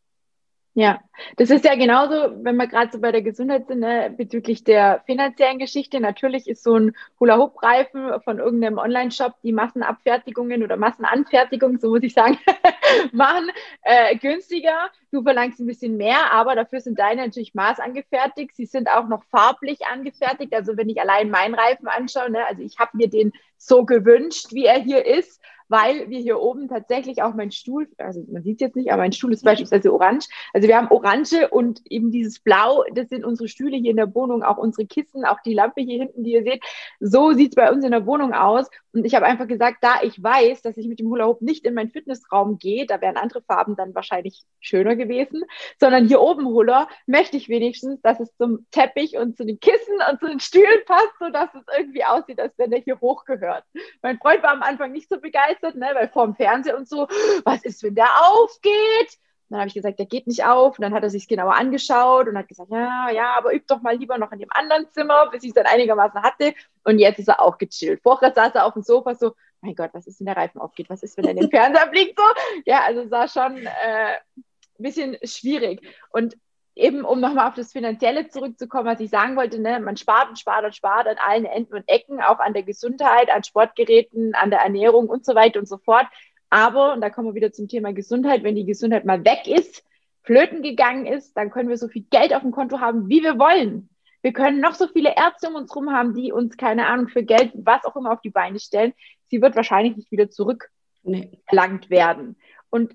Ja, 0.78 1.00
das 1.38 1.48
ist 1.48 1.64
ja 1.64 1.74
genauso, 1.74 2.36
wenn 2.44 2.56
wir 2.56 2.66
gerade 2.66 2.92
so 2.92 3.00
bei 3.00 3.10
der 3.10 3.22
Gesundheit 3.22 3.66
sind, 3.66 3.80
ne, 3.80 4.14
bezüglich 4.14 4.62
der 4.62 5.02
finanziellen 5.06 5.58
Geschichte. 5.58 6.00
Natürlich 6.00 6.46
ist 6.46 6.62
so 6.62 6.74
ein 6.74 6.94
Hula-Hoop-Reifen 7.18 8.20
von 8.20 8.38
irgendeinem 8.38 8.76
Online-Shop, 8.76 9.32
die 9.42 9.54
Massenabfertigungen 9.54 10.62
oder 10.62 10.76
Massenanfertigung, 10.76 11.78
so 11.78 11.88
muss 11.88 12.02
ich 12.02 12.12
sagen, 12.12 12.36
machen, 13.12 13.50
äh, 13.84 14.16
günstiger. 14.18 14.90
Du 15.10 15.22
verlangst 15.22 15.60
ein 15.60 15.66
bisschen 15.66 15.96
mehr, 15.96 16.30
aber 16.30 16.54
dafür 16.54 16.82
sind 16.82 16.98
deine 16.98 17.24
natürlich 17.24 17.54
maßangefertigt. 17.54 18.54
Sie 18.54 18.66
sind 18.66 18.90
auch 18.90 19.08
noch 19.08 19.24
farblich 19.30 19.86
angefertigt. 19.86 20.52
Also 20.54 20.76
wenn 20.76 20.90
ich 20.90 21.00
allein 21.00 21.30
meinen 21.30 21.54
Reifen 21.54 21.88
anschaue, 21.88 22.30
ne, 22.30 22.46
also 22.46 22.60
ich 22.60 22.78
habe 22.78 22.98
mir 22.98 23.08
den 23.08 23.32
so 23.56 23.86
gewünscht, 23.86 24.52
wie 24.52 24.66
er 24.66 24.78
hier 24.78 25.06
ist 25.06 25.40
weil 25.68 26.08
wir 26.10 26.18
hier 26.18 26.40
oben 26.40 26.68
tatsächlich 26.68 27.22
auch 27.22 27.34
mein 27.34 27.50
Stuhl, 27.50 27.88
also 27.98 28.24
man 28.28 28.42
sieht 28.42 28.56
es 28.56 28.60
jetzt 28.60 28.76
nicht, 28.76 28.92
aber 28.92 29.02
mein 29.02 29.12
Stuhl 29.12 29.32
ist 29.32 29.44
beispielsweise 29.44 29.92
orange. 29.92 30.28
Also 30.52 30.68
wir 30.68 30.76
haben 30.76 30.88
orange 30.90 31.48
und 31.50 31.80
eben 31.90 32.10
dieses 32.10 32.40
Blau, 32.40 32.84
das 32.94 33.08
sind 33.08 33.24
unsere 33.24 33.48
Stühle 33.48 33.76
hier 33.76 33.90
in 33.90 33.96
der 33.96 34.14
Wohnung, 34.14 34.42
auch 34.42 34.58
unsere 34.58 34.86
Kissen, 34.86 35.24
auch 35.24 35.40
die 35.44 35.54
Lampe 35.54 35.80
hier 35.80 35.98
hinten, 35.98 36.24
die 36.24 36.32
ihr 36.32 36.42
seht. 36.42 36.62
So 37.00 37.32
sieht 37.32 37.50
es 37.50 37.54
bei 37.54 37.70
uns 37.70 37.84
in 37.84 37.90
der 37.90 38.06
Wohnung 38.06 38.32
aus. 38.32 38.68
Und 38.92 39.04
ich 39.04 39.14
habe 39.14 39.26
einfach 39.26 39.46
gesagt, 39.46 39.78
da 39.82 40.00
ich 40.02 40.22
weiß, 40.22 40.62
dass 40.62 40.78
ich 40.78 40.88
mit 40.88 40.98
dem 41.00 41.08
Hula 41.08 41.26
Hoop 41.26 41.42
nicht 41.42 41.66
in 41.66 41.74
meinen 41.74 41.90
Fitnessraum 41.90 42.58
gehe, 42.58 42.86
da 42.86 43.00
wären 43.02 43.18
andere 43.18 43.42
Farben 43.42 43.76
dann 43.76 43.94
wahrscheinlich 43.94 44.44
schöner 44.60 44.96
gewesen, 44.96 45.42
sondern 45.78 46.06
hier 46.08 46.20
oben 46.20 46.46
Hula 46.46 46.88
möchte 47.06 47.36
ich 47.36 47.50
wenigstens, 47.50 48.00
dass 48.00 48.20
es 48.20 48.34
zum 48.36 48.66
Teppich 48.70 49.18
und 49.18 49.36
zu 49.36 49.44
den 49.44 49.60
Kissen 49.60 49.96
und 50.10 50.20
zu 50.20 50.26
den 50.28 50.40
Stühlen 50.40 50.80
passt, 50.86 51.12
sodass 51.18 51.54
es 51.54 51.64
irgendwie 51.76 52.04
aussieht, 52.04 52.40
als 52.40 52.54
wenn 52.56 52.70
der 52.70 52.80
hier 52.80 52.98
hochgehört. 53.00 53.64
Mein 54.00 54.18
Freund 54.18 54.42
war 54.42 54.52
am 54.52 54.62
Anfang 54.62 54.92
nicht 54.92 55.10
so 55.10 55.20
begeistert, 55.20 55.55
ne, 55.62 55.90
weil 55.94 56.08
vor 56.08 56.26
dem 56.26 56.34
Fernseher 56.34 56.76
und 56.76 56.88
so, 56.88 57.06
was 57.44 57.64
ist, 57.64 57.82
wenn 57.82 57.94
der 57.94 58.08
aufgeht? 58.22 59.18
dann 59.48 59.60
habe 59.60 59.68
ich 59.68 59.74
gesagt, 59.74 59.98
der 59.98 60.06
geht 60.06 60.26
nicht 60.26 60.44
auf. 60.44 60.78
Und 60.78 60.82
dann 60.82 60.94
hat 60.94 61.02
er 61.02 61.10
sich 61.10 61.28
genauer 61.28 61.54
angeschaut 61.54 62.28
und 62.28 62.36
hat 62.36 62.48
gesagt, 62.48 62.70
ja, 62.70 63.10
ja, 63.10 63.34
aber 63.36 63.54
üb 63.54 63.66
doch 63.66 63.80
mal 63.80 63.96
lieber 63.96 64.18
noch 64.18 64.32
in 64.32 64.40
dem 64.40 64.48
anderen 64.50 64.90
Zimmer, 64.92 65.30
bis 65.30 65.42
ich 65.44 65.50
es 65.50 65.54
dann 65.54 65.66
einigermaßen 65.66 66.20
hatte. 66.22 66.54
Und 66.84 66.98
jetzt 66.98 67.18
ist 67.18 67.28
er 67.28 67.40
auch 67.40 67.58
gechillt. 67.58 68.00
Vorher 68.02 68.32
saß 68.32 68.54
er 68.54 68.66
auf 68.66 68.72
dem 68.72 68.82
Sofa 68.82 69.14
so, 69.14 69.34
mein 69.60 69.74
Gott, 69.74 69.90
was 69.92 70.06
ist, 70.06 70.20
wenn 70.20 70.26
der 70.26 70.36
Reifen 70.36 70.60
aufgeht? 70.60 70.90
Was 70.90 71.02
ist, 71.02 71.16
wenn 71.16 71.24
er 71.24 71.30
in 71.30 71.36
den 71.38 71.50
Fernseher 71.50 71.88
fliegt? 71.88 72.18
So, 72.18 72.24
ja, 72.64 72.82
also 72.82 73.08
sah 73.08 73.28
schon 73.28 73.58
äh, 73.66 74.16
ein 74.34 74.44
bisschen 74.78 75.16
schwierig. 75.22 75.80
Und 76.10 76.36
eben, 76.76 77.04
um 77.04 77.20
nochmal 77.20 77.48
auf 77.48 77.54
das 77.54 77.72
Finanzielle 77.72 78.28
zurückzukommen, 78.28 78.86
was 78.86 79.00
ich 79.00 79.10
sagen 79.10 79.34
wollte, 79.34 79.58
ne, 79.60 79.80
man 79.80 79.96
spart 79.96 80.28
und 80.28 80.38
spart 80.38 80.64
und 80.64 80.76
spart 80.76 81.08
an 81.08 81.16
allen 81.18 81.46
Enden 81.46 81.74
und 81.74 81.88
Ecken, 81.88 82.20
auch 82.20 82.38
an 82.38 82.52
der 82.52 82.62
Gesundheit, 82.62 83.30
an 83.30 83.42
Sportgeräten, 83.42 84.34
an 84.34 84.50
der 84.50 84.60
Ernährung 84.60 85.08
und 85.08 85.24
so 85.24 85.34
weiter 85.34 85.58
und 85.58 85.66
so 85.66 85.78
fort. 85.78 86.06
Aber, 86.50 86.92
und 86.92 87.00
da 87.00 87.10
kommen 87.10 87.28
wir 87.28 87.34
wieder 87.34 87.50
zum 87.50 87.66
Thema 87.66 87.92
Gesundheit, 87.92 88.44
wenn 88.44 88.54
die 88.54 88.66
Gesundheit 88.66 89.04
mal 89.04 89.24
weg 89.24 89.46
ist, 89.46 89.84
flöten 90.22 90.62
gegangen 90.62 91.06
ist, 91.06 91.36
dann 91.36 91.50
können 91.50 91.68
wir 91.68 91.78
so 91.78 91.88
viel 91.88 92.04
Geld 92.10 92.34
auf 92.34 92.42
dem 92.42 92.52
Konto 92.52 92.78
haben, 92.80 93.08
wie 93.08 93.22
wir 93.22 93.38
wollen. 93.38 93.88
Wir 94.22 94.32
können 94.32 94.60
noch 94.60 94.74
so 94.74 94.88
viele 94.88 95.14
Ärzte 95.16 95.48
um 95.48 95.54
uns 95.54 95.70
herum 95.70 95.92
haben, 95.92 96.14
die 96.14 96.32
uns, 96.32 96.56
keine 96.56 96.86
Ahnung, 96.86 97.08
für 97.08 97.22
Geld, 97.22 97.52
was 97.54 97.84
auch 97.84 97.96
immer 97.96 98.12
auf 98.12 98.20
die 98.20 98.30
Beine 98.30 98.58
stellen. 98.58 98.92
Sie 99.28 99.40
wird 99.40 99.56
wahrscheinlich 99.56 99.96
nicht 99.96 100.10
wieder 100.10 100.28
zurückgelangt 100.30 101.90
werden. 101.90 102.36
Und 102.68 102.94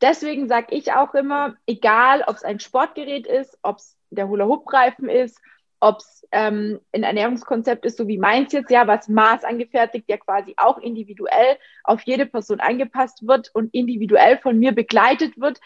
deswegen 0.00 0.48
sage 0.48 0.74
ich 0.74 0.92
auch 0.92 1.14
immer, 1.14 1.56
egal 1.66 2.24
ob 2.26 2.36
es 2.36 2.44
ein 2.44 2.60
Sportgerät 2.60 3.26
ist, 3.26 3.58
ob 3.62 3.78
es 3.78 3.96
der 4.10 4.28
Hula-Hoop-Reifen 4.28 5.08
ist, 5.08 5.40
ob 5.80 5.98
es 5.98 6.26
ähm, 6.32 6.80
ein 6.92 7.02
Ernährungskonzept 7.02 7.84
ist, 7.84 7.98
so 7.98 8.08
wie 8.08 8.18
meins 8.18 8.52
jetzt, 8.52 8.70
ja, 8.70 8.86
was 8.86 9.08
maßangefertigt, 9.08 10.08
ja 10.08 10.16
quasi 10.16 10.54
auch 10.56 10.78
individuell 10.78 11.58
auf 11.84 12.02
jede 12.02 12.26
Person 12.26 12.60
angepasst 12.60 13.26
wird 13.26 13.50
und 13.54 13.74
individuell 13.74 14.38
von 14.38 14.58
mir 14.58 14.72
begleitet 14.72 15.38
wird. 15.38 15.60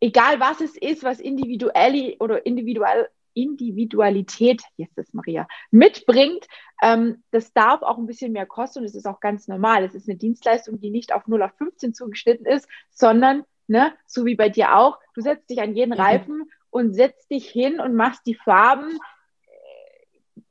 Egal 0.00 0.40
was 0.40 0.60
es 0.60 0.76
ist, 0.76 1.04
was 1.04 1.20
individuell 1.20 2.16
oder 2.18 2.46
individuell 2.46 3.08
Individualität, 3.34 4.62
jetzt 4.76 4.98
ist 4.98 5.14
Maria, 5.14 5.46
mitbringt, 5.70 6.46
ähm, 6.82 7.22
das 7.30 7.52
darf 7.52 7.82
auch 7.82 7.98
ein 7.98 8.06
bisschen 8.06 8.32
mehr 8.32 8.46
kosten 8.46 8.80
und 8.80 8.84
es 8.86 8.94
ist 8.94 9.06
auch 9.06 9.20
ganz 9.20 9.48
normal. 9.48 9.84
Es 9.84 9.94
ist 9.94 10.08
eine 10.08 10.18
Dienstleistung, 10.18 10.80
die 10.80 10.90
nicht 10.90 11.12
auf 11.12 11.26
0 11.26 11.42
auf 11.42 11.52
15 11.56 11.94
zugeschnitten 11.94 12.46
ist, 12.46 12.68
sondern, 12.90 13.44
ne, 13.70 13.92
so 14.06 14.26
wie 14.26 14.34
bei 14.34 14.48
dir 14.48 14.76
auch, 14.76 14.98
du 15.14 15.22
setzt 15.22 15.48
dich 15.48 15.62
an 15.62 15.74
jeden 15.74 15.94
mhm. 15.94 16.00
Reifen 16.00 16.50
und 16.70 16.94
setzt 16.94 17.30
dich 17.30 17.48
hin 17.48 17.80
und 17.80 17.94
machst 17.94 18.26
die 18.26 18.34
Farben 18.34 18.98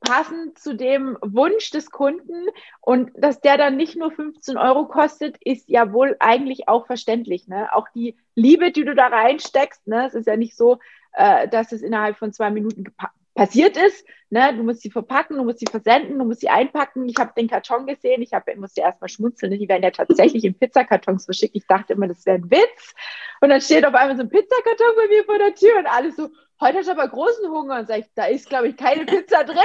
passend 0.00 0.58
zu 0.58 0.74
dem 0.74 1.16
Wunsch 1.20 1.70
des 1.70 1.90
Kunden 1.90 2.46
und 2.80 3.10
dass 3.14 3.40
der 3.40 3.58
dann 3.58 3.76
nicht 3.76 3.96
nur 3.96 4.10
15 4.10 4.56
Euro 4.56 4.86
kostet, 4.86 5.36
ist 5.44 5.68
ja 5.68 5.92
wohl 5.92 6.16
eigentlich 6.20 6.68
auch 6.68 6.86
verständlich. 6.86 7.48
Ne? 7.48 7.72
Auch 7.74 7.86
die 7.94 8.16
Liebe, 8.34 8.72
die 8.72 8.84
du 8.84 8.94
da 8.94 9.08
reinsteckst, 9.08 9.86
ne? 9.86 10.06
es 10.06 10.14
ist 10.14 10.26
ja 10.26 10.36
nicht 10.36 10.56
so, 10.56 10.78
äh, 11.12 11.48
dass 11.48 11.72
es 11.72 11.82
innerhalb 11.82 12.16
von 12.16 12.32
zwei 12.32 12.50
Minuten 12.50 12.84
passiert 13.34 13.76
ist. 13.76 14.04
Ne? 14.30 14.54
Du 14.56 14.62
musst 14.62 14.82
sie 14.82 14.90
verpacken, 14.90 15.36
du 15.36 15.44
musst 15.44 15.58
sie 15.58 15.66
versenden, 15.70 16.18
du 16.18 16.24
musst 16.24 16.40
sie 16.40 16.48
einpacken. 16.48 17.08
Ich 17.08 17.16
habe 17.18 17.32
den 17.36 17.48
Karton 17.48 17.86
gesehen, 17.86 18.22
ich 18.22 18.32
hab, 18.32 18.46
musste 18.56 18.80
erst 18.80 19.00
mal 19.00 19.08
schmunzeln. 19.08 19.50
Ne? 19.50 19.58
Die 19.58 19.68
werden 19.68 19.82
ja 19.82 19.90
tatsächlich 19.90 20.44
in 20.44 20.58
Pizzakartons 20.58 21.24
verschickt. 21.24 21.56
Ich 21.56 21.66
dachte 21.66 21.94
immer, 21.94 22.08
das 22.08 22.24
wäre 22.26 22.38
ein 22.38 22.50
Witz. 22.50 22.94
Und 23.40 23.50
dann 23.50 23.60
steht 23.60 23.84
auf 23.84 23.94
einmal 23.94 24.16
so 24.16 24.22
ein 24.22 24.30
Pizzakarton 24.30 24.96
bei 24.96 25.08
mir 25.08 25.24
vor 25.24 25.38
der 25.38 25.54
Tür 25.54 25.78
und 25.78 25.86
alles 25.86 26.16
so, 26.16 26.28
heute 26.60 26.78
hast 26.78 26.86
du 26.86 26.92
aber 26.92 27.08
großen 27.08 27.48
Hunger. 27.50 27.80
Und 27.80 27.88
sag 27.88 27.98
ich, 27.98 28.06
da 28.14 28.26
ist, 28.26 28.48
glaube 28.48 28.68
ich, 28.68 28.76
keine 28.76 29.04
Pizza 29.04 29.44
drin. 29.44 29.56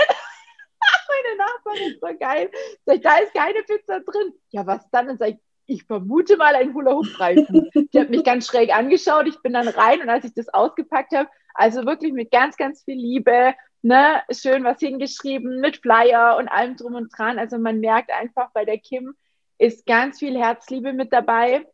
Meine 1.07 1.37
Nachbarin 1.37 1.91
ist 1.91 2.01
so 2.01 2.07
geil. 2.19 2.51
Sag 2.85 2.95
ich, 2.95 3.01
da 3.01 3.17
ist 3.17 3.33
keine 3.33 3.61
Pizza 3.63 3.99
drin. 3.99 4.33
Ja, 4.49 4.65
was 4.65 4.89
dann? 4.91 5.09
Und 5.09 5.19
sag 5.19 5.29
ich, 5.29 5.37
ich 5.67 5.83
vermute 5.83 6.37
mal 6.37 6.55
ein 6.55 6.73
Hula-Hoop-Reifen. 6.73 7.69
Die 7.73 7.99
hat 7.99 8.09
mich 8.09 8.23
ganz 8.23 8.47
schräg 8.47 8.75
angeschaut. 8.75 9.27
Ich 9.27 9.41
bin 9.41 9.53
dann 9.53 9.67
rein 9.67 10.01
und 10.01 10.09
als 10.09 10.25
ich 10.25 10.33
das 10.33 10.49
ausgepackt 10.49 11.13
habe, 11.15 11.29
also 11.55 11.85
wirklich 11.85 12.13
mit 12.13 12.31
ganz, 12.31 12.57
ganz 12.57 12.83
viel 12.83 12.97
Liebe, 12.97 13.53
ne, 13.81 14.21
schön 14.29 14.63
was 14.63 14.79
hingeschrieben, 14.79 15.59
mit 15.59 15.77
Flyer 15.77 16.37
und 16.37 16.47
allem 16.47 16.75
drum 16.75 16.95
und 16.95 17.09
dran. 17.17 17.39
Also 17.39 17.57
man 17.57 17.79
merkt 17.79 18.11
einfach, 18.11 18.51
bei 18.53 18.65
der 18.65 18.77
Kim 18.77 19.15
ist 19.57 19.85
ganz 19.85 20.19
viel 20.19 20.37
Herzliebe 20.37 20.93
mit 20.93 21.13
dabei. 21.13 21.65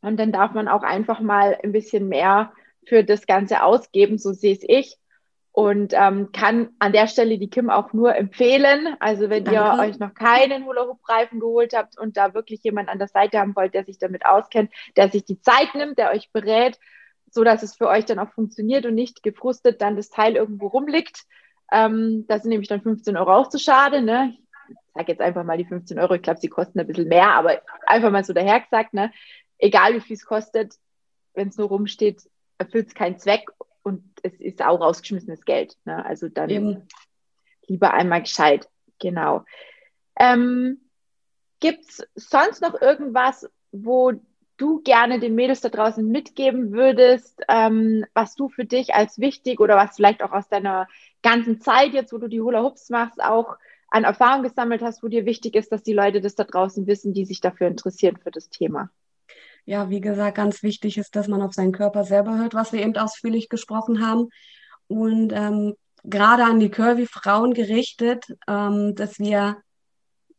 Und 0.00 0.18
dann 0.18 0.32
darf 0.32 0.52
man 0.52 0.68
auch 0.68 0.82
einfach 0.82 1.20
mal 1.20 1.58
ein 1.62 1.72
bisschen 1.72 2.08
mehr 2.08 2.52
für 2.86 3.04
das 3.04 3.26
Ganze 3.26 3.62
ausgeben, 3.62 4.18
so 4.18 4.32
sehe 4.32 4.54
es 4.54 4.64
ich. 4.66 4.96
Und 5.52 5.92
ähm, 5.94 6.30
kann 6.32 6.70
an 6.78 6.92
der 6.92 7.08
Stelle 7.08 7.36
die 7.36 7.50
Kim 7.50 7.70
auch 7.70 7.92
nur 7.92 8.14
empfehlen. 8.14 8.96
Also 9.00 9.28
wenn 9.28 9.44
Danke. 9.44 9.60
ihr 9.60 9.88
euch 9.88 9.98
noch 9.98 10.14
keinen 10.14 10.64
Hula-Hoop-Reifen 10.64 11.40
geholt 11.40 11.74
habt 11.74 11.98
und 11.98 12.16
da 12.16 12.34
wirklich 12.34 12.62
jemand 12.62 12.88
an 12.88 12.98
der 12.98 13.08
Seite 13.08 13.40
haben 13.40 13.56
wollt, 13.56 13.74
der 13.74 13.84
sich 13.84 13.98
damit 13.98 14.24
auskennt, 14.24 14.72
der 14.96 15.08
sich 15.08 15.24
die 15.24 15.40
Zeit 15.40 15.74
nimmt, 15.74 15.98
der 15.98 16.12
euch 16.12 16.30
berät, 16.32 16.78
so 17.30 17.44
dass 17.44 17.62
es 17.62 17.76
für 17.76 17.88
euch 17.88 18.04
dann 18.04 18.18
auch 18.18 18.32
funktioniert 18.32 18.86
und 18.86 18.94
nicht 18.94 19.22
gefrustet 19.22 19.80
dann 19.80 19.96
das 19.96 20.10
Teil 20.10 20.36
irgendwo 20.36 20.66
rumliegt. 20.66 21.24
Ähm, 21.72 22.24
da 22.28 22.38
sind 22.38 22.50
nämlich 22.50 22.68
dann 22.68 22.82
15 22.82 23.16
Euro 23.16 23.34
auch 23.34 23.48
zu 23.48 23.58
schade. 23.58 24.02
Ne? 24.02 24.36
Ich 24.68 24.76
sage 24.94 25.12
jetzt 25.12 25.20
einfach 25.20 25.44
mal 25.44 25.56
die 25.56 25.64
15 25.64 25.98
Euro. 25.98 26.14
Ich 26.14 26.22
glaube, 26.22 26.40
sie 26.40 26.48
kosten 26.48 26.80
ein 26.80 26.86
bisschen 26.86 27.08
mehr, 27.08 27.32
aber 27.34 27.62
einfach 27.86 28.10
mal 28.10 28.24
so 28.24 28.32
daher 28.32 28.60
gesagt, 28.60 28.92
ne? 28.92 29.12
egal 29.58 29.94
wie 29.94 30.00
viel 30.00 30.16
es 30.16 30.24
kostet, 30.24 30.74
wenn 31.34 31.48
es 31.48 31.56
nur 31.56 31.68
rumsteht, 31.68 32.28
erfüllt 32.58 32.88
es 32.88 32.94
keinen 32.94 33.18
Zweck 33.18 33.48
und 33.82 34.02
es 34.22 34.34
ist 34.40 34.62
auch 34.62 34.80
rausgeschmissenes 34.80 35.44
Geld. 35.44 35.76
Ne? 35.84 36.04
Also 36.04 36.28
dann 36.28 36.50
Eben. 36.50 36.88
lieber 37.66 37.94
einmal 37.94 38.22
gescheit. 38.22 38.68
Genau. 38.98 39.44
Ähm, 40.18 40.80
Gibt 41.60 41.88
es 41.88 42.06
sonst 42.14 42.62
noch 42.62 42.80
irgendwas, 42.80 43.48
wo 43.70 44.12
du 44.60 44.80
gerne 44.82 45.18
den 45.18 45.34
Mädels 45.34 45.60
da 45.60 45.68
draußen 45.68 46.06
mitgeben 46.06 46.72
würdest, 46.72 47.40
ähm, 47.48 48.04
was 48.14 48.34
du 48.34 48.48
für 48.48 48.64
dich 48.64 48.94
als 48.94 49.18
wichtig 49.18 49.60
oder 49.60 49.76
was 49.76 49.96
vielleicht 49.96 50.22
auch 50.22 50.32
aus 50.32 50.48
deiner 50.48 50.86
ganzen 51.22 51.60
Zeit 51.60 51.92
jetzt, 51.92 52.12
wo 52.12 52.18
du 52.18 52.28
die 52.28 52.40
Hula 52.40 52.62
Hoops 52.62 52.90
machst, 52.90 53.22
auch 53.22 53.56
an 53.88 54.04
Erfahrung 54.04 54.42
gesammelt 54.42 54.82
hast, 54.82 55.02
wo 55.02 55.08
dir 55.08 55.24
wichtig 55.24 55.56
ist, 55.56 55.72
dass 55.72 55.82
die 55.82 55.92
Leute 55.92 56.20
das 56.20 56.34
da 56.34 56.44
draußen 56.44 56.86
wissen, 56.86 57.12
die 57.12 57.24
sich 57.24 57.40
dafür 57.40 57.66
interessieren 57.66 58.18
für 58.22 58.30
das 58.30 58.48
Thema? 58.48 58.90
Ja, 59.64 59.90
wie 59.90 60.00
gesagt, 60.00 60.36
ganz 60.36 60.62
wichtig 60.62 60.98
ist, 60.98 61.16
dass 61.16 61.28
man 61.28 61.42
auf 61.42 61.52
seinen 61.52 61.72
Körper 61.72 62.04
selber 62.04 62.38
hört, 62.38 62.54
was 62.54 62.72
wir 62.72 62.80
eben 62.80 62.96
ausführlich 62.96 63.48
gesprochen 63.48 64.06
haben. 64.06 64.28
Und 64.86 65.32
ähm, 65.32 65.74
gerade 66.04 66.44
an 66.44 66.60
die 66.60 66.70
Curvy-Frauen 66.70 67.54
gerichtet, 67.54 68.26
ähm, 68.48 68.94
dass 68.94 69.18
wir 69.18 69.58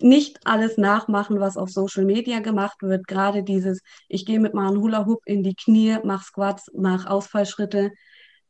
nicht 0.04 0.40
alles 0.46 0.78
nachmachen, 0.78 1.40
was 1.40 1.58
auf 1.58 1.70
Social 1.70 2.06
Media 2.06 2.40
gemacht 2.40 2.82
wird. 2.82 3.08
Gerade 3.08 3.44
dieses, 3.44 3.82
ich 4.08 4.26
gehe 4.26 4.40
mit 4.40 4.54
meinem 4.54 4.82
Hula 4.82 5.06
Hoop 5.06 5.22
in 5.26 5.44
die 5.44 5.56
Knie, 5.56 5.98
mach 6.04 6.24
Squats, 6.24 6.72
mach 6.74 7.06
Ausfallschritte, 7.06 7.92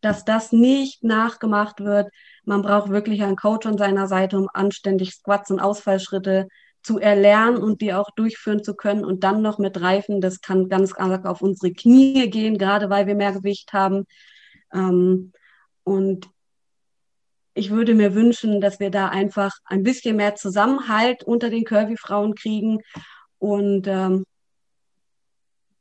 dass 0.01 0.25
das 0.25 0.51
nicht 0.51 1.03
nachgemacht 1.03 1.79
wird. 1.81 2.09
Man 2.43 2.61
braucht 2.61 2.89
wirklich 2.89 3.21
einen 3.23 3.35
Coach 3.35 3.67
an 3.67 3.77
seiner 3.77 4.07
Seite, 4.07 4.37
um 4.37 4.49
anständig 4.53 5.13
Squats 5.13 5.51
und 5.51 5.59
Ausfallschritte 5.59 6.47
zu 6.83 6.99
erlernen 6.99 7.57
und 7.57 7.81
die 7.81 7.93
auch 7.93 8.09
durchführen 8.11 8.63
zu 8.63 8.75
können 8.75 9.05
und 9.05 9.23
dann 9.23 9.41
noch 9.41 9.59
mit 9.59 9.79
Reifen. 9.79 10.21
Das 10.21 10.41
kann 10.41 10.69
ganz 10.69 10.93
arg 10.93 11.25
auf 11.25 11.41
unsere 11.41 11.73
Knie 11.73 12.29
gehen, 12.29 12.57
gerade 12.57 12.89
weil 12.89 13.07
wir 13.07 13.15
mehr 13.15 13.33
Gewicht 13.33 13.73
haben. 13.73 14.05
Ähm, 14.73 15.31
und 15.83 16.29
ich 17.53 17.69
würde 17.69 17.93
mir 17.93 18.15
wünschen, 18.15 18.61
dass 18.61 18.79
wir 18.79 18.91
da 18.91 19.09
einfach 19.09 19.51
ein 19.65 19.83
bisschen 19.83 20.15
mehr 20.15 20.35
Zusammenhalt 20.35 21.23
unter 21.23 21.49
den 21.49 21.65
Curvy-Frauen 21.65 22.35
kriegen 22.35 22.79
und 23.39 23.87
ähm, 23.87 24.25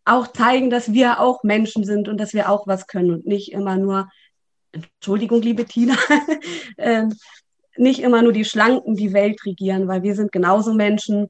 auch 0.05 0.29
zeigen, 0.29 0.71
dass 0.71 0.93
wir 0.93 1.21
auch 1.21 1.45
Menschen 1.45 1.85
sind 1.85 2.09
und 2.09 2.19
dass 2.19 2.35
wir 2.35 2.51
auch 2.51 2.67
was 2.67 2.87
können 2.87 3.13
und 3.13 3.27
nicht 3.27 3.53
immer 3.53 3.77
nur, 3.77 4.09
Entschuldigung, 4.73 5.43
liebe 5.43 5.65
Tina, 5.65 5.97
äh, 6.77 7.07
nicht 7.77 8.01
immer 8.01 8.23
nur 8.23 8.33
die 8.33 8.45
Schlanken 8.45 8.97
die 8.97 9.13
Welt 9.13 9.45
regieren, 9.47 9.87
weil 9.89 10.03
wir 10.03 10.15
sind 10.15 10.33
genauso 10.33 10.75
Menschen 10.75 11.29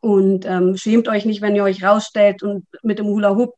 und 0.00 0.46
ähm, 0.46 0.76
schämt 0.76 1.08
euch 1.08 1.26
nicht, 1.26 1.42
wenn 1.42 1.54
ihr 1.54 1.64
euch 1.64 1.84
rausstellt 1.84 2.42
und 2.42 2.66
mit 2.82 2.98
dem 2.98 3.06
Hula 3.06 3.34
Hoop 3.36 3.54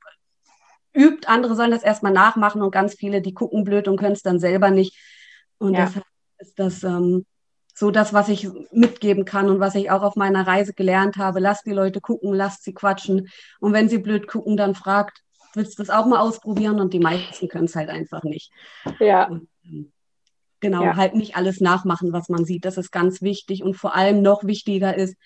übt. 0.92 1.28
Andere 1.28 1.54
sollen 1.54 1.70
das 1.70 1.84
erstmal 1.84 2.12
nachmachen 2.12 2.62
und 2.62 2.72
ganz 2.72 2.94
viele, 2.94 3.22
die 3.22 3.34
gucken 3.34 3.64
blöd 3.64 3.86
und 3.86 3.96
können 3.96 4.14
es 4.14 4.22
dann 4.22 4.40
selber 4.40 4.70
nicht. 4.70 4.96
Und 5.62 5.74
ja. 5.74 5.86
deshalb 5.86 6.04
ist 6.38 6.58
das 6.58 6.82
ähm, 6.82 7.24
so 7.74 7.90
das, 7.90 8.12
was 8.12 8.28
ich 8.28 8.48
mitgeben 8.72 9.24
kann 9.24 9.48
und 9.48 9.60
was 9.60 9.74
ich 9.74 9.90
auch 9.90 10.02
auf 10.02 10.16
meiner 10.16 10.46
Reise 10.46 10.74
gelernt 10.74 11.16
habe. 11.16 11.40
Lasst 11.40 11.66
die 11.66 11.72
Leute 11.72 12.00
gucken, 12.00 12.34
lasst 12.34 12.64
sie 12.64 12.74
quatschen. 12.74 13.28
Und 13.60 13.72
wenn 13.72 13.88
sie 13.88 13.98
blöd 13.98 14.26
gucken, 14.26 14.56
dann 14.56 14.74
fragt, 14.74 15.22
willst 15.54 15.78
du 15.78 15.82
das 15.82 15.90
auch 15.90 16.06
mal 16.06 16.20
ausprobieren? 16.20 16.80
Und 16.80 16.92
die 16.92 16.98
meisten 16.98 17.48
können 17.48 17.66
es 17.66 17.76
halt 17.76 17.88
einfach 17.88 18.24
nicht. 18.24 18.50
Ja. 18.98 19.28
Und, 19.28 19.48
ähm, 19.64 19.92
genau, 20.60 20.82
ja. 20.82 20.96
halt 20.96 21.14
nicht 21.14 21.36
alles 21.36 21.60
nachmachen, 21.60 22.12
was 22.12 22.28
man 22.28 22.44
sieht. 22.44 22.64
Das 22.64 22.76
ist 22.76 22.90
ganz 22.90 23.22
wichtig. 23.22 23.62
Und 23.62 23.74
vor 23.74 23.94
allem 23.94 24.20
noch 24.20 24.44
wichtiger 24.44 24.96
ist, 24.96 25.16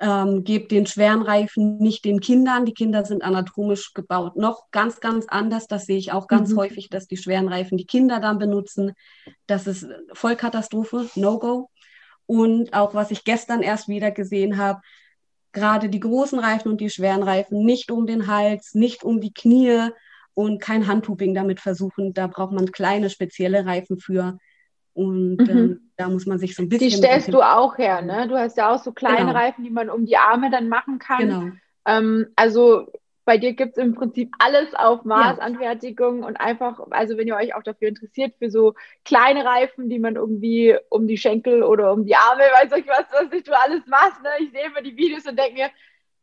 ähm, 0.00 0.44
gebt 0.44 0.72
den 0.72 0.86
schweren 0.86 1.22
Reifen 1.22 1.76
nicht 1.78 2.04
den 2.04 2.20
Kindern. 2.20 2.64
Die 2.64 2.72
Kinder 2.72 3.04
sind 3.04 3.22
anatomisch 3.22 3.92
gebaut 3.92 4.36
noch 4.36 4.70
ganz, 4.70 5.00
ganz 5.00 5.26
anders. 5.28 5.66
Das 5.66 5.84
sehe 5.86 5.98
ich 5.98 6.12
auch 6.12 6.26
ganz 6.26 6.50
mhm. 6.50 6.58
häufig, 6.58 6.88
dass 6.88 7.06
die 7.06 7.18
schweren 7.18 7.48
Reifen 7.48 7.76
die 7.76 7.86
Kinder 7.86 8.18
dann 8.18 8.38
benutzen. 8.38 8.92
Das 9.46 9.66
ist 9.66 9.86
Vollkatastrophe, 10.12 11.08
No-Go. 11.14 11.70
Und 12.26 12.72
auch 12.72 12.94
was 12.94 13.10
ich 13.10 13.24
gestern 13.24 13.62
erst 13.62 13.88
wieder 13.88 14.10
gesehen 14.10 14.56
habe, 14.56 14.80
gerade 15.52 15.88
die 15.88 16.00
großen 16.00 16.38
Reifen 16.38 16.70
und 16.70 16.80
die 16.80 16.90
schweren 16.90 17.22
Reifen 17.22 17.64
nicht 17.64 17.90
um 17.90 18.06
den 18.06 18.26
Hals, 18.26 18.74
nicht 18.74 19.02
um 19.02 19.20
die 19.20 19.34
Knie 19.34 19.90
und 20.32 20.62
kein 20.62 20.86
Handtubing 20.86 21.34
damit 21.34 21.60
versuchen. 21.60 22.14
Da 22.14 22.26
braucht 22.26 22.52
man 22.52 22.72
kleine 22.72 23.10
spezielle 23.10 23.66
Reifen 23.66 23.98
für. 23.98 24.38
Und 24.92 25.38
mhm. 25.38 25.48
ähm, 25.48 25.90
da 25.96 26.08
muss 26.08 26.26
man 26.26 26.38
sich 26.38 26.54
so 26.54 26.62
ein 26.62 26.68
bisschen. 26.68 26.88
Die 26.88 26.96
stellst 26.96 27.32
du 27.32 27.42
auch 27.42 27.78
her, 27.78 28.02
ne? 28.02 28.26
Du 28.28 28.36
hast 28.36 28.56
ja 28.56 28.74
auch 28.74 28.82
so 28.82 28.92
kleine 28.92 29.18
genau. 29.18 29.32
Reifen, 29.32 29.64
die 29.64 29.70
man 29.70 29.88
um 29.90 30.06
die 30.06 30.16
Arme 30.16 30.50
dann 30.50 30.68
machen 30.68 30.98
kann. 30.98 31.18
Genau. 31.20 31.52
Ähm, 31.86 32.26
also 32.36 32.88
bei 33.24 33.38
dir 33.38 33.52
gibt 33.52 33.76
es 33.76 33.82
im 33.82 33.94
Prinzip 33.94 34.32
alles 34.38 34.74
auf 34.74 35.04
Maßanfertigung 35.04 36.22
ja. 36.22 36.26
und 36.26 36.36
einfach, 36.36 36.80
also 36.90 37.16
wenn 37.16 37.28
ihr 37.28 37.36
euch 37.36 37.54
auch 37.54 37.62
dafür 37.62 37.88
interessiert, 37.88 38.34
für 38.38 38.50
so 38.50 38.74
kleine 39.04 39.44
Reifen, 39.44 39.88
die 39.88 40.00
man 40.00 40.16
irgendwie 40.16 40.76
um 40.88 41.06
die 41.06 41.16
Schenkel 41.18 41.62
oder 41.62 41.92
um 41.92 42.04
die 42.04 42.16
Arme, 42.16 42.40
weiß 42.40 42.76
ich 42.76 42.88
was, 42.88 43.04
was 43.12 43.32
ich 43.32 43.44
du 43.44 43.56
alles 43.56 43.86
machst, 43.86 44.22
ne? 44.22 44.30
Ich 44.40 44.50
sehe 44.50 44.66
immer 44.66 44.82
die 44.82 44.96
Videos 44.96 45.26
und 45.26 45.38
denke 45.38 45.54
mir, 45.54 45.70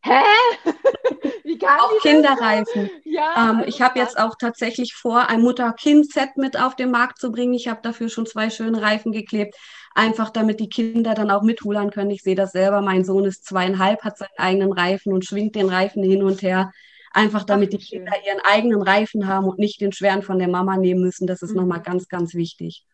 Hä? 0.04 0.22
Wie 1.44 1.58
kann 1.58 1.80
auch 1.80 2.02
Kinderreifen. 2.02 2.90
Ja, 3.04 3.52
ähm, 3.52 3.64
ich 3.66 3.82
habe 3.82 4.00
jetzt 4.00 4.20
auch 4.20 4.36
tatsächlich 4.40 4.94
vor, 4.94 5.30
ein 5.30 5.42
Mutter-Kind-Set 5.42 6.38
mit 6.38 6.60
auf 6.60 6.76
den 6.76 6.92
Markt 6.92 7.20
zu 7.20 7.32
bringen. 7.32 7.54
Ich 7.54 7.68
habe 7.68 7.80
dafür 7.82 8.10
schon 8.10 8.26
zwei 8.26 8.50
schöne 8.50 8.82
Reifen 8.82 9.12
geklebt, 9.12 9.56
einfach 9.96 10.30
damit 10.30 10.60
die 10.60 10.70
Kinder 10.70 11.14
dann 11.14 11.32
auch 11.32 11.42
mithulern 11.42 11.90
können. 11.90 12.12
Ich 12.12 12.22
sehe 12.22 12.36
das 12.36 12.52
selber. 12.52 12.82
Mein 12.82 13.06
Sohn 13.06 13.26
ist 13.26 13.46
zweieinhalb, 13.46 14.04
hat 14.04 14.18
seinen 14.18 14.38
eigenen 14.38 14.74
Reifen 14.74 15.14
und 15.14 15.26
schwingt 15.26 15.56
den 15.56 15.70
Reifen 15.70 16.04
hin 16.04 16.24
und 16.24 16.42
her. 16.42 16.72
Einfach 17.12 17.44
damit 17.44 17.74
die 17.74 17.80
Kinder 17.80 18.14
ihren 18.26 18.42
eigenen 18.42 18.82
Reifen 18.82 19.28
haben 19.28 19.48
und 19.48 19.58
nicht 19.58 19.82
den 19.82 19.92
schweren 19.92 20.22
von 20.22 20.38
der 20.38 20.50
Mama 20.50 20.78
nehmen 20.78 21.02
müssen. 21.02 21.26
Das 21.26 21.42
ist 21.42 21.52
mhm. 21.52 21.62
nochmal 21.62 21.82
ganz, 21.82 22.08
ganz 22.08 22.36
wichtig. 22.36 22.86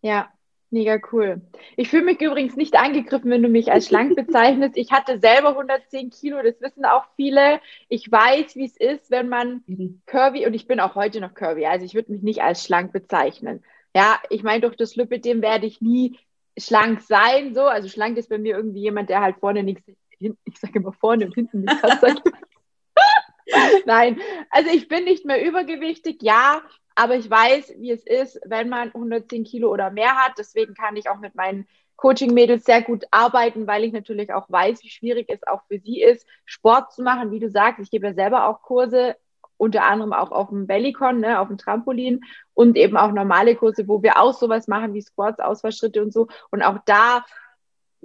Ja, 0.00 0.30
Mega 0.72 0.98
cool. 1.12 1.42
Ich 1.76 1.90
fühle 1.90 2.04
mich 2.04 2.20
übrigens 2.22 2.56
nicht 2.56 2.76
angegriffen, 2.76 3.30
wenn 3.30 3.42
du 3.42 3.50
mich 3.50 3.70
als 3.70 3.88
schlank 3.88 4.16
bezeichnest. 4.16 4.78
Ich 4.78 4.90
hatte 4.90 5.20
selber 5.20 5.50
110 5.50 6.08
Kilo, 6.08 6.42
das 6.42 6.62
wissen 6.62 6.86
auch 6.86 7.04
viele. 7.14 7.60
Ich 7.90 8.10
weiß, 8.10 8.56
wie 8.56 8.64
es 8.64 8.78
ist, 8.78 9.10
wenn 9.10 9.28
man 9.28 9.62
mhm. 9.66 10.00
curvy, 10.06 10.46
und 10.46 10.54
ich 10.54 10.66
bin 10.66 10.80
auch 10.80 10.94
heute 10.94 11.20
noch 11.20 11.34
curvy, 11.34 11.66
also 11.66 11.84
ich 11.84 11.94
würde 11.94 12.12
mich 12.12 12.22
nicht 12.22 12.42
als 12.42 12.64
schlank 12.64 12.90
bezeichnen. 12.90 13.62
Ja, 13.94 14.18
ich 14.30 14.42
meine, 14.42 14.62
durch 14.62 14.76
das 14.76 14.96
Lipidem 14.96 15.42
werde 15.42 15.66
ich 15.66 15.82
nie 15.82 16.18
schlank 16.58 17.02
sein, 17.02 17.54
so. 17.54 17.64
Also 17.64 17.88
schlank 17.90 18.16
ist 18.16 18.30
bei 18.30 18.38
mir 18.38 18.56
irgendwie 18.56 18.80
jemand, 18.80 19.10
der 19.10 19.20
halt 19.20 19.36
vorne 19.40 19.62
nichts, 19.62 19.84
ich 20.18 20.58
sage 20.58 20.78
immer 20.78 20.94
vorne 20.94 21.26
und 21.26 21.34
hinten 21.34 21.60
nichts 21.60 21.82
hat. 21.82 22.22
Nein, 23.84 24.18
also 24.48 24.70
ich 24.70 24.88
bin 24.88 25.04
nicht 25.04 25.26
mehr 25.26 25.44
übergewichtig, 25.44 26.22
ja, 26.22 26.62
aber 26.94 27.16
ich 27.16 27.28
weiß, 27.28 27.74
wie 27.78 27.90
es 27.90 28.04
ist, 28.04 28.40
wenn 28.44 28.68
man 28.68 28.88
110 28.88 29.44
Kilo 29.44 29.70
oder 29.70 29.90
mehr 29.90 30.16
hat. 30.16 30.32
Deswegen 30.38 30.74
kann 30.74 30.96
ich 30.96 31.08
auch 31.08 31.18
mit 31.18 31.34
meinen 31.34 31.66
Coaching-Mädels 31.96 32.64
sehr 32.64 32.82
gut 32.82 33.04
arbeiten, 33.10 33.66
weil 33.66 33.84
ich 33.84 33.92
natürlich 33.92 34.32
auch 34.32 34.50
weiß, 34.50 34.82
wie 34.82 34.90
schwierig 34.90 35.26
es 35.28 35.46
auch 35.46 35.62
für 35.68 35.78
sie 35.78 36.02
ist, 36.02 36.26
Sport 36.44 36.92
zu 36.92 37.02
machen. 37.02 37.30
Wie 37.30 37.38
du 37.38 37.48
sagst, 37.48 37.80
ich 37.80 37.90
gebe 37.90 38.08
ja 38.08 38.14
selber 38.14 38.48
auch 38.48 38.62
Kurse, 38.62 39.16
unter 39.56 39.84
anderem 39.84 40.12
auch 40.12 40.32
auf 40.32 40.48
dem 40.48 40.66
Bellycon, 40.66 41.20
ne, 41.20 41.38
auf 41.38 41.46
dem 41.46 41.58
Trampolin 41.58 42.22
und 42.54 42.76
eben 42.76 42.96
auch 42.96 43.12
normale 43.12 43.54
Kurse, 43.54 43.86
wo 43.86 44.02
wir 44.02 44.18
auch 44.20 44.34
sowas 44.34 44.66
machen 44.66 44.94
wie 44.94 45.02
Squats, 45.02 45.38
Ausfallschritte 45.38 46.02
und 46.02 46.12
so. 46.12 46.26
Und 46.50 46.62
auch 46.62 46.78
da 46.84 47.24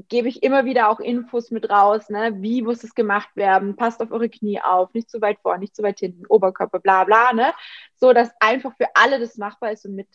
gebe 0.09 0.27
ich 0.27 0.43
immer 0.43 0.65
wieder 0.65 0.89
auch 0.89 0.99
Infos 0.99 1.49
mit 1.51 1.69
raus, 1.69 2.09
ne? 2.09 2.35
wie 2.37 2.61
muss 2.61 2.83
es 2.83 2.93
gemacht 2.93 3.29
werden, 3.35 3.75
passt 3.75 4.01
auf 4.01 4.11
eure 4.11 4.29
Knie 4.29 4.61
auf, 4.61 4.93
nicht 4.93 5.09
zu 5.09 5.21
weit 5.21 5.39
vor, 5.41 5.57
nicht 5.57 5.75
zu 5.75 5.81
weit 5.83 5.99
hinten, 5.99 6.25
Oberkörper, 6.27 6.79
bla 6.79 7.03
bla, 7.03 7.33
ne? 7.33 7.53
so 7.95 8.13
dass 8.13 8.29
einfach 8.39 8.75
für 8.77 8.87
alle 8.93 9.19
das 9.19 9.37
machbar 9.37 9.71
ist 9.71 9.85
und 9.85 9.95
mit, 9.95 10.07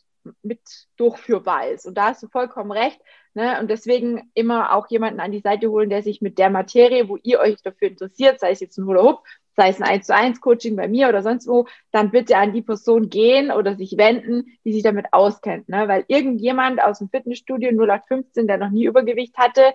mit 0.43 0.61
durchführbar 0.97 1.69
ist. 1.69 1.87
Und 1.87 1.95
da 1.95 2.09
hast 2.09 2.23
du 2.23 2.29
vollkommen 2.29 2.71
recht. 2.71 3.01
Ne? 3.35 3.59
Und 3.61 3.71
deswegen 3.71 4.31
immer 4.35 4.75
auch 4.75 4.89
jemanden 4.89 5.19
an 5.19 5.33
die 5.33 5.41
Seite 5.41 5.69
holen, 5.69 5.91
der 5.91 6.03
sich 6.03 6.21
mit 6.21 6.39
der 6.39 6.51
Materie, 6.51 7.09
wo 7.09 7.17
ihr 7.23 7.41
euch 7.41 7.61
dafür 7.63 7.89
interessiert, 7.89 8.39
sei 8.39 8.53
es 8.53 8.61
jetzt 8.61 8.79
ein 8.79 8.87
Hula 8.87 9.03
Hoop, 9.03 9.25
sei 9.57 9.69
es 9.69 9.81
ein 9.81 9.89
1 9.89 10.07
zu 10.07 10.15
1 10.15 10.41
Coaching 10.41 10.77
bei 10.77 10.89
mir 10.89 11.09
oder 11.09 11.23
sonst 11.23 11.47
wo, 11.47 11.67
dann 11.91 12.11
bitte 12.11 12.37
an 12.37 12.53
die 12.53 12.63
Person 12.63 13.09
gehen 13.09 13.51
oder 13.51 13.77
sich 13.77 13.97
wenden, 13.97 14.47
die 14.65 14.73
sich 14.73 14.83
damit 14.83 15.07
auskennt. 15.13 15.69
Ne? 15.69 15.89
Weil 15.89 16.05
irgendjemand 16.09 16.83
aus 16.83 16.99
dem 16.99 17.11
Fitnessstudio 17.11 17.71
0815, 17.71 18.47
der 18.47 18.59
noch 18.59 18.71
nie 18.71 18.85
Übergewicht 18.85 19.37
hatte, 19.37 19.75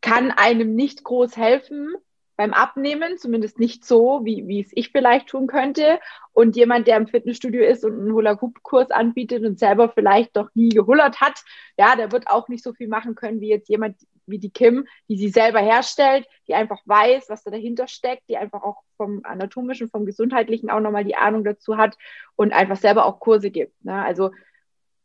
kann 0.00 0.30
einem 0.30 0.74
nicht 0.74 1.02
groß 1.04 1.36
helfen 1.36 1.94
beim 2.36 2.54
Abnehmen, 2.54 3.18
zumindest 3.18 3.58
nicht 3.58 3.84
so, 3.84 4.20
wie, 4.22 4.46
wie 4.46 4.60
es 4.60 4.70
ich 4.72 4.90
vielleicht 4.90 5.26
tun 5.26 5.48
könnte. 5.48 5.98
Und 6.32 6.54
jemand, 6.54 6.86
der 6.86 6.96
im 6.96 7.08
Fitnessstudio 7.08 7.64
ist 7.64 7.84
und 7.84 7.98
einen 7.98 8.12
Hula-Hoop-Kurs 8.12 8.92
anbietet 8.92 9.44
und 9.44 9.58
selber 9.58 9.88
vielleicht 9.88 10.36
noch 10.36 10.48
nie 10.54 10.68
gehullert 10.68 11.20
hat, 11.20 11.42
ja, 11.76 11.96
der 11.96 12.12
wird 12.12 12.28
auch 12.28 12.46
nicht 12.46 12.62
so 12.62 12.72
viel 12.72 12.86
machen 12.86 13.16
können 13.16 13.40
wie 13.40 13.48
jetzt 13.48 13.68
jemand 13.68 13.96
wie 14.28 14.38
die 14.38 14.50
Kim, 14.50 14.86
die 15.08 15.16
sie 15.16 15.28
selber 15.28 15.60
herstellt, 15.60 16.26
die 16.46 16.54
einfach 16.54 16.80
weiß, 16.84 17.28
was 17.28 17.42
da 17.44 17.50
dahinter 17.50 17.88
steckt, 17.88 18.28
die 18.28 18.36
einfach 18.36 18.62
auch 18.62 18.82
vom 18.96 19.20
anatomischen, 19.24 19.88
vom 19.88 20.06
gesundheitlichen 20.06 20.70
auch 20.70 20.80
nochmal 20.80 21.04
die 21.04 21.16
Ahnung 21.16 21.44
dazu 21.44 21.76
hat 21.76 21.96
und 22.36 22.52
einfach 22.52 22.76
selber 22.76 23.06
auch 23.06 23.20
Kurse 23.20 23.50
gibt. 23.50 23.84
Ne? 23.84 24.04
Also 24.04 24.30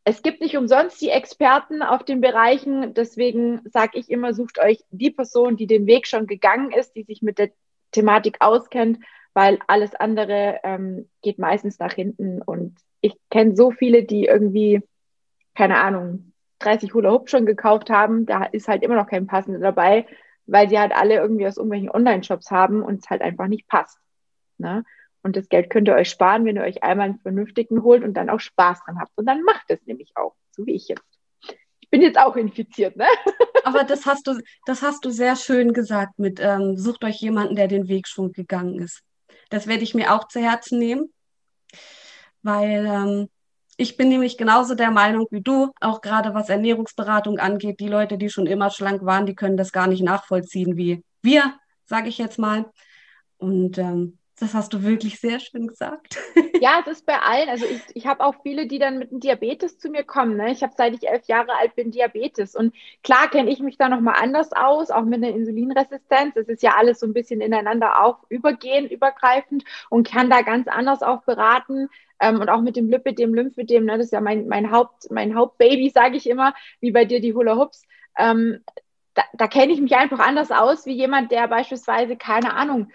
es 0.06 0.22
gibt 0.22 0.42
nicht 0.42 0.58
umsonst 0.58 1.02
die 1.02 1.10
Experten 1.10 1.82
auf 1.82 2.04
den 2.04 2.20
Bereichen. 2.20 2.94
Deswegen 2.94 3.62
sage 3.70 3.98
ich 3.98 4.10
immer, 4.10 4.34
sucht 4.34 4.60
euch 4.60 4.84
die 4.92 5.12
Person, 5.12 5.56
die 5.56 5.68
den 5.68 5.88
Weg 5.88 6.08
schon 6.08 6.28
gegangen 6.28 6.72
ist, 6.72 6.96
die 6.96 7.04
sich 7.04 7.22
mit 7.22 7.40
der 7.40 7.52
Thematik 7.92 8.38
auskennt, 8.42 9.00
weil 9.34 9.60
alles 9.68 9.96
andere 9.96 10.60
ähm, 10.64 11.10
geht 11.22 11.40
meistens 11.40 11.80
nach 11.80 11.94
hinten. 11.94 12.42
Und 12.42 12.76
ich 13.00 13.14
kenne 13.30 13.56
so 13.56 13.72
viele, 13.72 14.04
die 14.04 14.26
irgendwie, 14.26 14.82
keine 15.56 15.80
Ahnung, 15.80 16.33
30 16.64 16.93
Hula 16.93 17.11
Hoop 17.11 17.30
schon 17.30 17.45
gekauft 17.45 17.89
haben, 17.89 18.26
da 18.26 18.43
ist 18.45 18.68
halt 18.68 18.84
immer 18.84 18.95
noch 18.95 19.07
kein 19.07 19.28
passender 19.28 19.59
dabei, 19.59 20.05
weil 20.45 20.70
sie 20.70 20.80
halt 20.80 20.93
alle 20.93 21.16
irgendwie 21.16 21.47
aus 21.47 21.57
irgendwelchen 21.57 21.89
Online-Shops 21.89 22.51
haben 22.51 22.84
und 22.84 23.01
es 23.01 23.09
halt 23.09 23.22
einfach 23.22 23.47
nicht 23.47 23.68
passt. 23.68 23.97
Ne? 24.57 24.84
Und 25.24 25.38
das 25.38 25.47
Geld 25.49 25.70
könnt 25.70 25.88
ihr 25.88 25.95
euch 25.95 26.09
sparen, 26.09 26.45
wenn 26.45 26.57
ihr 26.57 26.64
euch 26.64 26.84
einmal 26.84 27.05
einen 27.05 27.20
vernünftigen 27.20 27.82
holt 27.82 28.03
und 28.03 28.14
dann 28.14 28.30
auch 28.30 28.39
Spaß 28.39 28.84
dran 28.86 28.99
habt. 28.99 29.11
Und 29.16 29.26
dann 29.26 29.41
macht 29.43 29.66
es 29.70 29.80
nämlich 29.86 30.11
auch, 30.16 30.36
so 30.51 30.66
wie 30.66 30.74
ich 30.74 30.89
jetzt. 30.89 31.03
Ich 31.80 31.89
bin 31.89 32.01
jetzt 32.01 32.20
auch 32.20 32.36
infiziert, 32.36 32.97
ne? 32.97 33.05
Aber 33.64 33.84
das 33.86 34.05
hast 34.05 34.28
du, 34.28 34.39
das 34.66 34.82
hast 34.82 35.05
du 35.05 35.11
sehr 35.11 35.36
schön 35.36 35.74
gesagt 35.74 36.20
mit 36.20 36.39
ähm, 36.41 36.78
sucht 36.78 37.03
euch 37.05 37.22
jemanden, 37.22 37.55
der 37.55 37.68
den 37.68 37.88
Weg 37.88 38.07
schon 38.07 38.34
gegangen 38.34 38.80
ist. 38.80 39.01
Das 39.49 39.68
werde 39.68 39.84
ich 39.84 39.93
mir 39.93 40.14
auch 40.14 40.28
zu 40.28 40.41
Herzen 40.41 40.80
nehmen, 40.80 41.14
weil 42.41 42.86
ähm, 42.86 43.30
ich 43.78 43.98
bin 43.98 44.10
nämlich 44.10 44.38
genauso 44.38 44.76
der 44.76 44.92
Meinung 44.92 45.28
wie 45.32 45.42
du, 45.42 45.72
auch 45.82 46.02
gerade 46.02 46.34
was 46.34 46.50
Ernährungsberatung 46.50 47.40
angeht. 47.40 47.80
Die 47.80 47.88
Leute, 47.88 48.18
die 48.18 48.30
schon 48.30 48.46
immer 48.46 48.70
schlank 48.70 49.06
waren, 49.06 49.26
die 49.26 49.36
können 49.36 49.58
das 49.58 49.72
gar 49.72 49.88
nicht 49.88 50.04
nachvollziehen 50.04 50.78
wie 50.78 51.04
wir, 51.22 51.56
sage 51.86 52.10
ich 52.10 52.18
jetzt 52.18 52.38
mal. 52.38 52.66
Und 53.38 53.78
ähm, 53.78 54.20
das 54.40 54.54
hast 54.54 54.74
du 54.74 54.84
wirklich 54.84 55.20
sehr 55.20 55.40
schön 55.40 55.68
gesagt. 55.68 56.18
Ja, 56.62 56.80
es 56.80 56.88
ist 56.88 57.06
bei 57.06 57.20
allen. 57.20 57.50
Also 57.50 57.66
ich, 57.66 57.82
ich 57.94 58.08
habe 58.08 58.24
auch 58.24 58.36
viele, 58.42 58.68
die 58.68 58.80
dann 58.80 58.98
mit 58.98 59.12
einem 59.12 59.20
Diabetes 59.20 59.80
zu 59.80 59.90
mir 59.90 60.06
kommen. 60.06 60.38
Ne? 60.38 60.54
Ich 60.54 60.64
habe 60.64 60.72
seit 60.78 60.94
ich 60.94 61.10
elf 61.10 61.26
Jahre 61.26 61.52
alt 61.60 61.76
bin 61.76 61.92
Diabetes. 61.92 62.56
Und 62.56 62.74
klar 63.04 63.30
kenne 63.30 63.52
ich 63.52 63.60
mich 63.60 63.76
da 63.78 63.90
nochmal 63.90 64.16
anders 64.18 64.54
aus, 64.54 64.90
auch 64.90 65.04
mit 65.04 65.16
einer 65.16 65.36
Insulinresistenz. 65.36 66.38
Es 66.38 66.48
ist 66.48 66.64
ja 66.64 66.76
alles 66.78 67.02
so 67.02 67.06
ein 67.06 67.12
bisschen 67.12 67.42
ineinander 67.42 68.02
auch 68.02 68.20
übergehend, 68.30 68.92
übergreifend 68.92 69.66
und 69.90 70.10
kann 70.10 70.30
da 70.30 70.42
ganz 70.42 70.70
anders 70.70 71.04
auch 71.04 71.24
beraten. 71.24 71.90
Ähm, 72.24 72.40
und 72.40 72.50
auch 72.50 72.62
mit 72.62 72.78
dem 72.78 72.90
Lipidem, 72.90 73.34
Lymphedem, 73.34 73.84
ne? 73.86 73.98
das 73.98 74.08
ist 74.08 74.14
ja 74.14 74.22
mein, 74.22 74.48
mein, 74.48 74.72
Haupt, 74.72 75.12
mein 75.12 75.36
Hauptbaby, 75.36 75.90
sage 75.94 76.16
ich 76.16 76.30
immer, 76.30 76.54
wie 76.80 76.92
bei 76.92 77.04
dir 77.04 77.20
die 77.20 77.34
Hula 77.34 77.58
Hoops. 77.58 77.84
Ähm, 78.18 78.64
da, 79.14 79.24
da 79.34 79.48
kenne 79.48 79.74
ich 79.74 79.82
mich 79.82 79.96
einfach 79.96 80.20
anders 80.20 80.52
aus 80.52 80.86
wie 80.86 80.94
jemand, 80.94 81.32
der 81.32 81.48
beispielsweise, 81.48 82.16
keine 82.16 82.54
Ahnung, 82.54 82.92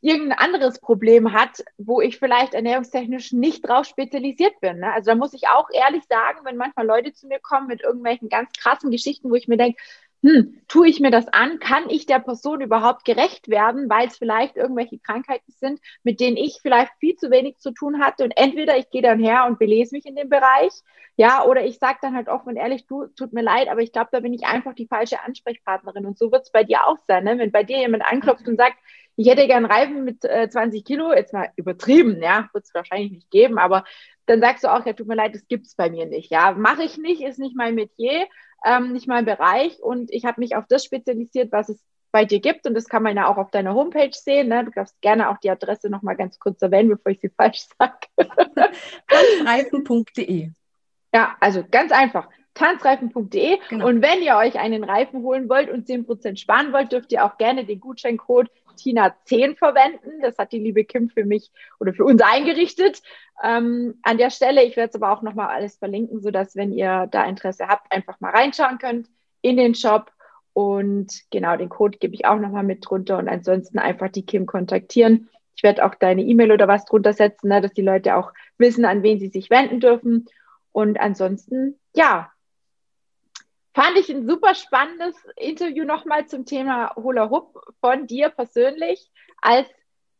irgendein 0.00 0.38
anderes 0.38 0.78
Problem 0.80 1.32
hat, 1.32 1.64
wo 1.78 2.00
ich 2.00 2.18
vielleicht 2.18 2.54
ernährungstechnisch 2.54 3.32
nicht 3.32 3.66
drauf 3.66 3.86
spezialisiert 3.86 4.60
bin. 4.60 4.78
Ne? 4.78 4.92
Also 4.92 5.10
da 5.10 5.16
muss 5.16 5.32
ich 5.32 5.48
auch 5.48 5.68
ehrlich 5.72 6.04
sagen, 6.08 6.40
wenn 6.44 6.56
manchmal 6.56 6.86
Leute 6.86 7.12
zu 7.12 7.26
mir 7.26 7.40
kommen 7.40 7.66
mit 7.66 7.82
irgendwelchen 7.82 8.28
ganz 8.28 8.52
krassen 8.52 8.90
Geschichten, 8.90 9.30
wo 9.30 9.34
ich 9.34 9.48
mir 9.48 9.56
denke, 9.56 9.80
hm, 10.22 10.60
tue 10.66 10.88
ich 10.88 10.98
mir 10.98 11.12
das 11.12 11.28
an? 11.28 11.60
Kann 11.60 11.88
ich 11.90 12.06
der 12.06 12.18
Person 12.18 12.60
überhaupt 12.60 13.04
gerecht 13.04 13.48
werden, 13.48 13.88
weil 13.88 14.08
es 14.08 14.18
vielleicht 14.18 14.56
irgendwelche 14.56 14.98
Krankheiten 14.98 15.52
sind, 15.52 15.80
mit 16.02 16.18
denen 16.18 16.36
ich 16.36 16.58
vielleicht 16.60 16.92
viel 16.98 17.14
zu 17.14 17.30
wenig 17.30 17.58
zu 17.58 17.70
tun 17.70 18.00
hatte? 18.00 18.24
Und 18.24 18.32
entweder 18.36 18.76
ich 18.76 18.90
gehe 18.90 19.02
dann 19.02 19.20
her 19.20 19.46
und 19.46 19.60
belese 19.60 19.94
mich 19.94 20.06
in 20.06 20.16
dem 20.16 20.28
Bereich, 20.28 20.72
ja, 21.16 21.44
oder 21.44 21.64
ich 21.64 21.78
sage 21.78 21.98
dann 22.02 22.16
halt 22.16 22.28
offen 22.28 22.50
und 22.50 22.56
ehrlich, 22.56 22.86
du, 22.86 23.06
tut 23.08 23.32
mir 23.32 23.42
leid, 23.42 23.68
aber 23.68 23.80
ich 23.80 23.92
glaube, 23.92 24.08
da 24.12 24.20
bin 24.20 24.32
ich 24.32 24.44
einfach 24.44 24.74
die 24.74 24.86
falsche 24.86 25.22
Ansprechpartnerin. 25.22 26.06
Und 26.06 26.18
so 26.18 26.32
wird 26.32 26.42
es 26.42 26.52
bei 26.52 26.64
dir 26.64 26.86
auch 26.86 26.98
sein, 27.06 27.24
ne? 27.24 27.38
wenn 27.38 27.52
bei 27.52 27.64
dir 27.64 27.78
jemand 27.78 28.04
anklopft 28.04 28.46
und 28.48 28.56
sagt, 28.56 28.76
ich 29.16 29.28
hätte 29.28 29.48
gern 29.48 29.64
Reifen 29.64 30.04
mit 30.04 30.24
äh, 30.24 30.48
20 30.48 30.84
Kilo, 30.84 31.12
jetzt 31.12 31.32
mal 31.32 31.50
übertrieben, 31.56 32.22
ja, 32.22 32.48
wird 32.52 32.64
es 32.64 32.74
wahrscheinlich 32.74 33.10
nicht 33.10 33.30
geben, 33.32 33.58
aber 33.58 33.84
dann 34.28 34.40
sagst 34.40 34.64
du 34.64 34.68
auch, 34.68 34.84
ja, 34.84 34.92
tut 34.92 35.08
mir 35.08 35.14
leid, 35.14 35.34
das 35.34 35.46
gibt 35.48 35.66
es 35.66 35.74
bei 35.74 35.90
mir 35.90 36.06
nicht. 36.06 36.30
Ja, 36.30 36.52
mache 36.52 36.82
ich 36.82 36.98
nicht, 36.98 37.22
ist 37.22 37.38
nicht 37.38 37.56
mein 37.56 37.74
Metier, 37.74 38.26
ähm, 38.64 38.92
nicht 38.92 39.08
mein 39.08 39.24
Bereich 39.24 39.80
und 39.80 40.10
ich 40.12 40.24
habe 40.24 40.40
mich 40.40 40.56
auf 40.56 40.64
das 40.68 40.84
spezialisiert, 40.84 41.52
was 41.52 41.68
es 41.68 41.82
bei 42.10 42.24
dir 42.24 42.40
gibt 42.40 42.66
und 42.66 42.74
das 42.74 42.88
kann 42.88 43.02
man 43.02 43.16
ja 43.16 43.28
auch 43.28 43.36
auf 43.36 43.50
deiner 43.50 43.74
Homepage 43.74 44.12
sehen. 44.12 44.48
Ne? 44.48 44.64
Du 44.64 44.70
darfst 44.70 45.00
gerne 45.00 45.30
auch 45.30 45.38
die 45.38 45.50
Adresse 45.50 45.90
nochmal 45.90 46.16
ganz 46.16 46.38
kurz 46.38 46.60
erwähnen, 46.62 46.88
bevor 46.88 47.12
ich 47.12 47.20
sie 47.20 47.28
falsch 47.36 47.66
sage. 47.78 48.06
Reifen.de. 49.44 50.50
Ja, 51.14 51.36
also 51.40 51.64
ganz 51.70 51.92
einfach 51.92 52.28
tanzreifen.de. 52.54 53.58
Genau. 53.68 53.86
Und 53.86 54.02
wenn 54.02 54.22
ihr 54.22 54.36
euch 54.36 54.58
einen 54.58 54.84
Reifen 54.84 55.22
holen 55.22 55.48
wollt 55.48 55.70
und 55.70 55.88
10% 55.88 56.36
sparen 56.36 56.72
wollt, 56.72 56.92
dürft 56.92 57.12
ihr 57.12 57.24
auch 57.24 57.38
gerne 57.38 57.64
den 57.64 57.80
Gutscheincode 57.80 58.50
Tina10 58.78 59.56
verwenden. 59.56 60.20
Das 60.22 60.38
hat 60.38 60.52
die 60.52 60.58
liebe 60.58 60.84
Kim 60.84 61.08
für 61.08 61.24
mich 61.24 61.50
oder 61.80 61.92
für 61.92 62.04
uns 62.04 62.22
eingerichtet. 62.22 63.02
Ähm, 63.42 63.98
an 64.02 64.18
der 64.18 64.30
Stelle, 64.30 64.64
ich 64.64 64.76
werde 64.76 64.90
es 64.90 64.94
aber 65.00 65.12
auch 65.12 65.22
nochmal 65.22 65.48
alles 65.48 65.76
verlinken, 65.76 66.20
sodass, 66.20 66.56
wenn 66.56 66.72
ihr 66.72 67.08
da 67.10 67.24
Interesse 67.24 67.68
habt, 67.68 67.92
einfach 67.92 68.20
mal 68.20 68.30
reinschauen 68.30 68.78
könnt 68.78 69.08
in 69.42 69.56
den 69.56 69.74
Shop. 69.74 70.12
Und 70.52 71.22
genau, 71.30 71.56
den 71.56 71.68
Code 71.68 71.98
gebe 71.98 72.14
ich 72.14 72.24
auch 72.24 72.38
nochmal 72.38 72.64
mit 72.64 72.88
drunter 72.88 73.18
und 73.18 73.28
ansonsten 73.28 73.78
einfach 73.78 74.08
die 74.08 74.26
Kim 74.26 74.46
kontaktieren. 74.46 75.28
Ich 75.54 75.62
werde 75.62 75.84
auch 75.84 75.94
deine 75.94 76.22
E-Mail 76.22 76.52
oder 76.52 76.68
was 76.68 76.84
drunter 76.84 77.12
setzen, 77.12 77.48
ne, 77.48 77.60
dass 77.60 77.72
die 77.72 77.82
Leute 77.82 78.16
auch 78.16 78.32
wissen, 78.58 78.84
an 78.84 79.02
wen 79.02 79.18
sie 79.18 79.28
sich 79.28 79.50
wenden 79.50 79.80
dürfen. 79.80 80.26
Und 80.72 81.00
ansonsten, 81.00 81.78
ja, 81.94 82.32
Fand 83.78 83.96
ich 83.96 84.08
ein 84.08 84.26
super 84.26 84.56
spannendes 84.56 85.14
Interview 85.36 85.84
nochmal 85.84 86.26
zum 86.26 86.44
Thema 86.44 86.96
Hula 86.96 87.30
Hoop 87.30 87.60
von 87.80 88.08
dir 88.08 88.28
persönlich 88.28 89.08
als 89.40 89.68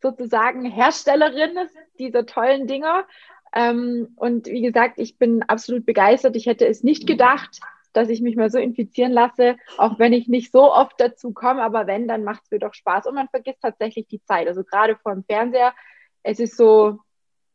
sozusagen 0.00 0.64
Herstellerin 0.64 1.58
dieser 1.98 2.24
tollen 2.24 2.68
Dinger. 2.68 3.04
Ähm, 3.52 4.12
und 4.14 4.46
wie 4.46 4.62
gesagt, 4.62 5.00
ich 5.00 5.18
bin 5.18 5.42
absolut 5.42 5.86
begeistert. 5.86 6.36
Ich 6.36 6.46
hätte 6.46 6.68
es 6.68 6.84
nicht 6.84 7.08
gedacht, 7.08 7.58
dass 7.92 8.10
ich 8.10 8.20
mich 8.20 8.36
mal 8.36 8.48
so 8.48 8.58
infizieren 8.58 9.10
lasse, 9.10 9.56
auch 9.76 9.98
wenn 9.98 10.12
ich 10.12 10.28
nicht 10.28 10.52
so 10.52 10.72
oft 10.72 10.94
dazu 10.98 11.32
komme. 11.32 11.64
Aber 11.64 11.88
wenn, 11.88 12.06
dann 12.06 12.22
macht 12.22 12.44
es 12.44 12.52
mir 12.52 12.60
doch 12.60 12.74
Spaß. 12.74 13.08
Und 13.08 13.16
man 13.16 13.28
vergisst 13.28 13.62
tatsächlich 13.62 14.06
die 14.06 14.22
Zeit. 14.22 14.46
Also 14.46 14.62
gerade 14.62 14.94
vor 14.94 15.12
dem 15.14 15.24
Fernseher, 15.24 15.74
es 16.22 16.38
ist 16.38 16.56
so, 16.56 17.00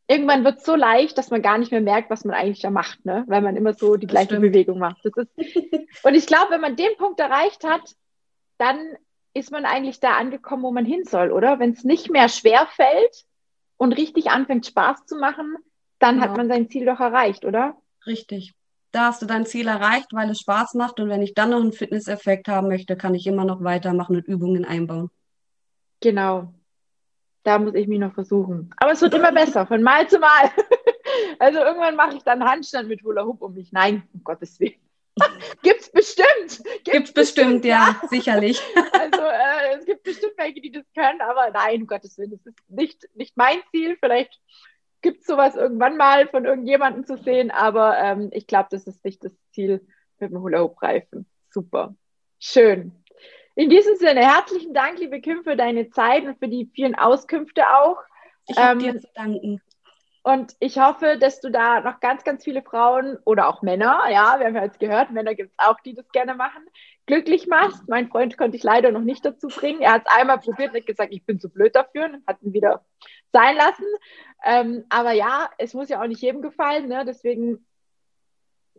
irgendwann 0.08 0.44
wird 0.44 0.60
es 0.60 0.66
so 0.66 0.76
leicht, 0.76 1.18
dass 1.18 1.30
man 1.30 1.42
gar 1.42 1.58
nicht 1.58 1.72
mehr 1.72 1.82
merkt, 1.82 2.10
was 2.10 2.26
man 2.26 2.36
eigentlich 2.36 2.62
da 2.62 2.70
macht, 2.70 3.06
ne? 3.06 3.24
weil 3.28 3.42
man 3.42 3.56
immer 3.56 3.74
so 3.74 3.96
die 3.96 4.08
gleiche 4.08 4.36
stimmt. 4.36 4.42
Bewegung 4.42 4.80
macht. 4.80 5.04
Das 5.04 5.14
ist, 5.16 5.30
und 6.04 6.16
ich 6.16 6.28
glaube, 6.28 6.52
wenn 6.52 6.62
man 6.62 6.76
den 6.76 6.96
Punkt 6.98 7.20
erreicht 7.20 7.64
hat, 7.64 7.96
dann 8.58 8.78
ist 9.34 9.52
man 9.52 9.66
eigentlich 9.66 10.00
da 10.00 10.16
angekommen, 10.16 10.64
wo 10.64 10.72
man 10.72 10.86
hin 10.86 11.04
soll, 11.06 11.32
oder? 11.32 11.60
Wenn 11.60 11.72
es 11.72 11.84
nicht 11.84 12.12
mehr 12.12 12.30
schwer 12.30 12.68
fällt 12.68 13.26
und 13.78 13.94
richtig 13.94 14.30
anfängt, 14.30 14.66
Spaß 14.66 15.06
zu 15.06 15.18
machen, 15.18 15.56
dann 16.00 16.16
genau. 16.16 16.28
hat 16.28 16.38
man 16.38 16.48
sein 16.50 16.70
Ziel 16.70 16.86
doch 16.86 17.00
erreicht, 17.00 17.46
oder? 17.46 17.76
Richtig. 18.06 18.54
Da 18.92 19.08
hast 19.08 19.24
du 19.24 19.26
dein 19.26 19.48
Ziel 19.48 19.68
erreicht, 19.68 20.08
weil 20.12 20.30
es 20.30 20.40
Spaß 20.40 20.76
macht. 20.76 21.00
Und 21.00 21.10
wenn 21.10 21.24
ich 21.24 21.34
dann 21.34 21.50
noch 21.50 21.62
einen 21.62 21.74
Fitnesseffekt 21.74 22.48
haben 22.48 22.68
möchte, 22.68 22.96
kann 22.96 23.16
ich 23.16 23.26
immer 23.26 23.44
noch 23.44 23.64
weitermachen 23.64 24.18
und 24.18 24.28
Übungen 24.28 24.66
einbauen. 24.66 25.10
Genau. 26.00 26.54
Da 27.44 27.60
muss 27.60 27.76
ich 27.76 27.88
mich 27.88 28.00
noch 28.00 28.14
versuchen. 28.14 28.74
Aber 28.78 28.92
es 28.92 29.02
wird 29.02 29.14
immer 29.14 29.32
besser, 29.32 29.68
von 29.68 29.84
Mal 29.84 30.08
zu 30.08 30.20
Mal. 30.20 30.52
Also 31.38 31.60
irgendwann 31.60 31.96
mache 31.96 32.16
ich 32.16 32.24
dann 32.24 32.44
Handstand 32.44 32.88
mit 32.88 33.04
Hula 33.04 33.24
Hoop 33.24 33.42
um 33.42 33.54
mich. 33.54 33.72
Nein, 33.72 34.04
um 34.14 34.24
Gottes 34.24 34.60
Willen. 34.60 34.76
Gibt's 35.62 35.92
bestimmt. 35.92 36.28
Gibt's, 36.40 36.84
Gibt's 36.84 37.14
bestimmt, 37.14 37.62
bestimmt, 37.62 37.66
ja, 37.66 38.02
sicherlich. 38.10 38.62
Also 38.94 39.22
äh, 39.22 39.78
es 39.78 39.86
gibt 39.86 40.04
bestimmt 40.04 40.34
welche, 40.38 40.62
die 40.62 40.72
das 40.72 40.86
können, 40.96 41.22
aber 41.22 41.52
nein, 41.52 41.82
um 41.82 41.88
Gottes 41.88 42.18
Willen, 42.18 42.32
das 42.32 42.46
ist 42.46 42.58
nicht, 42.70 43.08
nicht 43.16 43.38
mein 43.38 43.58
Ziel. 43.72 43.98
Vielleicht 44.00 44.40
gibt 45.02 45.22
es 45.22 45.28
sowas 45.28 45.56
irgendwann 45.56 45.98
mal 45.98 46.28
von 46.30 46.46
irgendjemandem 46.46 47.06
zu 47.06 47.18
sehen, 47.18 47.52
aber 47.52 47.98
ähm, 48.00 48.30
ich 48.32 48.48
glaube, 48.48 48.70
das 48.72 48.88
ist 48.88 49.04
nicht 49.04 49.24
das 49.24 49.34
Ziel 49.52 49.86
mit 50.20 50.32
dem 50.32 50.40
Hula 50.40 50.62
Hoop 50.62 50.82
Reifen. 50.82 51.28
Super. 51.52 51.96
Schön. 52.40 53.03
In 53.56 53.70
diesem 53.70 53.96
Sinne, 53.98 54.22
herzlichen 54.22 54.74
Dank, 54.74 54.98
liebe 54.98 55.22
Kim, 55.22 55.44
für 55.44 55.56
deine 55.56 55.90
Zeit 55.92 56.24
und 56.24 56.40
für 56.40 56.48
die 56.48 56.72
vielen 56.74 56.96
Auskünfte 56.96 57.62
auch. 57.70 57.98
Ich 58.48 58.58
habe 58.58 58.80
ähm, 58.84 58.94
dir 58.94 59.00
zu 59.00 59.08
danken. 59.14 59.62
Und 60.24 60.56
ich 60.60 60.80
hoffe, 60.80 61.18
dass 61.20 61.40
du 61.40 61.52
da 61.52 61.82
noch 61.82 62.00
ganz, 62.00 62.24
ganz 62.24 62.44
viele 62.44 62.64
Frauen 62.64 63.18
oder 63.26 63.48
auch 63.48 63.62
Männer, 63.62 64.02
ja, 64.10 64.40
wir 64.40 64.48
haben 64.48 64.56
ja 64.56 64.64
jetzt 64.64 64.80
gehört, 64.80 65.12
Männer 65.12 65.36
gibt 65.36 65.52
es 65.52 65.60
auch, 65.60 65.80
die 65.82 65.94
das 65.94 66.10
gerne 66.12 66.34
machen, 66.34 66.64
glücklich 67.06 67.46
machst. 67.46 67.88
Mein 67.88 68.08
Freund 68.08 68.38
konnte 68.38 68.58
ich 68.58 68.64
leider 68.64 68.92
noch 68.92 69.02
nicht 69.02 69.24
dazu 69.26 69.50
bringen. 69.50 69.82
Er 69.82 69.94
hat 69.94 70.04
es 70.08 70.18
einmal 70.18 70.40
probiert 70.40 70.72
und 70.72 70.80
hat 70.80 70.88
gesagt, 70.88 71.14
ich 71.14 71.26
bin 71.26 71.40
zu 71.40 71.50
blöd 71.50 71.76
dafür 71.76 72.06
und 72.06 72.26
hat 72.26 72.42
ihn 72.42 72.54
wieder 72.54 72.86
sein 73.34 73.56
lassen. 73.56 73.86
Ähm, 74.46 74.86
aber 74.90 75.12
ja, 75.12 75.50
es 75.58 75.74
muss 75.74 75.90
ja 75.90 76.02
auch 76.02 76.08
nicht 76.08 76.22
jedem 76.22 76.42
gefallen. 76.42 76.88
Ne? 76.88 77.04
Deswegen 77.06 77.66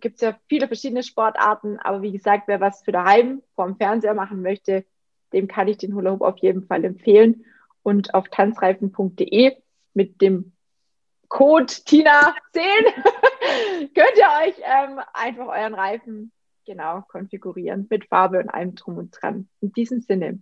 gibt 0.01 0.17
es 0.17 0.21
ja 0.23 0.39
viele 0.49 0.67
verschiedene 0.67 1.03
Sportarten, 1.03 1.79
aber 1.79 2.03
wie 2.03 2.13
gesagt, 2.13 2.49
wer 2.49 2.61
was 2.61 2.83
für 2.83 2.93
daheim 2.93 3.43
vorm 3.55 3.77
Fernseher 3.77 4.15
machen 4.15 4.43
möchte, 4.43 4.85
dem 5.33 5.49
kann 5.49 5.69
ich 5.69 5.79
den 5.79 5.95
Hula 5.95 6.13
Hoop 6.13 6.23
auf 6.23 6.39
jeden 6.39 6.67
Fall 6.67 6.85
empfehlen. 6.85 7.45
Und 7.83 8.15
auf 8.15 8.29
tanzreifen.de 8.29 9.57
mit 9.93 10.21
dem 10.23 10.53
Code 11.29 11.67
Tina10 11.67 12.35
könnt 13.95 14.17
ihr 14.17 14.47
euch 14.47 14.55
ähm, 14.63 15.01
einfach 15.13 15.49
euren 15.49 15.75
Reifen 15.75 16.33
genau 16.65 17.03
konfigurieren 17.09 17.87
mit 17.91 18.07
Farbe 18.07 18.39
und 18.39 18.49
allem 18.49 18.75
drum 18.75 18.97
und 18.97 19.11
dran. 19.11 19.49
In 19.61 19.73
diesem 19.73 20.01
Sinne. 20.01 20.41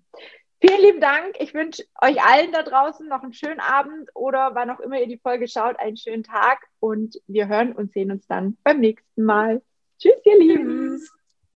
Vielen 0.64 0.80
lieben 0.80 1.00
Dank. 1.00 1.34
Ich 1.40 1.54
wünsche 1.54 1.82
euch 2.00 2.22
allen 2.22 2.52
da 2.52 2.62
draußen 2.62 3.08
noch 3.08 3.24
einen 3.24 3.32
schönen 3.32 3.58
Abend 3.58 4.10
oder 4.14 4.54
wann 4.54 4.70
auch 4.70 4.78
immer 4.78 5.00
ihr 5.00 5.08
die 5.08 5.18
Folge 5.18 5.48
schaut, 5.48 5.76
einen 5.80 5.96
schönen 5.96 6.22
Tag 6.22 6.68
und 6.78 7.20
wir 7.26 7.48
hören 7.48 7.72
und 7.72 7.92
sehen 7.92 8.12
uns 8.12 8.28
dann 8.28 8.56
beim 8.62 8.78
nächsten 8.78 9.24
Mal. 9.24 9.60
Tschüss, 9.98 10.14
ihr 10.24 10.38
Lieben. 10.38 11.04